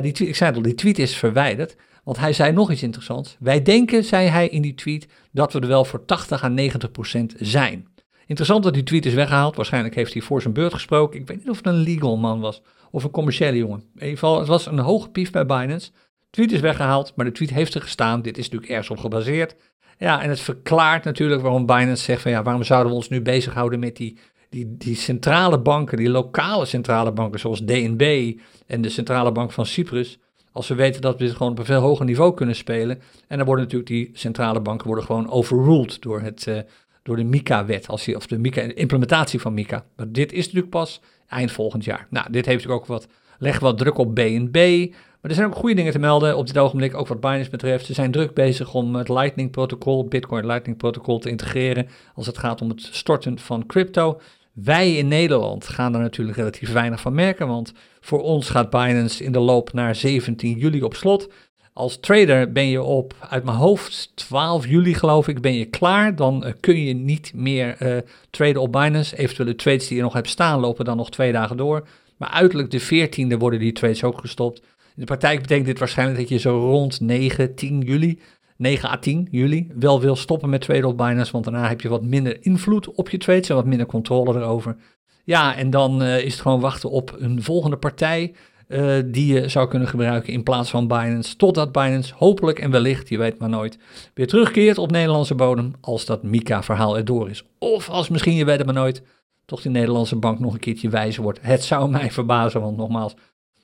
die 0.00 0.12
ik 0.12 0.36
zei 0.36 0.50
het 0.50 0.56
al, 0.56 0.62
die 0.62 0.74
tweet 0.74 0.98
is 0.98 1.16
verwijderd. 1.16 1.76
Want 2.04 2.18
hij 2.18 2.32
zei 2.32 2.52
nog 2.52 2.70
iets 2.70 2.82
interessants. 2.82 3.36
Wij 3.38 3.62
denken, 3.62 4.04
zei 4.04 4.28
hij 4.28 4.48
in 4.48 4.62
die 4.62 4.74
tweet, 4.74 5.06
dat 5.32 5.52
we 5.52 5.60
er 5.60 5.68
wel 5.68 5.84
voor 5.84 6.04
80 6.04 6.44
à 6.44 6.48
90 6.48 6.90
procent 6.90 7.34
zijn. 7.38 7.86
Interessant 8.26 8.62
dat 8.62 8.74
die 8.74 8.82
tweet 8.82 9.06
is 9.06 9.14
weggehaald. 9.14 9.56
Waarschijnlijk 9.56 9.94
heeft 9.94 10.12
hij 10.12 10.22
voor 10.22 10.42
zijn 10.42 10.54
beurt 10.54 10.74
gesproken. 10.74 11.20
Ik 11.20 11.26
weet 11.26 11.38
niet 11.38 11.50
of 11.50 11.56
het 11.56 11.66
een 11.66 11.74
legal 11.74 12.16
man 12.16 12.40
was 12.40 12.62
of 12.90 13.04
een 13.04 13.10
commerciële 13.10 13.56
jongen. 13.56 13.78
In 13.78 13.92
ieder 13.94 14.08
geval, 14.08 14.38
het 14.38 14.48
was 14.48 14.66
een 14.66 14.78
hoge 14.78 15.08
pief 15.08 15.30
bij 15.30 15.46
Binance. 15.46 15.90
tweet 16.30 16.52
is 16.52 16.60
weggehaald, 16.60 17.12
maar 17.16 17.26
de 17.26 17.32
tweet 17.32 17.50
heeft 17.50 17.74
er 17.74 17.80
gestaan. 17.80 18.22
Dit 18.22 18.38
is 18.38 18.44
natuurlijk 18.44 18.70
ergens 18.70 18.90
op 18.90 18.98
gebaseerd. 18.98 19.56
Ja, 19.98 20.22
en 20.22 20.28
het 20.28 20.40
verklaart 20.40 21.04
natuurlijk 21.04 21.42
waarom 21.42 21.66
Binance 21.66 22.04
zegt 22.04 22.22
van 22.22 22.30
ja, 22.30 22.42
waarom 22.42 22.62
zouden 22.62 22.90
we 22.90 22.96
ons 22.96 23.08
nu 23.08 23.22
bezighouden 23.22 23.78
met 23.78 23.96
die, 23.96 24.18
die, 24.48 24.76
die 24.76 24.94
centrale 24.94 25.58
banken, 25.58 25.96
die 25.96 26.08
lokale 26.08 26.64
centrale 26.64 27.12
banken 27.12 27.40
zoals 27.40 27.60
DNB 27.64 28.34
en 28.66 28.80
de 28.80 28.88
centrale 28.88 29.32
bank 29.32 29.52
van 29.52 29.66
Cyprus. 29.66 30.18
Als 30.52 30.68
we 30.68 30.74
weten 30.74 31.00
dat 31.00 31.18
we 31.18 31.24
dit 31.24 31.36
gewoon 31.36 31.52
op 31.52 31.58
een 31.58 31.64
veel 31.64 31.80
hoger 31.80 32.04
niveau 32.04 32.34
kunnen 32.34 32.56
spelen. 32.56 33.00
En 33.28 33.36
dan 33.36 33.46
worden 33.46 33.64
natuurlijk 33.64 33.90
die 33.90 34.10
centrale 34.12 34.60
banken 34.60 34.86
worden 34.86 35.04
gewoon 35.04 35.30
overruled 35.30 36.02
door, 36.02 36.20
het, 36.20 36.46
uh, 36.48 36.58
door 37.06 37.16
de 37.16 37.24
MICA-wet, 37.24 37.88
of 37.88 38.26
de 38.26 38.38
MICA, 38.38 38.60
implementatie 38.60 39.40
van 39.40 39.54
MICA. 39.54 39.84
Maar 39.96 40.12
dit 40.12 40.32
is 40.32 40.44
natuurlijk 40.44 40.70
pas 40.70 41.00
eind 41.28 41.52
volgend 41.52 41.84
jaar. 41.84 42.06
Nou, 42.10 42.30
dit 42.30 42.46
heeft 42.46 42.66
ook 42.66 42.86
wat, 42.86 43.06
legt 43.38 43.60
wat 43.60 43.78
druk 43.78 43.98
op 43.98 44.14
BNB. 44.14 44.86
Maar 45.20 45.30
er 45.30 45.34
zijn 45.34 45.46
ook 45.46 45.54
goede 45.54 45.74
dingen 45.74 45.92
te 45.92 45.98
melden 45.98 46.36
op 46.36 46.46
dit 46.46 46.58
ogenblik, 46.58 46.94
ook 46.94 47.08
wat 47.08 47.20
Binance 47.20 47.50
betreft. 47.50 47.86
Ze 47.86 47.94
zijn 47.94 48.10
druk 48.10 48.34
bezig 48.34 48.74
om 48.74 48.94
het 48.94 49.08
Lightning-protocol, 49.08 50.04
Bitcoin 50.04 50.46
Lightning-protocol 50.46 51.18
te 51.18 51.30
integreren 51.30 51.88
als 52.14 52.26
het 52.26 52.38
gaat 52.38 52.60
om 52.60 52.68
het 52.68 52.88
storten 52.92 53.38
van 53.38 53.66
crypto. 53.66 54.20
Wij 54.52 54.96
in 54.96 55.08
Nederland 55.08 55.68
gaan 55.68 55.94
er 55.94 56.00
natuurlijk 56.00 56.36
relatief 56.36 56.72
weinig 56.72 57.00
van 57.00 57.14
merken, 57.14 57.46
want 57.46 57.72
voor 58.00 58.22
ons 58.22 58.50
gaat 58.50 58.70
Binance 58.70 59.24
in 59.24 59.32
de 59.32 59.38
loop 59.38 59.72
naar 59.72 59.94
17 59.94 60.58
juli 60.58 60.82
op 60.82 60.94
slot. 60.94 61.28
Als 61.76 61.98
trader 62.00 62.52
ben 62.52 62.68
je 62.68 62.82
op, 62.82 63.14
uit 63.20 63.44
mijn 63.44 63.56
hoofd, 63.56 64.12
12 64.14 64.66
juli 64.66 64.94
geloof 64.94 65.28
ik, 65.28 65.40
ben 65.40 65.54
je 65.54 65.64
klaar. 65.64 66.16
Dan 66.16 66.46
uh, 66.46 66.52
kun 66.60 66.82
je 66.82 66.94
niet 66.94 67.32
meer 67.34 67.76
uh, 67.82 67.96
traden 68.30 68.62
op 68.62 68.72
Binance. 68.72 69.16
Eventuele 69.16 69.54
trades 69.54 69.88
die 69.88 69.96
je 69.96 70.02
nog 70.02 70.12
hebt 70.12 70.28
staan 70.28 70.60
lopen 70.60 70.84
dan 70.84 70.96
nog 70.96 71.10
twee 71.10 71.32
dagen 71.32 71.56
door. 71.56 71.86
Maar 72.16 72.28
uiterlijk 72.28 72.70
de 72.70 73.08
14e 73.08 73.38
worden 73.38 73.58
die 73.58 73.72
trades 73.72 74.04
ook 74.04 74.20
gestopt. 74.20 74.58
In 74.58 74.66
de 74.94 75.04
praktijk 75.04 75.40
betekent 75.40 75.66
dit 75.66 75.78
waarschijnlijk 75.78 76.18
dat 76.18 76.28
je 76.28 76.38
zo 76.38 76.58
rond 76.58 77.00
9, 77.00 77.54
10 77.54 77.80
juli 77.80 78.20
9 78.56 78.88
à 78.88 78.98
10 78.98 79.28
juli 79.30 79.70
wel 79.74 80.00
wil 80.00 80.16
stoppen 80.16 80.48
met 80.48 80.60
traden 80.60 80.88
op 80.88 80.96
Binance, 80.96 81.32
want 81.32 81.44
daarna 81.44 81.68
heb 81.68 81.80
je 81.80 81.88
wat 81.88 82.04
minder 82.04 82.44
invloed 82.44 82.90
op 82.90 83.10
je 83.10 83.18
trades 83.18 83.48
en 83.48 83.54
wat 83.54 83.66
minder 83.66 83.86
controle 83.86 84.34
erover. 84.34 84.76
Ja, 85.24 85.56
en 85.56 85.70
dan 85.70 86.02
uh, 86.02 86.24
is 86.24 86.32
het 86.32 86.42
gewoon 86.42 86.60
wachten 86.60 86.90
op 86.90 87.16
een 87.18 87.42
volgende 87.42 87.76
partij 87.76 88.34
uh, 88.68 88.96
die 89.04 89.34
je 89.34 89.48
zou 89.48 89.68
kunnen 89.68 89.88
gebruiken 89.88 90.32
in 90.32 90.42
plaats 90.42 90.70
van 90.70 90.88
Binance, 90.88 91.36
totdat 91.36 91.72
Binance 91.72 92.14
hopelijk 92.16 92.58
en 92.58 92.70
wellicht, 92.70 93.08
je 93.08 93.18
weet 93.18 93.38
maar 93.38 93.48
nooit, 93.48 93.78
weer 94.14 94.26
terugkeert 94.26 94.78
op 94.78 94.90
Nederlandse 94.90 95.34
bodem 95.34 95.72
als 95.80 96.04
dat 96.04 96.22
Mika-verhaal 96.22 96.96
erdoor 96.96 97.30
is. 97.30 97.44
Of 97.58 97.88
als 97.88 98.08
misschien, 98.08 98.34
je 98.34 98.44
weet 98.44 98.56
het 98.56 98.66
maar 98.66 98.74
nooit, 98.74 99.02
toch 99.44 99.62
die 99.62 99.70
Nederlandse 99.70 100.16
bank 100.16 100.38
nog 100.38 100.52
een 100.52 100.60
keertje 100.60 100.88
wijzer 100.88 101.22
wordt. 101.22 101.38
Het 101.42 101.64
zou 101.64 101.90
mij 101.90 102.10
verbazen, 102.10 102.60
want 102.60 102.76
nogmaals, 102.76 103.14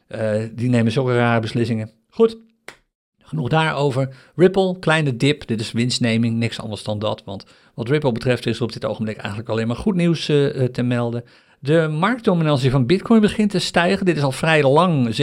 uh, 0.09 0.43
die 0.55 0.69
nemen 0.69 0.93
zulke 0.93 1.17
rare 1.17 1.41
beslissingen. 1.41 1.91
Goed, 2.09 2.37
Genoeg 3.33 3.49
daarover. 3.49 4.09
Ripple, 4.37 4.79
kleine 4.79 5.17
dip. 5.17 5.47
Dit 5.47 5.61
is 5.61 5.73
winstneming, 5.73 6.37
niks 6.37 6.61
anders 6.61 6.83
dan 6.83 6.99
dat. 6.99 7.23
Want 7.25 7.45
wat 7.75 7.89
Ripple 7.89 8.13
betreft 8.13 8.47
is 8.47 8.57
er 8.57 8.63
op 8.63 8.73
dit 8.73 8.85
ogenblik 8.85 9.17
eigenlijk 9.17 9.49
alleen 9.49 9.67
maar 9.67 9.77
goed 9.77 9.95
nieuws 9.95 10.29
uh, 10.29 10.65
te 10.65 10.83
melden. 10.83 11.25
De 11.59 11.89
marktdominantie 11.89 12.71
van 12.71 12.87
Bitcoin 12.87 13.21
begint 13.21 13.51
te 13.51 13.59
stijgen. 13.59 14.07
Dit 14.07 14.17
is 14.17 14.23
al 14.23 14.33
vrij 14.33 14.63
lang 14.63 15.17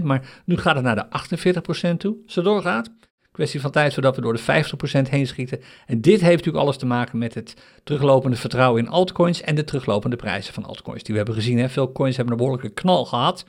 47%, 0.00 0.02
maar 0.02 0.42
nu 0.44 0.56
gaat 0.56 0.74
het 0.74 0.84
naar 0.84 0.96
de 0.96 1.92
48% 1.94 1.96
toe. 1.96 2.16
Zo 2.26 2.42
doorgaat. 2.42 2.90
Kwestie 3.32 3.60
van 3.60 3.70
tijd 3.70 3.92
voordat 3.94 4.16
we 4.16 4.22
door 4.22 4.34
de 4.34 4.64
50% 5.06 5.08
heen 5.10 5.26
schieten. 5.26 5.60
En 5.86 6.00
dit 6.00 6.20
heeft 6.20 6.36
natuurlijk 6.36 6.64
alles 6.64 6.76
te 6.76 6.86
maken 6.86 7.18
met 7.18 7.34
het 7.34 7.54
teruglopende 7.84 8.36
vertrouwen 8.36 8.84
in 8.84 8.90
altcoins 8.90 9.40
en 9.40 9.54
de 9.54 9.64
teruglopende 9.64 10.16
prijzen 10.16 10.54
van 10.54 10.64
altcoins. 10.64 11.02
Die 11.02 11.10
we 11.10 11.16
hebben 11.16 11.34
gezien. 11.34 11.58
Hè. 11.58 11.68
Veel 11.68 11.92
coins 11.92 12.16
hebben 12.16 12.34
een 12.34 12.40
behoorlijke 12.40 12.74
knal 12.74 13.04
gehad 13.04 13.44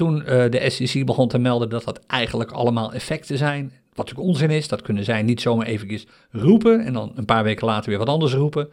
toen 0.00 0.18
uh, 0.18 0.24
de 0.26 0.70
SEC 0.70 1.06
begon 1.06 1.28
te 1.28 1.38
melden 1.38 1.68
dat 1.68 1.84
dat 1.84 2.00
eigenlijk 2.06 2.50
allemaal 2.50 2.92
effecten 2.92 3.38
zijn. 3.38 3.64
Wat 3.64 3.96
natuurlijk 3.96 4.28
onzin 4.28 4.50
is, 4.50 4.68
dat 4.68 4.82
kunnen 4.82 5.04
zij 5.04 5.22
niet 5.22 5.40
zomaar 5.40 5.66
eventjes 5.66 6.06
roepen 6.30 6.84
en 6.84 6.92
dan 6.92 7.12
een 7.14 7.24
paar 7.24 7.42
weken 7.42 7.66
later 7.66 7.88
weer 7.90 7.98
wat 7.98 8.08
anders 8.08 8.32
roepen. 8.32 8.68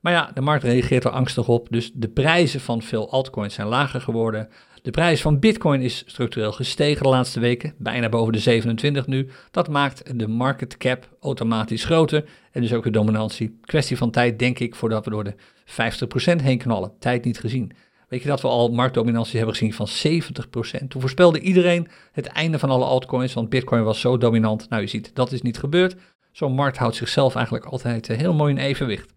Maar 0.00 0.12
ja, 0.12 0.30
de 0.34 0.40
markt 0.40 0.64
reageert 0.64 1.04
er 1.04 1.10
angstig 1.10 1.48
op, 1.48 1.66
dus 1.70 1.90
de 1.94 2.08
prijzen 2.08 2.60
van 2.60 2.82
veel 2.82 3.10
altcoins 3.10 3.54
zijn 3.54 3.66
lager 3.66 4.00
geworden. 4.00 4.48
De 4.82 4.90
prijs 4.90 5.20
van 5.20 5.38
Bitcoin 5.38 5.80
is 5.80 6.02
structureel 6.06 6.52
gestegen 6.52 7.02
de 7.02 7.08
laatste 7.08 7.40
weken, 7.40 7.74
bijna 7.78 8.08
boven 8.08 8.32
de 8.32 8.38
27 8.38 9.06
nu. 9.06 9.28
Dat 9.50 9.68
maakt 9.68 10.18
de 10.18 10.28
market 10.28 10.76
cap 10.76 11.08
automatisch 11.20 11.84
groter 11.84 12.24
en 12.52 12.60
dus 12.60 12.72
ook 12.72 12.84
de 12.84 12.90
dominantie. 12.90 13.58
Kwestie 13.60 13.96
van 13.96 14.10
tijd, 14.10 14.38
denk 14.38 14.58
ik, 14.58 14.74
voordat 14.74 15.04
we 15.04 15.10
door 15.10 15.24
de 15.24 15.34
50% 16.40 16.42
heen 16.42 16.58
knallen. 16.58 16.92
Tijd 16.98 17.24
niet 17.24 17.38
gezien. 17.40 17.72
Weet 18.12 18.22
je 18.22 18.28
dat 18.28 18.40
we 18.40 18.48
al 18.48 18.68
marktdominantie 18.68 19.36
hebben 19.36 19.56
gezien 19.56 19.74
van 19.74 19.88
70%? 20.84 20.88
Toen 20.88 21.00
voorspelde 21.00 21.40
iedereen 21.40 21.88
het 22.12 22.26
einde 22.26 22.58
van 22.58 22.70
alle 22.70 22.84
altcoins, 22.84 23.32
want 23.32 23.48
Bitcoin 23.48 23.82
was 23.82 24.00
zo 24.00 24.18
dominant. 24.18 24.68
Nou, 24.68 24.82
je 24.82 24.88
ziet, 24.88 25.14
dat 25.14 25.32
is 25.32 25.42
niet 25.42 25.58
gebeurd. 25.58 25.96
Zo'n 26.32 26.52
markt 26.52 26.76
houdt 26.76 26.96
zichzelf 26.96 27.34
eigenlijk 27.34 27.64
altijd 27.64 28.08
eh, 28.08 28.16
heel 28.16 28.34
mooi 28.34 28.54
in 28.54 28.58
evenwicht. 28.58 29.12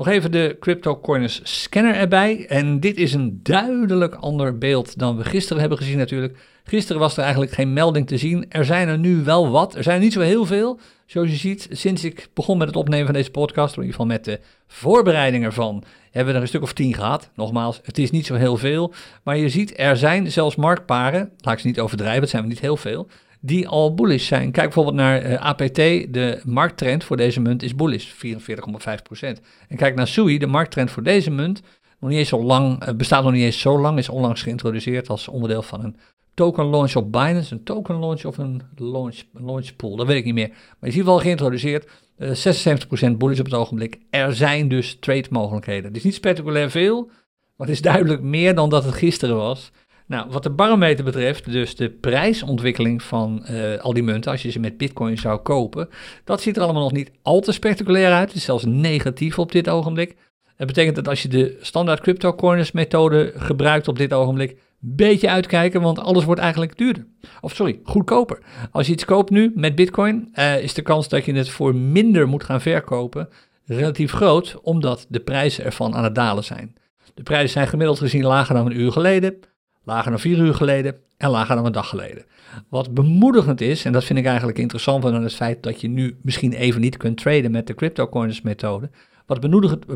Nog 0.00 0.08
even 0.08 0.32
de 0.32 0.56
CryptoCoiners 0.60 1.40
scanner 1.42 1.94
erbij. 1.94 2.46
En 2.48 2.80
dit 2.80 2.96
is 2.96 3.12
een 3.12 3.40
duidelijk 3.42 4.14
ander 4.14 4.58
beeld 4.58 4.98
dan 4.98 5.16
we 5.16 5.24
gisteren 5.24 5.60
hebben 5.60 5.78
gezien 5.78 5.98
natuurlijk. 5.98 6.38
Gisteren 6.64 7.00
was 7.00 7.16
er 7.16 7.22
eigenlijk 7.22 7.52
geen 7.52 7.72
melding 7.72 8.06
te 8.06 8.16
zien. 8.16 8.46
Er 8.48 8.64
zijn 8.64 8.88
er 8.88 8.98
nu 8.98 9.24
wel 9.24 9.50
wat. 9.50 9.74
Er 9.74 9.82
zijn 9.82 10.00
niet 10.00 10.12
zo 10.12 10.20
heel 10.20 10.46
veel. 10.46 10.80
Zoals 11.06 11.30
je 11.30 11.36
ziet, 11.36 11.68
sinds 11.70 12.04
ik 12.04 12.28
begon 12.34 12.58
met 12.58 12.66
het 12.66 12.76
opnemen 12.76 13.04
van 13.04 13.14
deze 13.14 13.30
podcast, 13.30 13.76
in 13.76 13.82
ieder 13.82 13.96
geval 13.96 14.12
met 14.12 14.24
de 14.24 14.40
voorbereiding 14.66 15.44
ervan, 15.44 15.84
hebben 16.10 16.32
we 16.32 16.36
er 16.36 16.42
een 16.42 16.48
stuk 16.48 16.62
of 16.62 16.72
tien 16.72 16.94
gehad. 16.94 17.30
Nogmaals, 17.34 17.80
het 17.82 17.98
is 17.98 18.10
niet 18.10 18.26
zo 18.26 18.34
heel 18.34 18.56
veel. 18.56 18.92
Maar 19.22 19.36
je 19.36 19.48
ziet, 19.48 19.78
er 19.78 19.96
zijn 19.96 20.32
zelfs 20.32 20.56
marktparen, 20.56 21.30
laat 21.40 21.54
ik 21.54 21.60
ze 21.60 21.66
niet 21.66 21.80
overdrijven, 21.80 22.20
het 22.20 22.30
zijn 22.30 22.48
niet 22.48 22.60
heel 22.60 22.76
veel, 22.76 23.08
die 23.40 23.68
al 23.68 23.94
bullish 23.94 24.26
zijn. 24.26 24.50
Kijk 24.50 24.66
bijvoorbeeld 24.66 24.96
naar 24.96 25.22
eh, 25.22 25.40
APT, 25.46 25.74
de 25.74 26.40
markttrend 26.44 27.04
voor 27.04 27.16
deze 27.16 27.40
munt 27.40 27.62
is 27.62 27.74
bullish, 27.74 28.12
44,5%. 28.12 29.40
En 29.68 29.76
kijk 29.76 29.94
naar 29.94 30.08
SUI, 30.08 30.38
de 30.38 30.46
markttrend 30.46 30.90
voor 30.90 31.02
deze 31.02 31.30
munt, 31.30 31.62
nog 32.00 32.10
niet 32.10 32.18
eens 32.18 32.28
zo 32.28 32.42
lang, 32.42 32.88
uh, 32.88 32.94
bestaat 32.94 33.24
nog 33.24 33.32
niet 33.32 33.42
eens 33.42 33.60
zo 33.60 33.80
lang, 33.80 33.98
is 33.98 34.08
onlangs 34.08 34.42
geïntroduceerd 34.42 35.08
als 35.08 35.28
onderdeel 35.28 35.62
van 35.62 35.84
een 35.84 35.96
token 36.34 36.70
launch 36.70 36.96
op 36.96 37.12
Binance, 37.12 37.54
een 37.54 37.64
token 37.64 37.98
launch 37.98 38.24
of 38.24 38.38
een 38.38 38.62
launch, 38.76 39.22
launch 39.32 39.76
pool, 39.76 39.96
dat 39.96 40.06
weet 40.06 40.16
ik 40.16 40.24
niet 40.24 40.34
meer. 40.34 40.48
Maar 40.48 40.88
is 40.88 40.94
in 40.94 41.00
geval 41.00 41.18
geïntroduceerd, 41.18 41.90
uh, 42.18 42.30
eh, 42.30 42.36
76% 42.36 43.18
bullish 43.18 43.38
op 43.38 43.44
het 43.44 43.54
ogenblik. 43.54 43.98
Er 44.10 44.34
zijn 44.34 44.68
dus 44.68 44.96
trade 45.00 45.26
mogelijkheden. 45.30 45.84
Het 45.84 45.96
is 45.96 46.04
niet 46.04 46.14
spectaculair 46.14 46.70
veel, 46.70 47.10
maar 47.56 47.66
het 47.66 47.76
is 47.76 47.82
duidelijk 47.82 48.22
meer 48.22 48.54
dan 48.54 48.70
dat 48.70 48.84
het 48.84 48.94
gisteren 48.94 49.36
was. 49.36 49.70
Nou, 50.10 50.30
wat 50.30 50.42
de 50.42 50.50
barometer 50.50 51.04
betreft, 51.04 51.52
dus 51.52 51.76
de 51.76 51.90
prijsontwikkeling 51.90 53.02
van 53.02 53.46
uh, 53.50 53.78
al 53.78 53.92
die 53.92 54.02
munten, 54.02 54.30
als 54.30 54.42
je 54.42 54.50
ze 54.50 54.58
met 54.58 54.76
bitcoin 54.76 55.18
zou 55.18 55.38
kopen, 55.38 55.88
dat 56.24 56.40
ziet 56.40 56.56
er 56.56 56.62
allemaal 56.62 56.82
nog 56.82 56.92
niet 56.92 57.10
al 57.22 57.40
te 57.40 57.52
spectaculair 57.52 58.12
uit. 58.12 58.28
Het 58.28 58.36
is 58.36 58.44
zelfs 58.44 58.64
negatief 58.64 59.38
op 59.38 59.52
dit 59.52 59.68
ogenblik. 59.68 60.16
Dat 60.56 60.66
betekent 60.66 60.96
dat 60.96 61.08
als 61.08 61.22
je 61.22 61.28
de 61.28 61.58
standaard 61.60 62.00
cryptocurrency 62.00 62.70
methode 62.74 63.32
gebruikt 63.36 63.88
op 63.88 63.98
dit 63.98 64.12
ogenblik, 64.12 64.56
beetje 64.78 65.30
uitkijken, 65.30 65.80
want 65.80 65.98
alles 65.98 66.24
wordt 66.24 66.40
eigenlijk 66.40 66.78
duurder. 66.78 67.06
Of 67.40 67.54
sorry, 67.54 67.80
goedkoper. 67.84 68.38
Als 68.70 68.86
je 68.86 68.92
iets 68.92 69.04
koopt 69.04 69.30
nu 69.30 69.52
met 69.54 69.74
bitcoin, 69.74 70.28
uh, 70.34 70.62
is 70.62 70.74
de 70.74 70.82
kans 70.82 71.08
dat 71.08 71.24
je 71.24 71.34
het 71.34 71.48
voor 71.48 71.74
minder 71.74 72.28
moet 72.28 72.44
gaan 72.44 72.60
verkopen 72.60 73.28
relatief 73.64 74.12
groot, 74.12 74.58
omdat 74.62 75.06
de 75.08 75.20
prijzen 75.20 75.64
ervan 75.64 75.94
aan 75.94 76.04
het 76.04 76.14
dalen 76.14 76.44
zijn. 76.44 76.74
De 77.14 77.22
prijzen 77.22 77.50
zijn 77.50 77.68
gemiddeld 77.68 77.98
gezien 77.98 78.24
lager 78.24 78.54
dan 78.54 78.66
een 78.66 78.80
uur 78.80 78.92
geleden 78.92 79.40
lager 79.84 80.10
dan 80.10 80.20
vier 80.20 80.38
uur 80.38 80.54
geleden 80.54 80.96
en 81.16 81.30
lager 81.30 81.56
dan 81.56 81.66
een 81.66 81.72
dag 81.72 81.88
geleden. 81.88 82.24
Wat 82.68 82.94
bemoedigend 82.94 83.60
is, 83.60 83.84
en 83.84 83.92
dat 83.92 84.04
vind 84.04 84.18
ik 84.18 84.26
eigenlijk 84.26 84.58
interessant 84.58 85.02
dan 85.02 85.22
het 85.22 85.34
feit 85.34 85.62
dat 85.62 85.80
je 85.80 85.88
nu 85.88 86.18
misschien 86.22 86.52
even 86.52 86.80
niet 86.80 86.96
kunt 86.96 87.16
traden 87.16 87.50
met 87.50 87.66
de 87.66 87.74
cryptocurrency 87.74 88.40
methode. 88.42 88.90
Wat 89.26 89.40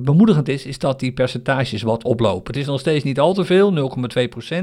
bemoedigend, 0.05 0.49
is, 0.49 0.67
is 0.67 0.79
dat 0.79 1.01
die 1.01 1.13
percentages 1.13 1.83
wat 1.83 2.05
oplopen. 2.05 2.53
Het 2.53 2.63
is 2.63 2.67
nog 2.67 2.81
steeds 2.81 3.05
niet 3.05 3.21
al 3.21 3.35
te 3.35 3.45
veel, 3.45 3.93
0,2%, 4.51 4.57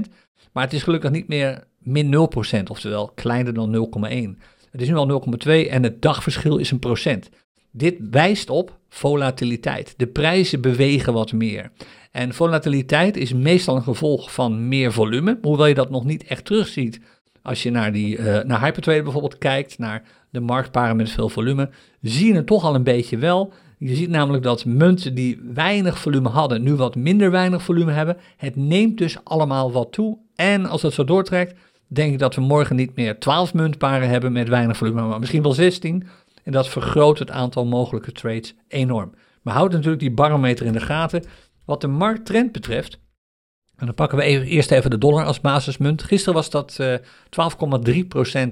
maar 0.52 0.64
het 0.64 0.74
is 0.74 0.84
gelukkig 0.84 1.12
niet 1.12 1.28
meer 1.28 1.64
min 1.78 2.30
0%, 2.60 2.64
oftewel 2.68 3.12
kleiner 3.16 3.54
dan 3.54 3.90
0,1. 4.10 4.42
Het 4.72 4.82
is 4.82 4.88
nu 4.88 4.96
al 4.96 5.24
0,2 5.46 5.52
en 5.70 5.84
het 5.84 6.02
dagverschil 6.02 6.58
is 6.58 6.72
een 6.72 6.80
procent. 6.80 7.30
Dit 7.72 7.96
wijst 8.12 8.50
op 8.50 8.78
volatiliteit. 8.90 9.94
De 9.98 10.08
prijzen 10.08 10.62
bewegen 10.62 11.14
wat 11.14 11.34
meer. 11.34 11.72
En 12.12 12.34
volatiliteit 12.34 13.18
is 13.18 13.34
meestal 13.34 13.76
een 13.76 13.84
gevolg 13.84 14.34
van 14.34 14.68
meer 14.68 14.92
volume, 14.92 15.38
hoewel 15.42 15.66
je 15.66 15.74
dat 15.74 15.90
nog 15.90 16.06
niet 16.06 16.24
echt 16.24 16.46
terugziet. 16.46 17.00
Als 17.42 17.64
je 17.64 17.72
naar, 17.72 17.92
die, 17.92 18.18
uh, 18.18 18.40
naar 18.44 18.62
Hypertrade 18.62 19.04
bijvoorbeeld 19.04 19.38
kijkt, 19.38 19.78
naar 19.78 20.04
de 20.30 20.40
marktparen 20.40 20.96
met 20.96 21.10
veel 21.10 21.30
volume, 21.30 21.70
zie 22.02 22.28
je 22.28 22.34
het 22.34 22.48
toch 22.48 22.64
al 22.64 22.76
een 22.76 22.84
beetje 22.84 23.18
wel. 23.18 23.54
Je 23.78 23.96
ziet 23.96 24.10
namelijk 24.10 24.44
dat 24.44 24.66
munten 24.66 25.14
die 25.14 25.40
weinig 25.54 26.00
volume 26.00 26.30
hadden, 26.30 26.64
nu 26.64 26.76
wat 26.76 26.96
minder 26.96 27.32
weinig 27.32 27.64
volume 27.64 27.92
hebben. 27.92 28.18
Het 28.38 28.56
neemt 28.56 28.98
dus 28.98 29.18
allemaal 29.24 29.72
wat 29.72 29.92
toe. 29.92 30.18
En 30.36 30.66
als 30.66 30.82
dat 30.82 30.94
zo 30.94 31.04
doortrekt, 31.04 31.60
denk 31.88 32.14
ik 32.14 32.20
dat 32.20 32.36
we 32.36 32.42
morgen 32.42 32.76
niet 32.76 32.96
meer 32.96 33.20
12 33.20 33.54
muntparen 33.54 34.10
hebben 34.10 34.32
met 34.32 34.50
weinig 34.50 34.78
volume, 34.78 35.02
maar 35.02 35.20
misschien 35.20 35.42
wel 35.42 35.54
16. 35.54 36.08
En 36.44 36.52
dat 36.52 36.68
vergroot 36.68 37.20
het 37.20 37.32
aantal 37.32 37.66
mogelijke 37.66 38.12
trades 38.12 38.56
enorm. 38.68 39.14
Maar 39.42 39.54
houd 39.54 39.72
natuurlijk 39.72 40.02
die 40.02 40.12
barometer 40.12 40.66
in 40.66 40.74
de 40.74 40.80
gaten. 40.80 41.24
Wat 41.72 41.82
de 41.82 41.88
markttrend 41.88 42.52
betreft, 42.52 43.00
en 43.78 43.86
dan 43.86 43.96
pakken 43.96 44.18
we 44.18 44.24
even, 44.24 44.48
eerst 44.48 44.72
even 44.72 44.90
de 44.90 44.98
dollar 44.98 45.26
als 45.26 45.42
basismunt. 45.42 46.04
Gisteren 46.04 46.34
was 46.34 46.50
dat 46.50 46.78
uh, 46.82 46.94
eh, 46.94 47.02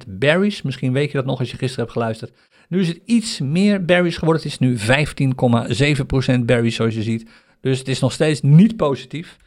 12,3% 0.03 0.07
bearish. 0.07 0.61
Misschien 0.61 0.93
weet 0.93 1.11
je 1.11 1.17
dat 1.17 1.25
nog 1.25 1.39
als 1.39 1.51
je 1.51 1.57
gisteren 1.57 1.83
hebt 1.83 1.97
geluisterd. 1.97 2.31
Nu 2.69 2.79
is 2.79 2.87
het 2.87 3.01
iets 3.05 3.39
meer 3.39 3.85
bearish 3.85 4.17
geworden. 4.19 4.43
Het 4.43 4.51
is 4.51 4.59
nu 4.59 4.77
15,7% 6.39 6.45
bearish 6.45 6.75
zoals 6.75 6.95
je 6.95 7.03
ziet. 7.03 7.29
Dus 7.61 7.79
het 7.79 7.87
is 7.87 7.99
nog 7.99 8.11
steeds 8.11 8.41
niet 8.41 8.75
positief. 8.75 9.37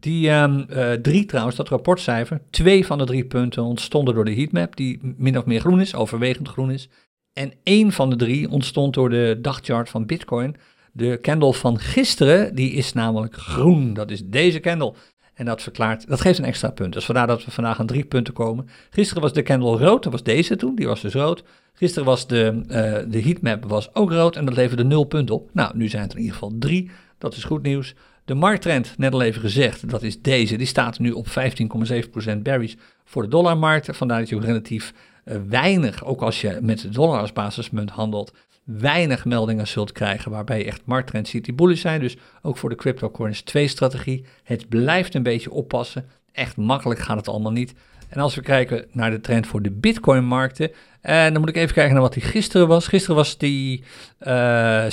Die 0.00 0.30
um, 0.30 0.66
uh, 0.70 0.92
drie 0.92 1.26
trouwens, 1.26 1.56
dat 1.56 1.68
rapportcijfer, 1.68 2.40
twee 2.50 2.86
van 2.86 2.98
de 2.98 3.04
drie 3.04 3.24
punten 3.24 3.62
ontstonden 3.62 4.14
door 4.14 4.24
de 4.24 4.34
heatmap, 4.34 4.76
die 4.76 5.14
min 5.16 5.38
of 5.38 5.44
meer 5.44 5.60
groen 5.60 5.80
is, 5.80 5.94
overwegend 5.94 6.48
groen 6.48 6.70
is. 6.70 6.88
En 7.32 7.52
één 7.62 7.92
van 7.92 8.10
de 8.10 8.16
drie 8.16 8.50
ontstond 8.50 8.94
door 8.94 9.10
de 9.10 9.38
dagchart 9.40 9.88
van 9.88 10.06
Bitcoin. 10.06 10.56
De 10.92 11.18
candle 11.22 11.54
van 11.54 11.78
gisteren, 11.78 12.54
die 12.54 12.72
is 12.72 12.92
namelijk 12.92 13.34
groen. 13.34 13.94
Dat 13.94 14.10
is 14.10 14.22
deze 14.24 14.60
candle. 14.60 14.94
En 15.34 15.46
dat 15.46 15.62
verklaart, 15.62 16.08
dat 16.08 16.20
geeft 16.20 16.38
een 16.38 16.44
extra 16.44 16.70
punt. 16.70 16.92
Dus 16.92 17.04
vandaar 17.04 17.26
dat 17.26 17.44
we 17.44 17.50
vandaag 17.50 17.80
aan 17.80 17.86
drie 17.86 18.04
punten 18.04 18.34
komen. 18.34 18.68
Gisteren 18.90 19.22
was 19.22 19.32
de 19.32 19.42
candle 19.42 19.76
rood, 19.76 20.02
dat 20.02 20.12
was 20.12 20.22
deze 20.22 20.56
toen, 20.56 20.74
die 20.74 20.86
was 20.86 21.00
dus 21.00 21.12
rood. 21.12 21.44
Gisteren 21.72 22.06
was 22.06 22.26
de, 22.26 22.62
uh, 22.62 23.12
de 23.12 23.22
heatmap 23.22 23.64
was 23.64 23.94
ook 23.94 24.12
rood 24.12 24.36
en 24.36 24.44
dat 24.44 24.54
leverde 24.54 24.84
nul 24.84 25.04
punten 25.04 25.34
op. 25.34 25.50
Nou, 25.52 25.76
nu 25.76 25.88
zijn 25.88 26.02
het 26.02 26.12
in 26.12 26.18
ieder 26.18 26.32
geval 26.32 26.52
drie. 26.58 26.90
Dat 27.18 27.36
is 27.36 27.44
goed 27.44 27.62
nieuws. 27.62 27.94
De 28.24 28.34
markttrend, 28.34 28.94
net 28.98 29.12
al 29.12 29.22
even 29.22 29.40
gezegd, 29.40 29.90
dat 29.90 30.02
is 30.02 30.20
deze. 30.22 30.56
Die 30.56 30.66
staat 30.66 30.98
nu 30.98 31.10
op 31.10 31.26
15,7% 31.26 32.38
bearish 32.42 32.74
voor 33.04 33.22
de 33.22 33.28
dollarmarkt. 33.28 33.96
Vandaar 33.96 34.18
dat 34.18 34.28
je 34.28 34.40
relatief 34.40 34.92
uh, 35.24 35.36
weinig, 35.48 36.04
ook 36.04 36.22
als 36.22 36.40
je 36.40 36.58
met 36.62 36.80
de 36.80 36.88
dollar 36.88 37.20
als 37.20 37.32
basismunt 37.32 37.90
handelt, 37.90 38.32
weinig 38.64 39.24
meldingen 39.24 39.66
zult 39.66 39.92
krijgen 39.92 40.30
waarbij 40.30 40.58
je 40.58 40.64
echt 40.64 40.82
markttrend 40.84 41.28
ziet 41.28 41.44
die 41.44 41.54
bullish 41.54 41.80
zijn. 41.80 42.00
Dus 42.00 42.16
ook 42.42 42.56
voor 42.56 42.68
de 42.68 42.76
cryptocurrency 42.76 43.42
2 43.44 43.68
strategie. 43.68 44.24
Het 44.42 44.68
blijft 44.68 45.14
een 45.14 45.22
beetje 45.22 45.50
oppassen. 45.50 46.08
Echt 46.32 46.56
makkelijk 46.56 47.00
gaat 47.00 47.16
het 47.16 47.28
allemaal 47.28 47.52
niet. 47.52 47.74
En 48.08 48.20
als 48.20 48.34
we 48.34 48.40
kijken 48.40 48.86
naar 48.92 49.10
de 49.10 49.20
trend 49.20 49.46
voor 49.46 49.62
de 49.62 49.70
bitcoin 49.70 50.24
markten, 50.24 50.70
en 51.00 51.26
eh, 51.26 51.32
dan 51.32 51.40
moet 51.40 51.48
ik 51.48 51.56
even 51.56 51.74
kijken 51.74 51.92
naar 51.92 52.02
wat 52.02 52.12
die 52.12 52.22
gisteren 52.22 52.68
was. 52.68 52.86
Gisteren 52.86 53.16
was 53.16 53.38
die 53.38 53.84
uh, 54.20 54.86
eh, 54.86 54.92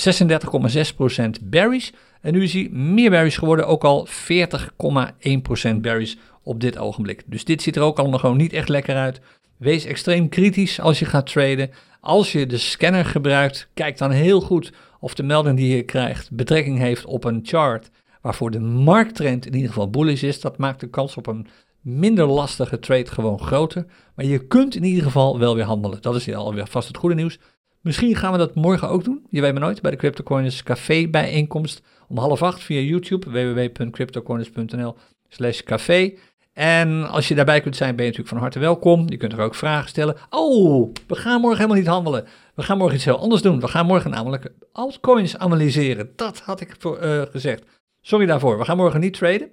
36,6% 1.20 1.30
bearish. 1.43 1.89
En 2.22 2.34
nu 2.34 2.43
is 2.43 2.53
hij 2.53 2.70
meer 2.72 3.09
bearish 3.09 3.39
geworden, 3.39 3.68
ook 3.68 3.84
al 3.84 4.07
40,1% 4.07 5.76
bearish 5.82 6.15
op 6.43 6.59
dit 6.59 6.78
ogenblik. 6.78 7.24
Dus 7.26 7.45
dit 7.45 7.61
ziet 7.61 7.76
er 7.76 7.82
ook 7.82 7.99
allemaal 7.99 8.20
gewoon 8.20 8.38
niet 8.38 8.53
echt 8.53 8.70
lekker 8.70 8.95
uit. 8.95 9.22
Wees 9.58 9.86
extreem 9.86 10.30
kritisch 10.30 10.80
als 10.80 10.99
je 10.99 11.05
gaat 11.05 11.32
traden. 11.32 11.70
Als 11.99 12.32
je 12.32 12.45
de 12.45 12.58
scanner 12.58 13.05
gebruikt, 13.05 13.70
kijk 13.74 13.97
dan 13.97 14.12
heel 14.12 14.41
goed 14.41 14.74
of 14.99 15.14
de 15.14 15.24
melding 15.24 15.58
die 15.58 15.76
je 15.76 15.84
krijgt 15.84 16.32
betrekking 16.32 16.78
heeft 16.78 17.05
op 17.05 17.24
een 17.24 17.39
chart 17.43 17.89
waarvoor 18.22 18.51
de 18.51 18.60
markttrend 18.60 19.45
in 19.45 19.53
ieder 19.53 19.68
geval 19.70 19.89
bullish 19.89 20.24
is. 20.24 20.41
Dat 20.41 20.58
maakt 20.58 20.80
de 20.80 20.89
kans 20.89 21.18
op 21.18 21.28
een 21.28 21.47
minder 21.82 22.26
lastige 22.26 22.80
trade 22.80 23.12
gewoon 23.12 23.39
groter. 23.39 23.86
Maar 24.16 24.26
je 24.26 24.47
kunt 24.47 24.76
in 24.76 24.84
ieder 24.84 25.03
geval 25.03 25.39
wel 25.39 25.55
weer 25.55 25.64
handelen. 25.64 26.01
Dat 26.01 26.16
is 26.16 26.34
alweer 26.34 26.68
vast 26.68 26.88
het 26.88 26.97
goede 26.97 27.16
nieuws. 27.16 27.39
Misschien 27.82 28.16
gaan 28.16 28.32
we 28.32 28.38
dat 28.38 28.55
morgen 28.55 28.89
ook 28.89 29.03
doen. 29.03 29.26
Je 29.30 29.41
weet 29.41 29.51
maar 29.51 29.62
nooit 29.62 29.82
bij 29.82 29.91
de 29.91 29.97
CryptoCoins 29.97 30.64
Café 30.64 31.08
bijeenkomst 31.08 31.82
om 32.08 32.18
half 32.18 32.41
acht 32.41 32.64
via 32.64 32.80
YouTube 32.80 33.30
www.cryptocoins.nl 33.30 34.95
slash 35.28 35.62
café. 35.62 36.14
En 36.58 37.10
als 37.10 37.28
je 37.28 37.36
daarbij 37.36 37.62
kunt 37.62 37.76
zijn, 37.76 37.95
ben 37.95 38.05
je 38.05 38.12
natuurlijk 38.12 38.36
van 38.36 38.41
harte 38.43 38.60
welkom. 38.60 39.10
Je 39.10 39.18
kunt 39.18 39.34
er 39.34 39.39
ook 39.39 39.55
vragen 39.55 39.89
stellen. 39.89 40.16
Oh, 40.30 40.93
we 41.08 41.16
gaan 41.16 41.41
morgen 41.41 41.58
helemaal 41.58 41.78
niet 41.78 41.88
handelen. 41.88 42.26
We 42.55 42.64
gaan 42.64 42.78
morgen 42.78 42.95
iets 42.95 43.05
heel 43.05 43.20
anders 43.20 43.41
doen. 43.41 43.60
We 43.60 43.68
gaan 43.68 43.86
morgen 43.86 44.12
namelijk 44.12 44.51
altcoins 44.72 45.38
analyseren. 45.38 46.12
Dat 46.16 46.39
had 46.39 46.62
ik 46.62 46.76
voor, 46.80 47.03
uh, 47.03 47.22
gezegd. 47.32 47.64
Sorry 48.01 48.26
daarvoor. 48.26 48.58
We 48.58 48.66
gaan 48.66 48.78
morgen 48.78 48.99
niet 48.99 49.14
traden. 49.14 49.49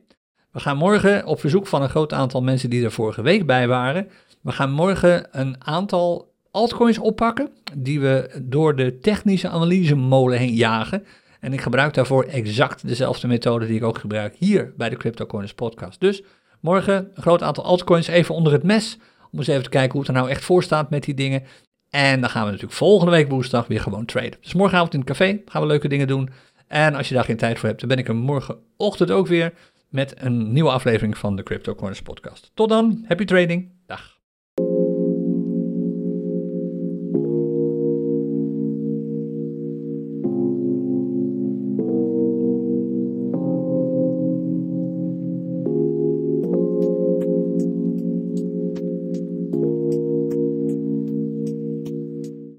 We 0.50 0.60
gaan 0.60 0.76
morgen 0.76 1.26
op 1.26 1.40
verzoek 1.40 1.66
van 1.66 1.82
een 1.82 1.88
groot 1.88 2.12
aantal 2.12 2.42
mensen 2.42 2.70
die 2.70 2.84
er 2.84 2.92
vorige 2.92 3.22
week 3.22 3.46
bij 3.46 3.68
waren. 3.68 4.08
We 4.40 4.52
gaan 4.52 4.70
morgen 4.70 5.28
een 5.30 5.56
aantal 5.58 6.32
altcoins 6.50 6.98
oppakken. 6.98 7.50
Die 7.76 8.00
we 8.00 8.40
door 8.42 8.76
de 8.76 8.98
technische 8.98 9.48
analyse 9.48 9.94
molen 9.94 10.38
heen 10.38 10.54
jagen. 10.54 11.04
En 11.40 11.52
ik 11.52 11.60
gebruik 11.60 11.94
daarvoor 11.94 12.24
exact 12.24 12.88
dezelfde 12.88 13.26
methode 13.26 13.66
die 13.66 13.76
ik 13.76 13.84
ook 13.84 13.98
gebruik 13.98 14.36
hier 14.38 14.72
bij 14.76 14.88
de 14.88 14.96
CryptoCoins 14.96 15.54
podcast. 15.54 16.00
Dus 16.00 16.22
Morgen 16.64 17.10
een 17.14 17.22
groot 17.22 17.42
aantal 17.42 17.64
altcoins 17.64 18.06
even 18.06 18.34
onder 18.34 18.52
het 18.52 18.62
mes. 18.62 18.98
Om 19.30 19.38
eens 19.38 19.48
even 19.48 19.62
te 19.62 19.68
kijken 19.68 19.92
hoe 19.92 20.00
het 20.00 20.08
er 20.08 20.14
nou 20.16 20.30
echt 20.30 20.44
voor 20.44 20.62
staat 20.62 20.90
met 20.90 21.02
die 21.02 21.14
dingen. 21.14 21.42
En 21.90 22.20
dan 22.20 22.30
gaan 22.30 22.44
we 22.44 22.50
natuurlijk 22.50 22.78
volgende 22.78 23.12
week 23.12 23.28
woensdag 23.28 23.66
weer 23.66 23.80
gewoon 23.80 24.04
traden. 24.04 24.38
Dus 24.40 24.54
morgenavond 24.54 24.92
in 24.92 24.98
het 24.98 25.08
café 25.08 25.40
gaan 25.46 25.60
we 25.62 25.66
leuke 25.66 25.88
dingen 25.88 26.06
doen. 26.06 26.30
En 26.66 26.94
als 26.94 27.08
je 27.08 27.14
daar 27.14 27.24
geen 27.24 27.36
tijd 27.36 27.58
voor 27.58 27.68
hebt, 27.68 27.80
dan 27.80 27.88
ben 27.88 27.98
ik 27.98 28.08
er 28.08 28.16
morgenochtend 28.16 29.10
ook 29.10 29.26
weer 29.26 29.52
met 29.88 30.14
een 30.16 30.52
nieuwe 30.52 30.70
aflevering 30.70 31.18
van 31.18 31.36
de 31.36 31.42
Crypto 31.42 31.74
Corners 31.74 32.02
podcast. 32.02 32.50
Tot 32.54 32.68
dan, 32.68 33.04
happy 33.06 33.24
trading. 33.24 33.73